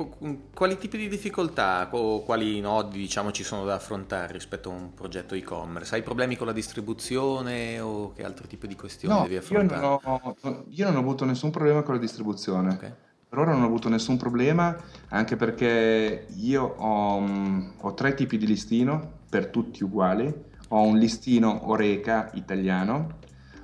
quali 0.53 0.77
tipi 0.77 0.97
di 0.97 1.09
difficoltà 1.09 1.89
o 1.91 2.23
quali 2.23 2.61
nodi 2.61 2.99
diciamo 2.99 3.31
ci 3.31 3.43
sono 3.43 3.65
da 3.65 3.75
affrontare 3.75 4.31
rispetto 4.31 4.69
a 4.69 4.73
un 4.73 4.93
progetto 4.93 5.35
e-commerce? 5.35 5.95
Hai 5.95 6.03
problemi 6.03 6.37
con 6.37 6.47
la 6.47 6.53
distribuzione 6.53 7.81
o 7.81 8.13
che 8.13 8.23
altro 8.23 8.47
tipo 8.47 8.65
di 8.65 8.75
questioni 8.75 9.13
no, 9.13 9.23
devi 9.23 9.35
affrontare? 9.35 9.81
Io 9.81 10.01
non, 10.05 10.35
ho, 10.41 10.65
io 10.69 10.85
non 10.85 10.95
ho 10.95 10.99
avuto 10.99 11.25
nessun 11.25 11.51
problema 11.51 11.81
con 11.81 11.95
la 11.95 11.99
distribuzione. 11.99 12.73
Okay 12.73 12.93
per 13.37 13.45
ora 13.45 13.53
non 13.53 13.65
ho 13.65 13.67
avuto 13.67 13.87
nessun 13.87 14.17
problema, 14.17 14.75
anche 15.09 15.35
perché 15.35 16.25
io 16.37 16.63
ho, 16.63 17.19
mm, 17.19 17.67
ho 17.81 17.93
tre 17.93 18.15
tipi 18.15 18.35
di 18.39 18.47
listino, 18.47 19.11
per 19.29 19.47
tutti 19.47 19.83
uguali. 19.83 20.33
Ho 20.69 20.81
un 20.81 20.97
listino 20.97 21.69
Oreca 21.69 22.31
italiano, 22.33 23.19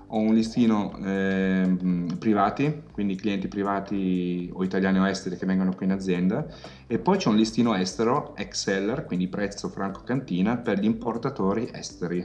ho 0.06 0.20
un 0.20 0.36
listino 0.36 0.96
eh, 1.04 1.76
privati, 2.20 2.84
quindi 2.92 3.16
clienti 3.16 3.48
privati 3.48 4.48
o 4.54 4.64
italiani 4.64 5.00
o 5.00 5.08
esteri 5.08 5.38
che 5.38 5.48
vengono 5.48 5.74
qui 5.74 5.88
in 5.88 5.94
azienda, 5.94 6.46
e 6.86 7.00
poi 7.00 7.18
c'è 7.18 7.30
un 7.30 7.36
listino 7.36 7.74
estero, 7.74 8.36
ex-seller, 8.36 9.06
quindi 9.06 9.28
prezzo 9.28 9.70
franco 9.70 10.04
cantina, 10.04 10.56
per 10.56 10.78
gli 10.78 10.86
importatori 10.86 11.68
esteri. 11.74 12.20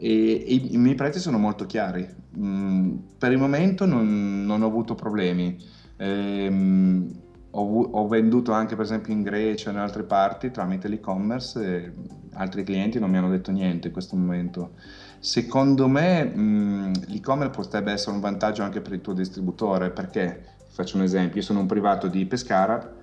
E, 0.00 0.44
e 0.46 0.54
i, 0.54 0.76
miei 0.76 0.94
prezzi 0.94 1.18
sono 1.18 1.38
molto 1.38 1.64
chiari. 1.64 2.06
Mm, 2.36 2.94
per 3.16 3.32
il 3.32 3.38
momento 3.38 3.86
non, 3.86 4.44
non 4.44 4.60
ho 4.60 4.66
avuto 4.66 4.94
problemi. 4.94 5.76
Ehm, 5.98 7.12
ho, 7.50 7.82
ho, 7.82 8.08
venduto 8.08 8.52
anche 8.52 8.76
per 8.76 8.84
esempio 8.84 9.12
in 9.12 9.22
Grecia 9.22 9.70
e 9.70 9.72
in 9.72 9.78
altre 9.78 10.04
parti 10.04 10.50
tramite 10.50 10.86
l'e-commerce 10.86 11.92
altri 12.38 12.62
clienti 12.62 12.98
non 12.98 13.10
mi 13.10 13.16
hanno 13.16 13.28
detto 13.28 13.50
niente 13.50 13.88
in 13.88 13.92
questo 13.92 14.16
momento. 14.16 14.72
Secondo 15.18 15.88
me 15.88 16.24
mh, 16.24 16.92
l'e-commerce 17.06 17.54
potrebbe 17.54 17.92
essere 17.92 18.12
un 18.12 18.20
vantaggio 18.20 18.62
anche 18.62 18.80
per 18.80 18.92
il 18.92 19.00
tuo 19.00 19.12
distributore 19.12 19.90
perché, 19.90 20.44
faccio 20.68 20.96
un 20.96 21.02
esempio, 21.02 21.40
io 21.40 21.46
sono 21.46 21.60
un 21.60 21.66
privato 21.66 22.06
di 22.06 22.24
Pescara, 22.26 22.94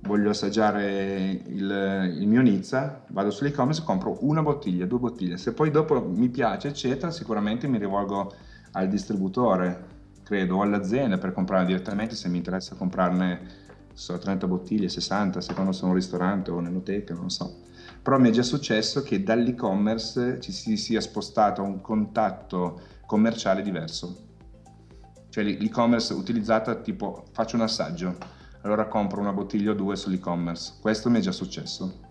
voglio 0.00 0.30
assaggiare 0.30 1.42
il, 1.46 2.14
il 2.18 2.28
mio 2.28 2.42
Nizza, 2.42 3.04
vado 3.08 3.30
sull'e-commerce 3.30 3.82
e 3.82 3.84
compro 3.84 4.18
una 4.20 4.42
bottiglia, 4.42 4.86
due 4.86 4.98
bottiglie, 4.98 5.36
se 5.36 5.52
poi 5.52 5.70
dopo 5.70 6.00
mi 6.00 6.28
piace 6.28 6.68
eccetera 6.68 7.10
sicuramente 7.10 7.66
mi 7.66 7.78
rivolgo 7.78 8.32
al 8.72 8.88
distributore 8.88 9.92
credo, 10.24 10.56
o 10.56 10.62
all'azienda 10.62 11.18
per 11.18 11.32
comprare 11.32 11.66
direttamente 11.66 12.16
se 12.16 12.28
mi 12.28 12.38
interessa 12.38 12.74
comprarne 12.74 13.62
so, 13.92 14.18
30 14.18 14.46
bottiglie, 14.48 14.88
60, 14.88 15.40
secondo 15.40 15.72
se 15.72 15.82
è 15.82 15.84
un 15.84 15.94
ristorante 15.94 16.50
o 16.50 16.56
un'enoteca, 16.56 17.14
non 17.14 17.30
so. 17.30 17.62
Però 18.02 18.18
mi 18.18 18.28
è 18.28 18.32
già 18.32 18.42
successo 18.42 19.02
che 19.02 19.22
dall'e-commerce 19.22 20.40
ci 20.40 20.52
si 20.52 20.76
sia 20.76 21.00
spostato 21.00 21.62
a 21.62 21.64
un 21.64 21.80
contatto 21.80 22.80
commerciale 23.06 23.62
diverso. 23.62 24.22
Cioè 25.30 25.44
l'e-commerce 25.44 26.12
utilizzata 26.12 26.74
tipo 26.76 27.24
faccio 27.32 27.56
un 27.56 27.62
assaggio, 27.62 28.16
allora 28.62 28.86
compro 28.86 29.20
una 29.20 29.32
bottiglia 29.32 29.70
o 29.70 29.74
due 29.74 29.96
sull'e-commerce. 29.96 30.74
Questo 30.80 31.10
mi 31.10 31.18
è 31.18 31.20
già 31.20 31.32
successo. 31.32 32.02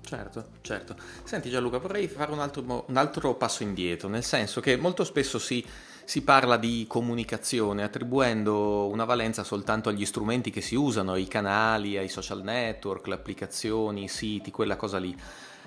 Certo, 0.00 0.46
certo. 0.62 0.96
Senti 1.24 1.50
Gianluca, 1.50 1.78
vorrei 1.78 2.08
fare 2.08 2.32
un 2.32 2.40
altro, 2.40 2.84
un 2.86 2.96
altro 2.96 3.34
passo 3.34 3.62
indietro, 3.62 4.08
nel 4.08 4.24
senso 4.24 4.60
che 4.60 4.76
molto 4.76 5.04
spesso 5.04 5.38
si 5.38 5.62
si 6.08 6.22
parla 6.22 6.56
di 6.56 6.86
comunicazione 6.88 7.82
attribuendo 7.82 8.86
una 8.86 9.04
valenza 9.04 9.44
soltanto 9.44 9.90
agli 9.90 10.06
strumenti 10.06 10.48
che 10.48 10.62
si 10.62 10.74
usano, 10.74 11.12
ai 11.12 11.28
canali, 11.28 11.98
ai 11.98 12.08
social 12.08 12.42
network, 12.42 13.08
le 13.08 13.14
applicazioni, 13.14 14.04
i 14.04 14.08
siti, 14.08 14.50
quella 14.50 14.76
cosa 14.76 14.96
lì. 14.96 15.14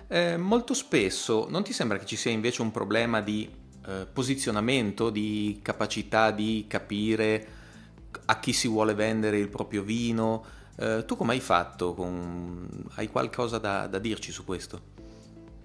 Eh, 0.08 0.38
molto 0.38 0.73
spesso 0.73 1.45
non 1.47 1.62
ti 1.62 1.73
sembra 1.73 1.99
che 1.99 2.08
ci 2.08 2.15
sia 2.15 2.32
invece 2.32 2.63
un 2.63 2.71
problema 2.71 3.21
di 3.21 3.47
eh, 3.86 4.08
posizionamento, 4.12 5.12
di 5.12 5.60
capacità 5.62 6.32
di 6.32 6.65
capire 6.67 7.47
a 8.25 8.39
chi 8.39 8.51
si 8.51 8.67
vuole 8.67 8.95
vendere 8.95 9.38
il 9.38 9.47
proprio 9.47 9.84
vino? 9.84 10.43
Eh, 10.75 11.04
tu 11.06 11.15
come 11.15 11.34
hai 11.34 11.39
fatto? 11.39 11.93
Con... 11.93 12.67
Hai 12.95 13.10
qualcosa 13.10 13.60
da, 13.60 13.86
da 13.86 13.99
dirci 13.99 14.32
su 14.32 14.43
questo? 14.43 15.01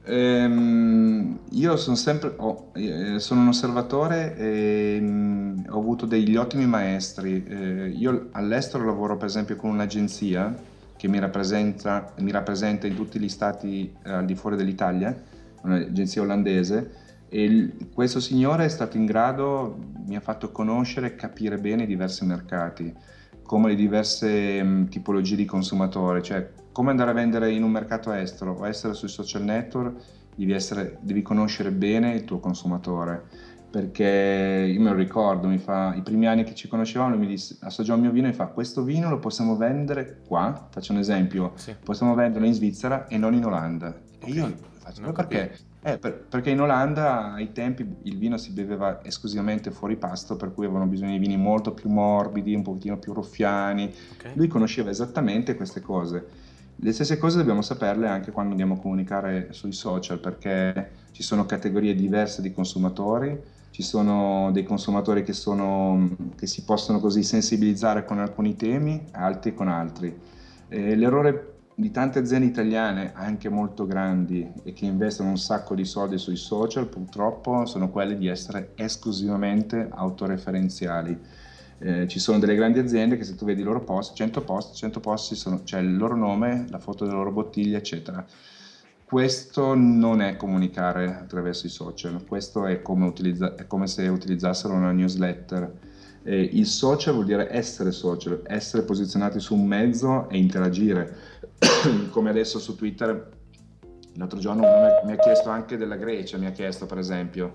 Ehm, 0.09 1.41
io 1.51 1.77
sono 1.77 1.97
sempre 1.97 2.33
oh, 2.37 2.71
sono 3.17 3.41
un 3.41 3.49
osservatore 3.49 4.37
e 4.37 5.01
mh, 5.01 5.05
mm, 5.05 5.59
ho 5.69 5.79
avuto 5.79 6.07
degli 6.07 6.37
ottimi 6.37 6.67
maestri. 6.67 7.45
Eh, 7.45 7.89
io 7.89 8.29
all'estero 8.33 8.85
lavoro 8.85 9.17
per 9.17 9.27
esempio 9.27 9.57
con 9.57 9.71
un'agenzia 9.71 10.55
che 10.97 11.09
mi 11.09 11.19
rappresenta, 11.19 12.13
mi 12.19 12.31
rappresenta 12.31 12.87
in 12.87 12.95
tutti 12.95 13.19
gli 13.19 13.29
stati 13.29 13.93
eh, 14.05 14.13
al 14.13 14.25
di 14.25 14.37
fuori 14.37 14.57
dell'Italia, 14.57 15.15
un'agenzia 15.63 16.23
olandese, 16.23 16.91
e 17.29 17.43
il, 17.43 17.89
questo 17.93 18.21
signore 18.21 18.65
è 18.65 18.69
stato 18.69 18.97
in 18.97 19.05
grado, 19.05 19.77
mi 20.07 20.17
ha 20.17 20.21
fatto 20.21 20.53
conoscere 20.53 21.09
e 21.09 21.15
capire 21.17 21.59
bene 21.59 21.83
i 21.83 21.87
diversi 21.87 22.25
mercati, 22.25 22.95
come 23.43 23.69
le 23.69 23.75
diverse 23.75 24.63
mh, 24.63 24.69
mm, 24.69 24.85
tipologie 24.85 25.37
di 25.37 25.45
consumatori, 25.45 26.23
cioè 26.23 26.49
come 26.77 26.91
andare 26.91 27.09
a 27.09 27.15
vendere 27.15 27.51
in 27.53 27.63
un 27.63 27.71
mercato 27.71 28.13
estero 28.13 28.53
o 28.53 28.67
essere 28.67 28.93
sui 28.93 29.09
social 29.09 29.43
network, 29.43 29.99
devi, 30.35 30.53
essere, 30.53 30.99
devi 31.01 31.23
conoscere 31.23 31.71
bene 31.71 32.13
il 32.13 32.25
tuo 32.25 32.39
consumatore. 32.39 33.25
Perché 33.71 34.71
io 34.71 34.81
me 34.83 34.91
lo 34.91 34.95
ricordo, 34.95 35.49
mi 35.49 35.57
fa, 35.57 35.95
i 35.95 36.03
primi 36.03 36.27
anni 36.27 36.45
che 36.45 36.55
ci 36.55 36.69
conoscevamo, 36.69 37.17
mi 37.17 37.27
disse, 37.27 37.57
assaggiò 37.61 37.95
il 37.95 38.03
mio 38.03 38.11
vino 38.11 38.27
e 38.27 38.31
mi 38.33 38.37
fa, 38.37 38.49
questo 38.49 38.83
vino 38.83 39.09
lo 39.09 39.19
possiamo 39.19 39.57
vendere 39.57 40.21
qua, 40.29 40.69
faccio 40.71 40.93
un 40.93 40.99
esempio, 40.99 41.53
sì. 41.55 41.75
possiamo 41.83 42.15
venderlo 42.15 42.47
in 42.47 42.53
Svizzera 42.53 43.07
e 43.07 43.17
non 43.17 43.33
in 43.33 43.47
Olanda. 43.47 43.97
Okay. 44.17 44.31
E 44.31 44.35
io 44.35 44.55
faccio, 44.75 45.01
non 45.01 45.15
perché? 45.15 45.57
Eh, 45.81 45.97
per, 45.97 46.27
perché 46.29 46.51
in 46.51 46.61
Olanda 46.61 47.33
ai 47.33 47.53
tempi 47.53 47.91
il 48.03 48.19
vino 48.19 48.37
si 48.37 48.51
beveva 48.51 49.03
esclusivamente 49.03 49.71
fuori 49.71 49.97
pasto, 49.97 50.37
per 50.37 50.53
cui 50.53 50.67
avevano 50.67 50.85
bisogno 50.85 51.13
di 51.13 51.19
vini 51.19 51.39
molto 51.39 51.73
più 51.73 51.89
morbidi, 51.89 52.55
un 52.55 52.61
pochettino 52.61 52.99
più 52.99 53.15
ruffiani. 53.15 53.91
Okay. 54.19 54.33
Lui 54.35 54.47
conosceva 54.47 54.91
esattamente 54.91 55.55
queste 55.55 55.81
cose 55.81 56.45
Le 56.79 56.93
stesse 56.93 57.17
cose 57.17 57.39
dobbiamo 57.39 57.63
saperle 57.63 58.07
anche 58.07 58.31
quando 58.31 58.51
andiamo 58.51 58.75
a 58.75 58.79
comunicare 58.79 59.49
sui 59.53 59.73
social, 59.73 60.19
perché 60.19 60.91
ci 61.13 61.23
sono 61.23 61.47
categorie 61.47 61.95
diverse 61.95 62.43
di 62.43 62.53
consumatori, 62.53 63.41
ci 63.71 63.83
sono 63.83 64.51
dei 64.53 64.63
consumatori 64.63 65.23
che, 65.23 65.33
sono, 65.33 66.15
che 66.37 66.47
si 66.47 66.65
possono 66.65 67.01
così 67.01 67.23
sensibilizzare 67.23 68.05
con 68.05 68.19
alcuni 68.19 68.57
temi, 68.57 69.07
altri 69.13 69.55
con 69.55 69.69
altri. 69.69 70.15
Eh, 70.69 70.95
l'errore 70.95 71.55
di 71.75 71.91
tante 71.91 72.19
aziende 72.19 72.47
italiane, 72.47 73.13
anche 73.15 73.49
molto 73.49 73.87
grandi, 73.87 74.47
e 74.63 74.75
che 74.75 74.85
investono 74.85 75.31
un 75.31 75.39
sacco 75.39 75.75
di 75.75 75.85
soldi 75.87 76.19
sui 76.19 76.37
social, 76.37 76.89
purtroppo 76.89 77.65
sono 77.65 77.91
quelle 77.91 78.19
di 78.19 78.29
essere 78.29 78.73
esclusivamente 78.75 79.89
autoreferenziali 79.91 81.19
eh, 81.79 82.09
ci 82.09 82.19
sono 82.19 82.39
delle 82.39 82.55
grandi 82.55 82.79
aziende 82.79 83.17
che 83.17 83.25
se 83.25 83.35
tu 83.35 83.45
vedi 83.45 83.61
i 83.61 83.65
loro 83.65 83.83
post, 83.83 84.15
100 84.15 84.41
post, 84.43 84.75
100 84.75 85.01
post 85.01 85.35
sono, 85.35 85.63
c'è 85.63 85.79
il 85.79 85.97
loro 85.97 86.17
nome, 86.17 86.67
la 86.71 86.79
foto 86.79 87.05
delle 87.05 87.17
loro 87.17 87.33
bottiglie, 87.33 87.79
eccetera. 87.79 88.25
Questo 89.05 89.75
non 89.75 90.21
è 90.21 90.37
comunicare 90.37 91.15
attraverso 91.15 91.67
i 91.67 91.71
social, 91.71 92.25
questo 92.27 92.67
è 92.67 92.83
come, 92.83 93.07
utilizza- 93.07 93.55
è 93.55 93.67
come 93.67 93.87
se 93.87 94.09
utilizzassero 94.09 94.75
una 94.75 94.91
newsletter. 94.91 95.73
Eh, 96.23 96.41
il 96.41 96.67
social 96.67 97.15
vuol 97.15 97.27
dire 97.27 97.53
essere 97.53 97.93
social, 97.93 98.43
essere 98.47 98.83
posizionati 98.83 99.39
su 99.39 99.55
un 99.55 99.65
mezzo 99.65 100.29
e 100.29 100.39
interagire, 100.39 101.17
come 102.11 102.31
adesso 102.31 102.59
su 102.59 102.75
Twitter 102.75 103.36
L'altro 104.17 104.39
giorno 104.39 104.63
mi 105.05 105.13
ha 105.13 105.17
chiesto 105.17 105.51
anche 105.51 105.77
della 105.77 105.97
Grecia, 105.97 106.39
mi 106.39 106.47
ha 106.47 106.51
chiesto 106.51 106.87
per 106.87 106.99
esempio, 106.99 107.55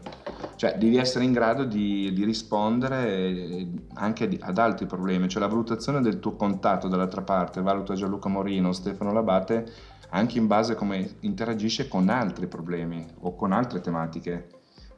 cioè 0.55 0.76
devi 0.78 0.97
essere 0.97 1.24
in 1.24 1.32
grado 1.32 1.64
di, 1.64 2.12
di 2.14 2.24
rispondere 2.24 3.68
anche 3.95 4.38
ad 4.39 4.57
altri 4.57 4.86
problemi, 4.86 5.28
cioè 5.28 5.41
la 5.41 5.47
valutazione 5.47 6.01
del 6.01 6.20
tuo 6.20 6.36
contatto 6.36 6.88
dall'altra 6.88 7.22
parte, 7.22 7.62
valuta 7.62 7.95
Gianluca 7.95 8.30
Morino, 8.30 8.72
Stefano 8.74 9.12
Labate, 9.12 9.72
anche 10.09 10.38
in 10.38 10.47
base 10.47 10.74
a 10.74 10.76
come 10.76 11.16
interagisce 11.22 11.88
con 11.88 12.09
altri 12.09 12.47
problemi 12.47 13.05
o 13.22 13.36
con 13.36 13.53
altre 13.53 13.82
tematiche. 13.82 14.47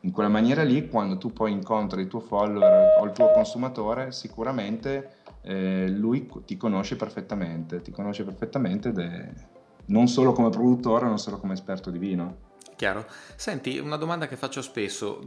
In 0.02 0.12
quella 0.12 0.30
maniera 0.30 0.64
lì, 0.64 0.90
quando 0.90 1.18
tu 1.18 1.32
poi 1.32 1.54
incontri 1.54 2.02
il 2.02 2.08
tuo 2.08 2.20
follower 2.20 3.00
o 3.00 3.06
il 3.06 3.14
tuo 3.14 3.32
consumatore, 3.32 4.12
sicuramente 4.12 5.12
eh, 5.44 5.88
lui 5.88 6.30
ti 6.46 6.58
conosce 6.58 6.98
perfettamente, 6.98 7.82
ti 7.82 7.92
conosce 7.92 8.26
perfettamente 8.26 8.90
ed 8.90 9.00
è 9.00 9.30
non 9.86 10.08
solo 10.08 10.34
come 10.34 10.50
produttore, 10.50 11.06
non 11.06 11.20
solo 11.20 11.38
come 11.38 11.54
esperto 11.54 11.90
di 11.90 11.98
vino. 11.98 12.52
Chiaro. 12.76 13.06
Senti, 13.36 13.78
una 13.78 13.98
domanda 13.98 14.28
che 14.28 14.36
faccio 14.36 14.62
spesso, 14.62 15.20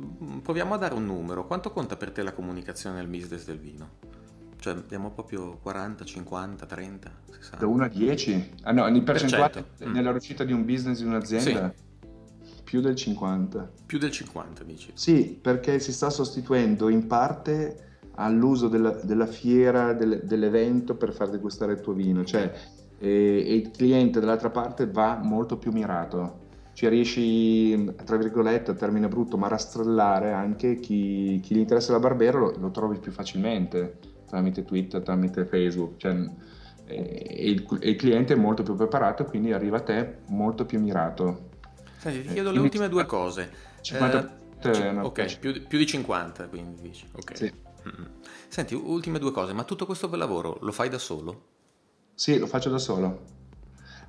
proviamo 0.42 0.74
a 0.74 0.76
dare 0.76 0.94
un 0.94 1.06
numero, 1.06 1.46
quanto 1.46 1.70
conta 1.70 1.96
per 1.96 2.10
te 2.10 2.22
la 2.22 2.32
comunicazione 2.32 2.96
nel 2.96 3.06
business 3.06 3.44
del 3.44 3.58
vino? 3.58 3.90
Cioè 4.58 4.74
abbiamo 4.74 5.10
proprio 5.12 5.58
40, 5.62 6.04
50, 6.04 6.66
30, 6.66 7.10
60? 7.30 7.56
Da 7.56 7.66
1 7.66 7.84
a 7.84 7.88
10? 7.88 8.52
Ah 8.62 8.72
no, 8.72 8.86
in 8.88 9.04
percentuale 9.04 9.64
mm. 9.84 9.92
nella 9.92 10.10
riuscita 10.10 10.44
di 10.44 10.52
un 10.52 10.64
business, 10.64 10.98
di 10.98 11.06
un'azienda? 11.06 11.72
Sì. 11.74 11.84
Più 12.64 12.80
del 12.80 12.96
50. 12.96 13.70
Più 13.86 13.98
del 13.98 14.10
50 14.10 14.64
dici? 14.64 14.90
Sì, 14.94 15.38
perché 15.40 15.78
si 15.78 15.92
sta 15.92 16.10
sostituendo 16.10 16.88
in 16.88 17.06
parte 17.06 17.84
all'uso 18.16 18.66
della, 18.68 18.90
della 18.90 19.26
fiera, 19.26 19.92
del, 19.92 20.22
dell'evento 20.24 20.96
per 20.96 21.12
far 21.12 21.30
degustare 21.30 21.74
il 21.74 21.80
tuo 21.80 21.92
vino. 21.92 22.24
Cioè 22.24 22.52
e, 22.98 23.44
e 23.46 23.54
il 23.54 23.70
cliente 23.70 24.20
dall'altra 24.20 24.50
parte 24.50 24.86
va 24.86 25.18
molto 25.22 25.56
più 25.56 25.72
mirato 25.72 26.44
cioè 26.76 26.90
riesci, 26.90 27.94
tra 28.04 28.18
virgolette, 28.18 28.72
a 28.72 28.74
termine 28.74 29.08
brutto, 29.08 29.38
ma 29.38 29.48
rastrellare 29.48 30.34
anche 30.34 30.78
chi, 30.78 31.40
chi 31.42 31.54
gli 31.54 31.60
interessa 31.60 31.92
la 31.92 31.98
Barbero, 31.98 32.38
lo, 32.38 32.54
lo, 32.58 32.70
trovi 32.70 32.98
più 32.98 33.10
facilmente 33.12 33.96
tramite 34.26 34.62
Twitter, 34.62 35.00
tramite 35.00 35.46
Facebook. 35.46 35.96
Cioè, 35.96 36.14
e, 36.84 37.50
il, 37.50 37.66
e, 37.80 37.88
il, 37.88 37.96
cliente 37.96 38.34
è 38.34 38.36
molto 38.36 38.62
più 38.62 38.74
preparato, 38.74 39.24
quindi 39.24 39.54
arriva 39.54 39.78
a 39.78 39.80
te 39.80 40.18
molto 40.26 40.66
più 40.66 40.78
mirato. 40.78 41.48
Senti, 41.96 42.20
ti 42.20 42.34
chiedo 42.34 42.50
eh, 42.50 42.52
le 42.52 42.58
ultime 42.58 42.90
due 42.90 43.06
cose. 43.06 43.48
50 43.80 44.38
eh, 44.60 44.92
no, 44.92 45.04
ok, 45.04 45.38
più, 45.38 45.66
più, 45.66 45.78
di 45.78 45.86
50, 45.86 46.46
quindi 46.48 46.82
dici. 46.82 47.06
Okay. 47.10 47.36
Sì. 47.38 47.52
Senti, 48.48 48.74
ultime 48.74 49.18
due 49.18 49.32
cose, 49.32 49.54
ma 49.54 49.64
tutto 49.64 49.86
questo 49.86 50.08
bel 50.08 50.18
lavoro 50.18 50.58
lo 50.60 50.72
fai 50.72 50.90
da 50.90 50.98
solo? 50.98 51.54
Sì, 52.16 52.38
lo 52.38 52.46
faccio 52.46 52.70
da 52.70 52.78
solo. 52.78 53.20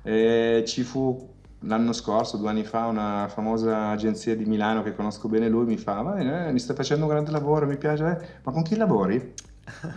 E 0.02 0.64
ci 0.66 0.82
fu 0.82 1.36
l'anno 1.60 1.92
scorso, 1.92 2.38
due 2.38 2.48
anni 2.48 2.64
fa, 2.64 2.86
una 2.86 3.28
famosa 3.28 3.88
agenzia 3.90 4.34
di 4.34 4.46
Milano 4.46 4.82
che 4.82 4.94
conosco 4.94 5.28
bene 5.28 5.48
lui, 5.48 5.66
mi 5.66 5.76
fa, 5.76 6.02
ma 6.02 6.16
eh, 6.46 6.52
mi 6.52 6.58
stai 6.58 6.74
facendo 6.74 7.04
un 7.04 7.10
grande 7.10 7.30
lavoro, 7.30 7.66
mi 7.66 7.76
piace, 7.76 8.04
eh? 8.06 8.40
ma 8.44 8.52
con 8.52 8.62
chi 8.62 8.76
lavori? 8.76 9.34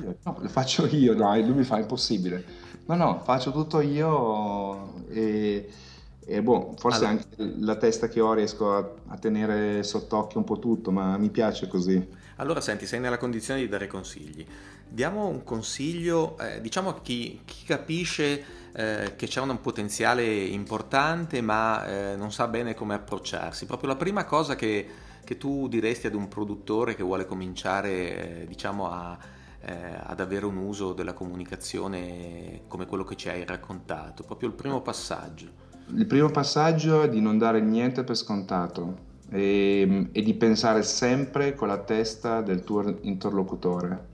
Io, 0.01 0.17
no, 0.23 0.37
lo 0.41 0.49
faccio 0.49 0.85
io, 0.87 1.15
no, 1.15 1.33
lui 1.39 1.53
mi 1.53 1.63
fa 1.63 1.79
impossibile. 1.79 2.43
No, 2.87 2.95
no, 2.95 3.21
faccio 3.23 3.51
tutto 3.53 3.79
io 3.79 5.05
e, 5.07 5.71
e 6.19 6.41
boh, 6.41 6.73
forse 6.77 7.05
allora. 7.05 7.23
anche 7.37 7.55
la 7.59 7.77
testa 7.77 8.09
che 8.09 8.19
ho 8.19 8.33
riesco 8.33 8.75
a, 8.75 8.91
a 9.07 9.17
tenere 9.17 9.83
sott'occhio 9.83 10.39
un 10.39 10.45
po' 10.45 10.59
tutto, 10.59 10.91
ma 10.91 11.17
mi 11.17 11.29
piace 11.29 11.69
così. 11.69 12.05
Allora 12.37 12.59
senti, 12.59 12.85
sei 12.85 12.99
nella 12.99 13.17
condizione 13.17 13.61
di 13.61 13.69
dare 13.69 13.87
consigli 13.87 14.45
diamo 14.91 15.27
un 15.27 15.43
consiglio, 15.43 16.37
eh, 16.37 16.59
diciamo 16.59 16.89
a 16.89 17.01
chi, 17.01 17.41
chi 17.45 17.63
capisce 17.65 18.43
eh, 18.73 19.13
che 19.15 19.27
c'è 19.27 19.39
un 19.39 19.59
potenziale 19.61 20.25
importante 20.25 21.41
ma 21.41 21.85
eh, 21.85 22.15
non 22.17 22.31
sa 22.31 22.47
bene 22.47 22.73
come 22.73 22.95
approcciarsi. 22.95 23.65
Proprio 23.65 23.89
la 23.89 23.95
prima 23.95 24.25
cosa 24.25 24.55
che, 24.55 24.85
che 25.23 25.37
tu 25.37 25.69
diresti 25.69 26.07
ad 26.07 26.13
un 26.13 26.27
produttore 26.27 26.95
che 26.95 27.03
vuole 27.03 27.25
cominciare, 27.25 28.41
eh, 28.41 28.47
diciamo, 28.47 28.91
a, 28.91 29.17
eh, 29.61 29.73
ad 30.03 30.19
avere 30.19 30.45
un 30.45 30.57
uso 30.57 30.91
della 30.91 31.13
comunicazione 31.13 32.63
come 32.67 32.85
quello 32.85 33.05
che 33.05 33.15
ci 33.15 33.29
hai 33.29 33.45
raccontato, 33.45 34.23
proprio 34.23 34.49
il 34.49 34.55
primo 34.55 34.81
passaggio. 34.81 35.59
Il 35.95 36.05
primo 36.05 36.29
passaggio 36.29 37.03
è 37.03 37.09
di 37.09 37.21
non 37.21 37.37
dare 37.37 37.61
niente 37.61 38.03
per 38.03 38.17
scontato 38.17 39.09
e, 39.29 40.09
e 40.11 40.21
di 40.21 40.33
pensare 40.33 40.83
sempre 40.83 41.55
con 41.55 41.69
la 41.69 41.79
testa 41.79 42.41
del 42.41 42.63
tuo 42.63 42.97
interlocutore 43.01 44.10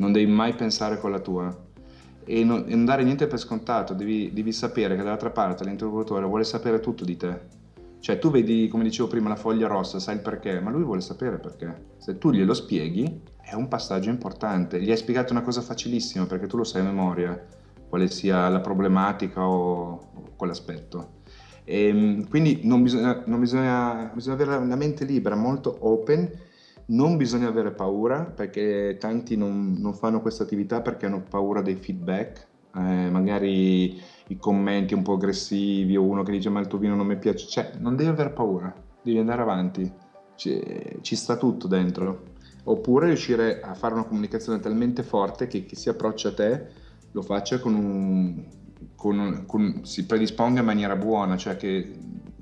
non 0.00 0.12
devi 0.12 0.30
mai 0.30 0.54
pensare 0.54 0.98
con 0.98 1.10
la 1.10 1.20
tua 1.20 1.68
e 2.24 2.42
non, 2.42 2.64
e 2.66 2.74
non 2.74 2.84
dare 2.84 3.04
niente 3.04 3.26
per 3.26 3.38
scontato, 3.38 3.94
devi, 3.94 4.32
devi 4.32 4.52
sapere 4.52 4.96
che 4.96 5.02
dall'altra 5.02 5.30
parte 5.30 5.64
l'interlocutore 5.64 6.26
vuole 6.26 6.44
sapere 6.44 6.80
tutto 6.80 7.04
di 7.04 7.16
te. 7.16 7.58
Cioè 8.00 8.18
tu 8.18 8.30
vedi, 8.30 8.68
come 8.68 8.82
dicevo 8.82 9.08
prima, 9.08 9.28
la 9.28 9.36
foglia 9.36 9.66
rossa, 9.66 9.98
sai 9.98 10.16
il 10.16 10.20
perché, 10.22 10.58
ma 10.60 10.70
lui 10.70 10.84
vuole 10.84 11.02
sapere 11.02 11.38
perché. 11.38 11.88
Se 11.98 12.16
tu 12.16 12.30
glielo 12.30 12.54
spieghi, 12.54 13.20
è 13.42 13.54
un 13.54 13.68
passaggio 13.68 14.08
importante. 14.08 14.80
Gli 14.80 14.90
hai 14.90 14.96
spiegato 14.96 15.32
una 15.32 15.42
cosa 15.42 15.60
facilissima 15.60 16.24
perché 16.24 16.46
tu 16.46 16.56
lo 16.56 16.64
sai 16.64 16.80
a 16.80 16.84
memoria, 16.84 17.38
quale 17.88 18.08
sia 18.08 18.48
la 18.48 18.60
problematica 18.60 19.46
o, 19.46 19.90
o 20.14 20.30
quell'aspetto. 20.34 21.18
E, 21.64 21.88
ehm, 21.88 22.28
quindi 22.28 22.60
non 22.62 22.82
bisogna, 22.82 23.22
non 23.26 23.38
bisogna, 23.38 24.10
bisogna 24.14 24.34
avere 24.34 24.66
la 24.66 24.76
mente 24.76 25.04
libera, 25.04 25.34
molto 25.36 25.76
open 25.80 26.30
non 26.90 27.16
bisogna 27.16 27.48
avere 27.48 27.72
paura 27.72 28.22
perché 28.22 28.96
tanti 28.98 29.36
non, 29.36 29.76
non 29.78 29.94
fanno 29.94 30.20
questa 30.20 30.42
attività 30.42 30.80
perché 30.80 31.06
hanno 31.06 31.22
paura 31.22 31.62
dei 31.62 31.76
feedback, 31.76 32.46
eh, 32.74 33.10
magari 33.10 34.00
i 34.28 34.36
commenti 34.38 34.94
un 34.94 35.02
po' 35.02 35.14
aggressivi 35.14 35.96
o 35.96 36.02
uno 36.02 36.22
che 36.22 36.32
dice 36.32 36.48
ma 36.48 36.60
il 36.60 36.66
tuo 36.66 36.78
vino 36.78 36.94
non 36.94 37.06
mi 37.06 37.18
piace, 37.18 37.46
cioè 37.46 37.72
non 37.78 37.96
devi 37.96 38.10
avere 38.10 38.30
paura, 38.30 38.72
devi 39.02 39.18
andare 39.18 39.42
avanti, 39.42 39.90
ci, 40.34 40.60
ci 41.00 41.16
sta 41.16 41.36
tutto 41.36 41.66
dentro. 41.66 42.28
Oppure 42.64 43.06
riuscire 43.06 43.60
a 43.62 43.74
fare 43.74 43.94
una 43.94 44.04
comunicazione 44.04 44.60
talmente 44.60 45.02
forte 45.02 45.46
che 45.46 45.64
chi 45.64 45.76
si 45.76 45.88
approccia 45.88 46.28
a 46.28 46.34
te 46.34 46.66
lo 47.12 47.22
faccia 47.22 47.58
con 47.58 47.74
un, 47.74 48.44
con, 48.94 49.44
con, 49.46 49.80
si 49.84 50.04
predisponga 50.04 50.60
in 50.60 50.66
maniera 50.66 50.94
buona, 50.94 51.36
cioè 51.36 51.56
che 51.56 51.90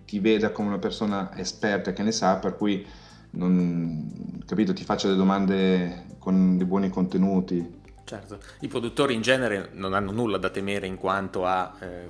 ti 0.05 0.19
veda 0.19 0.51
come 0.51 0.69
una 0.69 0.79
persona 0.79 1.37
esperta 1.37 1.93
che 1.93 2.03
ne 2.03 2.13
sa, 2.13 2.37
per 2.37 2.57
cui 2.57 2.85
non, 3.31 4.43
capito, 4.47 4.73
ti 4.73 4.85
faccio 4.85 5.07
delle 5.07 5.19
domande 5.19 6.17
con 6.19 6.57
dei 6.57 6.67
buoni 6.67 6.89
contenuti. 6.89 7.77
Certo, 8.05 8.39
i 8.61 8.69
produttori 8.69 9.15
in 9.15 9.21
genere 9.21 9.71
non 9.75 9.93
hanno 9.93 10.13
nulla 10.13 10.39
da 10.39 10.49
temere 10.49 10.87
in 10.87 10.97
quanto 10.97 11.45
a, 11.45 11.75
eh, 11.81 12.09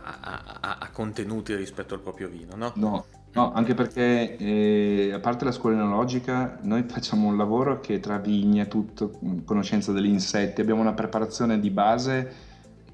a, 0.00 0.58
a, 0.60 0.78
a 0.78 0.90
contenuti 0.90 1.54
rispetto 1.56 1.94
al 1.94 2.00
proprio 2.00 2.28
vino, 2.28 2.54
no? 2.54 2.72
No, 2.76 3.04
no 3.32 3.52
anche 3.52 3.74
perché 3.74 4.36
eh, 4.36 5.12
a 5.12 5.18
parte 5.18 5.44
la 5.44 5.50
scuola 5.50 5.76
enologica, 5.76 6.60
noi 6.62 6.84
facciamo 6.84 7.26
un 7.26 7.36
lavoro 7.36 7.80
che 7.80 7.98
tra 7.98 8.18
vigne, 8.18 8.68
tutto, 8.68 9.18
conoscenza 9.44 9.90
degli 9.90 10.06
insetti, 10.06 10.60
abbiamo 10.60 10.80
una 10.80 10.94
preparazione 10.94 11.58
di 11.58 11.70
base 11.70 12.32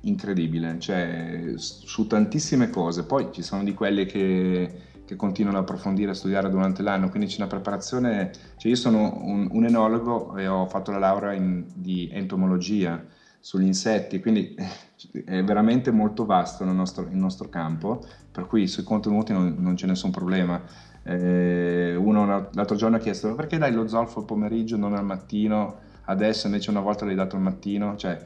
incredibile, 0.03 0.79
cioè 0.79 1.53
su 1.57 2.07
tantissime 2.07 2.71
cose. 2.71 3.05
Poi 3.05 3.29
ci 3.31 3.43
sono 3.43 3.63
di 3.63 3.75
quelle 3.75 4.07
che 4.07 4.87
che 5.09 5.17
continuano 5.17 5.57
ad 5.57 5.65
approfondire 5.65 6.11
e 6.11 6.15
studiare 6.15 6.51
durante 6.51 6.83
l'anno, 6.83 7.09
quindi 7.09 7.29
c'è 7.29 7.39
una 7.39 7.47
preparazione, 7.47 8.31
cioè 8.59 8.71
io 8.71 8.77
sono 8.77 9.21
un, 9.23 9.49
un 9.51 9.65
enologo 9.65 10.37
e 10.37 10.47
ho 10.47 10.67
fatto 10.67 10.91
la 10.91 10.99
laurea 10.99 11.33
in, 11.33 11.65
di 11.73 12.11
entomologia 12.13 13.03
sugli 13.41 13.65
insetti, 13.65 14.21
quindi 14.21 14.55
è 15.25 15.43
veramente 15.43 15.91
molto 15.91 16.27
vasto 16.27 16.63
il 16.63 16.71
nostro, 16.73 17.09
il 17.11 17.17
nostro 17.17 17.49
campo, 17.49 18.05
per 18.31 18.47
cui 18.47 18.67
sui 18.67 18.83
contenuti 18.83 19.33
non, 19.33 19.57
non 19.59 19.77
c'è 19.77 19.87
nessun 19.87 20.11
problema. 20.11 20.63
Eh, 21.03 21.95
uno 21.97 22.51
l'altro 22.53 22.77
giorno 22.77 22.97
ha 22.97 23.01
chiesto 23.01 23.35
perché 23.35 23.57
dai 23.57 23.73
lo 23.73 23.89
zolfo 23.89 24.19
al 24.19 24.27
pomeriggio, 24.27 24.77
non 24.77 24.93
al 24.93 25.07
mattino, 25.07 25.77
adesso 26.05 26.49
invece 26.49 26.69
una 26.69 26.81
volta 26.81 27.07
l'hai 27.07 27.15
dato 27.15 27.37
al 27.37 27.43
mattino, 27.43 27.97
cioè 27.97 28.23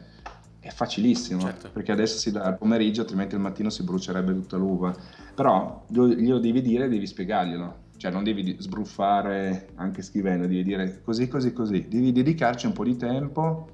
è 0.63 0.71
facilissimo, 0.71 1.41
certo. 1.41 1.71
perché 1.73 1.91
adesso 1.91 2.19
si 2.19 2.31
dà 2.31 2.45
al 2.45 2.57
pomeriggio, 2.57 3.01
altrimenti 3.01 3.35
al 3.35 3.41
mattino 3.41 3.69
si 3.69 3.83
brucerebbe 3.83 4.33
tutta 4.33 4.57
l'uva. 4.57 4.95
Però 5.35 5.85
glielo 5.89 6.39
devi 6.39 6.63
dire, 6.63 6.89
devi 6.89 7.05
spiegarglielo. 7.05 7.81
Cioè 7.97 8.13
non 8.13 8.23
devi 8.23 8.57
sbruffare 8.61 9.71
anche 9.75 10.03
scrivendo, 10.03 10.47
devi 10.47 10.63
dire 10.63 11.03
così, 11.03 11.27
così, 11.27 11.53
così. 11.53 11.87
Devi 11.89 12.13
dedicarci 12.13 12.67
un 12.67 12.73
po' 12.73 12.85
di 12.85 12.97
tempo, 12.97 13.71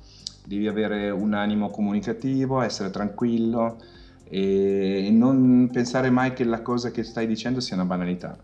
devi 0.46 0.66
avere 0.66 1.10
un 1.10 1.34
animo 1.34 1.68
comunicativo, 1.68 2.62
essere 2.62 2.88
tranquillo 2.88 3.82
e 4.24 5.08
non 5.12 5.68
pensare 5.70 6.08
mai 6.08 6.32
che 6.32 6.44
la 6.44 6.62
cosa 6.62 6.90
che 6.90 7.02
stai 7.02 7.26
dicendo 7.26 7.60
sia 7.60 7.76
una 7.76 7.84
banalità. 7.84 8.38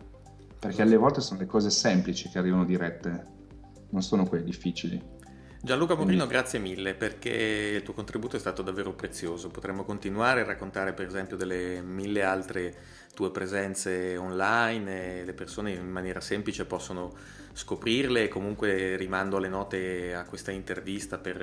Perché 0.58 0.82
alle 0.82 0.96
volte 0.96 1.22
sono 1.22 1.40
le 1.40 1.46
cose 1.46 1.70
semplici 1.70 2.28
che 2.28 2.38
arrivano 2.38 2.66
dirette, 2.66 3.26
non 3.88 4.02
sono 4.02 4.26
quelle 4.26 4.44
difficili. 4.44 5.02
Gianluca 5.64 5.94
Morino, 5.94 6.26
grazie 6.26 6.58
mille 6.58 6.92
perché 6.92 7.30
il 7.30 7.82
tuo 7.82 7.94
contributo 7.94 8.36
è 8.36 8.38
stato 8.38 8.60
davvero 8.60 8.92
prezioso. 8.92 9.48
Potremmo 9.48 9.84
continuare 9.84 10.42
a 10.42 10.44
raccontare 10.44 10.92
per 10.92 11.06
esempio 11.06 11.38
delle 11.38 11.80
mille 11.80 12.22
altre 12.22 12.74
tue 13.14 13.30
presenze 13.30 14.14
online 14.18 15.20
e 15.20 15.24
le 15.24 15.32
persone 15.32 15.72
in 15.72 15.88
maniera 15.88 16.20
semplice 16.20 16.66
possono 16.66 17.14
scoprirle 17.54 18.24
e 18.24 18.28
comunque 18.28 18.96
rimando 18.96 19.38
le 19.38 19.48
note 19.48 20.14
a 20.14 20.24
questa 20.24 20.50
intervista 20.50 21.16
per, 21.16 21.40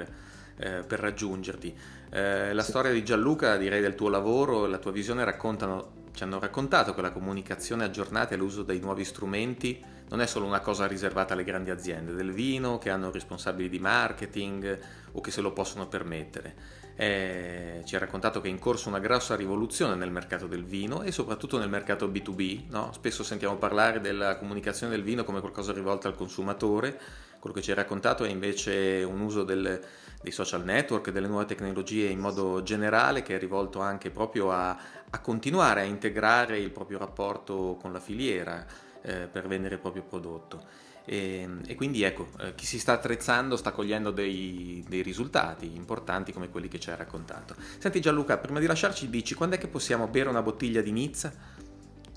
eh, 0.56 0.84
per 0.86 1.00
raggiungerti. 1.00 1.76
Eh, 2.12 2.54
la 2.54 2.62
sì. 2.62 2.70
storia 2.70 2.92
di 2.92 3.04
Gianluca, 3.04 3.58
direi 3.58 3.82
del 3.82 3.96
tuo 3.96 4.10
lavoro 4.10 4.66
e 4.66 4.70
la 4.70 4.78
tua 4.78 4.92
visione 4.92 5.24
raccontano 5.24 6.00
ci 6.14 6.24
hanno 6.24 6.40
raccontato 6.40 6.94
che 6.94 7.02
la 7.02 7.12
comunicazione 7.12 7.86
aggiornata 7.86 8.36
e 8.36 8.38
l'uso 8.38 8.62
dei 8.62 8.80
nuovi 8.80 9.04
strumenti 9.04 9.84
non 10.12 10.22
è 10.22 10.28
solo 10.28 10.46
una 10.46 10.60
cosa 10.60 10.88
riservata 10.88 11.34
alle 11.34 11.46
grandi 11.46 11.70
aziende 11.70 12.14
del 12.14 12.32
vino 12.32 12.78
che 12.78 12.90
hanno 12.90 13.12
responsabili 13.12 13.70
di 13.70 13.80
marketing 13.80 14.80
o 15.14 15.22
che 15.22 15.32
se 15.32 15.40
lo 15.40 15.54
possono 15.54 15.88
permettere. 15.88 16.80
Eh, 16.96 17.82
ci 17.86 17.96
ha 17.96 18.00
raccontato 18.00 18.42
che 18.42 18.48
è 18.48 18.52
in 18.52 18.60
corso 18.60 18.90
una 18.90 19.00
grossa 19.00 19.38
rivoluzione 19.38 19.96
nel 19.96 20.12
mercato 20.12 20.48
del 20.48 20.66
vino 20.66 21.02
e 21.02 21.14
soprattutto 21.14 21.58
nel 21.58 21.70
mercato 21.70 22.10
B2B. 22.10 22.64
No? 22.70 22.92
Spesso 22.92 23.24
sentiamo 23.24 23.56
parlare 23.56 24.02
della 24.02 24.36
comunicazione 24.38 24.94
del 24.94 25.02
vino 25.02 25.24
come 25.24 25.40
qualcosa 25.40 25.72
rivolto 25.72 26.10
al 26.10 26.16
consumatore, 26.16 27.00
quello 27.40 27.56
che 27.56 27.62
ci 27.62 27.72
ha 27.72 27.76
raccontato 27.76 28.26
è 28.26 28.30
invece 28.30 29.04
un 29.04 29.22
uso 29.22 29.44
del, 29.44 29.82
dei 30.22 30.32
social 30.32 30.64
network, 30.66 31.10
delle 31.10 31.28
nuove 31.28 31.46
tecnologie 31.46 32.08
in 32.08 32.20
modo 32.20 32.62
generale 32.64 33.24
che 33.24 33.38
è 33.38 33.40
rivolto 33.40 33.80
anche 33.80 34.12
proprio 34.12 34.52
a, 34.52 34.78
a 35.10 35.20
continuare 35.22 35.82
a 35.82 35.86
integrare 35.86 36.60
il 36.60 36.70
proprio 36.70 37.00
rapporto 37.00 37.78
con 37.82 37.94
la 37.94 38.00
filiera 38.02 38.90
eh, 39.02 39.28
per 39.32 39.48
vendere 39.48 39.76
il 39.76 39.82
proprio 39.82 40.04
prodotto. 40.04 40.90
E, 41.04 41.48
e 41.66 41.76
quindi 41.76 42.04
ecco, 42.04 42.28
eh, 42.40 42.54
chi 42.56 42.66
si 42.66 42.80
sta 42.80 42.94
attrezzando 42.94 43.58
sta 43.58 43.72
cogliendo 43.72 44.12
dei, 44.12 44.84
dei, 44.88 45.02
risultati 45.02 45.76
importanti 45.76 46.32
come 46.32 46.50
quelli 46.50 46.68
che 46.68 46.80
ci 46.80 46.90
hai 46.90 46.98
raccontato. 46.98 47.56
Senti 47.80 48.00
Gianluca, 48.00 48.38
prima 48.38 48.60
di 48.60 48.68
lasciarci 48.68 49.10
dici 49.10 49.34
quando 49.34 49.56
è 49.56 49.60
che 49.60 49.68
possiamo 49.68 50.08
bere 50.08 50.30
una 50.30 50.42
bottiglia 50.42 50.82
di 50.82 50.92
Nizza? 50.92 51.34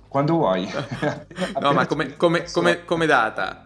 Quando 0.06 0.34
vuoi. 0.34 0.68
no, 1.60 1.72
ma 1.72 1.86
come, 1.86 2.16
come, 2.16 2.44
come, 2.50 2.84
come 2.84 3.06
data? 3.06 3.64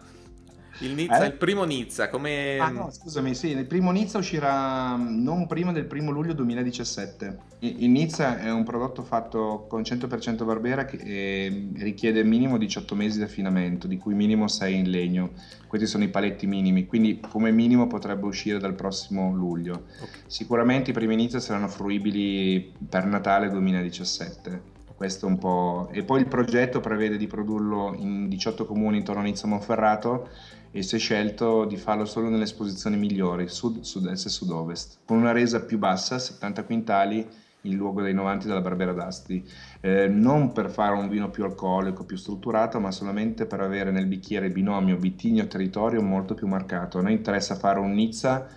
Il 0.81 0.93
Nizza, 0.93 1.23
eh? 1.23 1.27
il 1.27 1.33
primo 1.33 1.63
Nizza, 1.65 2.09
come... 2.09 2.57
Ah 2.57 2.69
no, 2.69 2.89
scusami, 2.89 3.35
sì, 3.35 3.49
il 3.49 3.65
primo 3.65 3.91
Nizza 3.91 4.17
uscirà 4.17 4.95
non 4.95 5.45
prima 5.45 5.73
del 5.73 5.85
primo 5.85 6.11
luglio 6.11 6.33
2017. 6.33 7.37
Il 7.59 7.89
Nizza 7.89 8.39
è 8.39 8.49
un 8.49 8.63
prodotto 8.63 9.03
fatto 9.03 9.65
con 9.67 9.81
100% 9.81 10.45
Barbera 10.45 10.85
che 10.85 10.97
eh, 10.97 11.69
richiede 11.75 12.23
minimo 12.23 12.57
18 12.57 12.95
mesi 12.95 13.17
di 13.17 13.23
affinamento, 13.23 13.87
di 13.87 13.97
cui 13.97 14.13
minimo 14.13 14.47
6 14.47 14.75
in 14.75 14.89
legno. 14.89 15.31
Questi 15.67 15.85
sono 15.85 16.05
i 16.05 16.09
paletti 16.09 16.47
minimi, 16.47 16.85
quindi 16.85 17.19
come 17.19 17.51
minimo 17.51 17.87
potrebbe 17.87 18.25
uscire 18.25 18.57
dal 18.57 18.73
prossimo 18.73 19.33
luglio. 19.33 19.83
Okay. 20.01 20.21
Sicuramente 20.27 20.91
i 20.91 20.93
primi 20.93 21.15
Nizza 21.15 21.39
saranno 21.41 21.67
fruibili 21.67 22.73
per 22.87 23.05
Natale 23.05 23.49
2017 23.49 24.68
questo 24.99 25.27
un 25.27 25.37
po'. 25.37 25.87
E 25.93 26.03
poi 26.03 26.19
il 26.19 26.27
progetto 26.27 26.81
prevede 26.81 27.15
di 27.15 27.25
produrlo 27.25 27.95
in 27.95 28.27
18 28.27 28.65
comuni 28.65 28.97
intorno 28.97 29.21
a 29.21 29.23
Nizza 29.23 29.47
Monferrato 29.47 30.27
e 30.71 30.83
si 30.83 30.97
è 30.97 30.99
scelto 30.99 31.63
di 31.63 31.77
farlo 31.77 32.03
solo 32.03 32.27
nelle 32.27 32.43
esposizioni 32.43 32.97
migliori, 32.97 33.47
sud, 33.47 33.79
sud-est 33.79 34.25
e 34.25 34.29
sud-ovest, 34.29 34.97
con 35.05 35.15
una 35.15 35.31
resa 35.31 35.61
più 35.61 35.77
bassa, 35.77 36.19
70 36.19 36.65
quintali, 36.65 37.25
in 37.61 37.77
luogo 37.77 38.01
dei 38.01 38.13
90 38.13 38.47
della 38.47 38.59
Barbera 38.59 38.91
d'Asti, 38.91 39.41
eh, 39.79 40.09
non 40.09 40.51
per 40.51 40.69
fare 40.69 40.95
un 40.95 41.07
vino 41.07 41.29
più 41.29 41.45
alcolico, 41.45 42.03
più 42.03 42.17
strutturato, 42.17 42.81
ma 42.81 42.91
solamente 42.91 43.45
per 43.45 43.61
avere 43.61 43.91
nel 43.91 44.05
bicchiere 44.05 44.49
binomio 44.49 44.97
vitigno-territorio 44.97 46.01
molto 46.01 46.33
più 46.33 46.45
marcato. 46.47 46.97
A 46.97 47.03
noi 47.03 47.13
interessa 47.13 47.55
fare 47.55 47.79
un 47.79 47.93
Nizza 47.93 48.47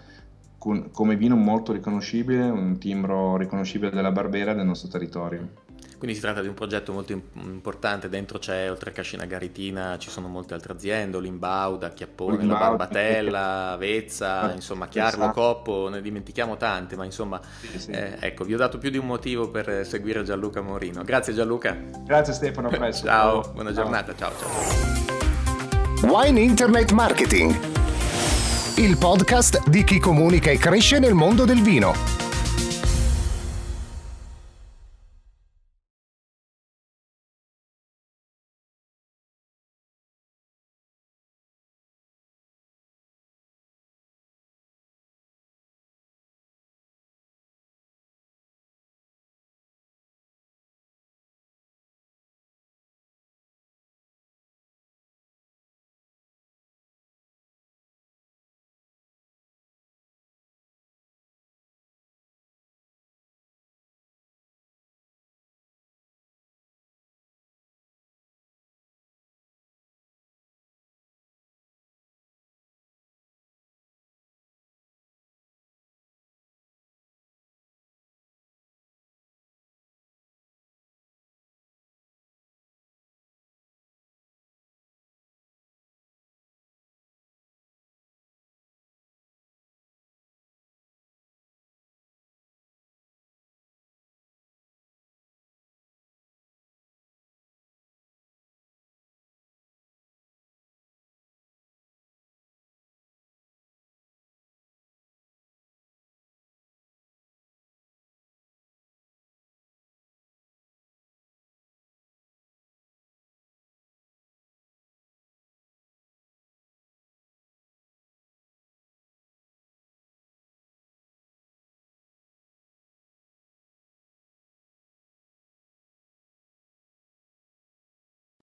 come 0.58 1.16
vino 1.16 1.36
molto 1.36 1.72
riconoscibile, 1.72 2.48
un 2.48 2.78
timbro 2.78 3.36
riconoscibile 3.36 3.90
della 3.90 4.12
Barbera 4.12 4.54
del 4.54 4.66
nostro 4.66 4.88
territorio. 4.88 5.61
Quindi 6.02 6.18
si 6.18 6.26
tratta 6.26 6.40
di 6.42 6.48
un 6.48 6.54
progetto 6.54 6.92
molto 6.92 7.12
importante, 7.12 8.08
dentro 8.08 8.40
c'è 8.40 8.68
oltre 8.68 8.90
a 8.90 8.92
Cascina 8.92 9.24
Garitina 9.24 9.98
ci 9.98 10.10
sono 10.10 10.26
molte 10.26 10.52
altre 10.52 10.72
aziende, 10.72 11.16
Olimbauda, 11.18 11.90
Chiappone, 11.90 12.38
Olimbauda, 12.38 12.60
La 12.60 12.68
Barbatella, 12.70 13.76
Vezza, 13.78 14.40
ah, 14.40 14.52
insomma 14.52 14.88
Chiarlo, 14.88 15.26
esatto. 15.26 15.40
Coppo, 15.40 15.88
ne 15.88 16.02
dimentichiamo 16.02 16.56
tante, 16.56 16.96
ma 16.96 17.04
insomma 17.04 17.40
sì, 17.60 17.78
sì. 17.78 17.90
Eh, 17.92 18.16
ecco, 18.18 18.42
vi 18.42 18.52
ho 18.52 18.56
dato 18.56 18.78
più 18.78 18.90
di 18.90 18.98
un 18.98 19.06
motivo 19.06 19.48
per 19.48 19.86
seguire 19.86 20.24
Gianluca 20.24 20.60
Morino. 20.60 21.04
Grazie 21.04 21.34
Gianluca. 21.34 21.78
Grazie 22.04 22.32
Stefano, 22.32 22.68
presto. 22.68 23.06
ciao, 23.06 23.52
buona 23.52 23.72
ciao. 23.72 23.82
giornata, 23.84 24.12
ciao 24.16 24.32
ciao. 24.36 26.10
Wine 26.10 26.40
Internet 26.40 26.90
Marketing, 26.90 27.56
il 28.78 28.98
podcast 28.98 29.68
di 29.68 29.84
chi 29.84 30.00
comunica 30.00 30.50
e 30.50 30.58
cresce 30.58 30.98
nel 30.98 31.14
mondo 31.14 31.44
del 31.44 31.62
vino 31.62 32.21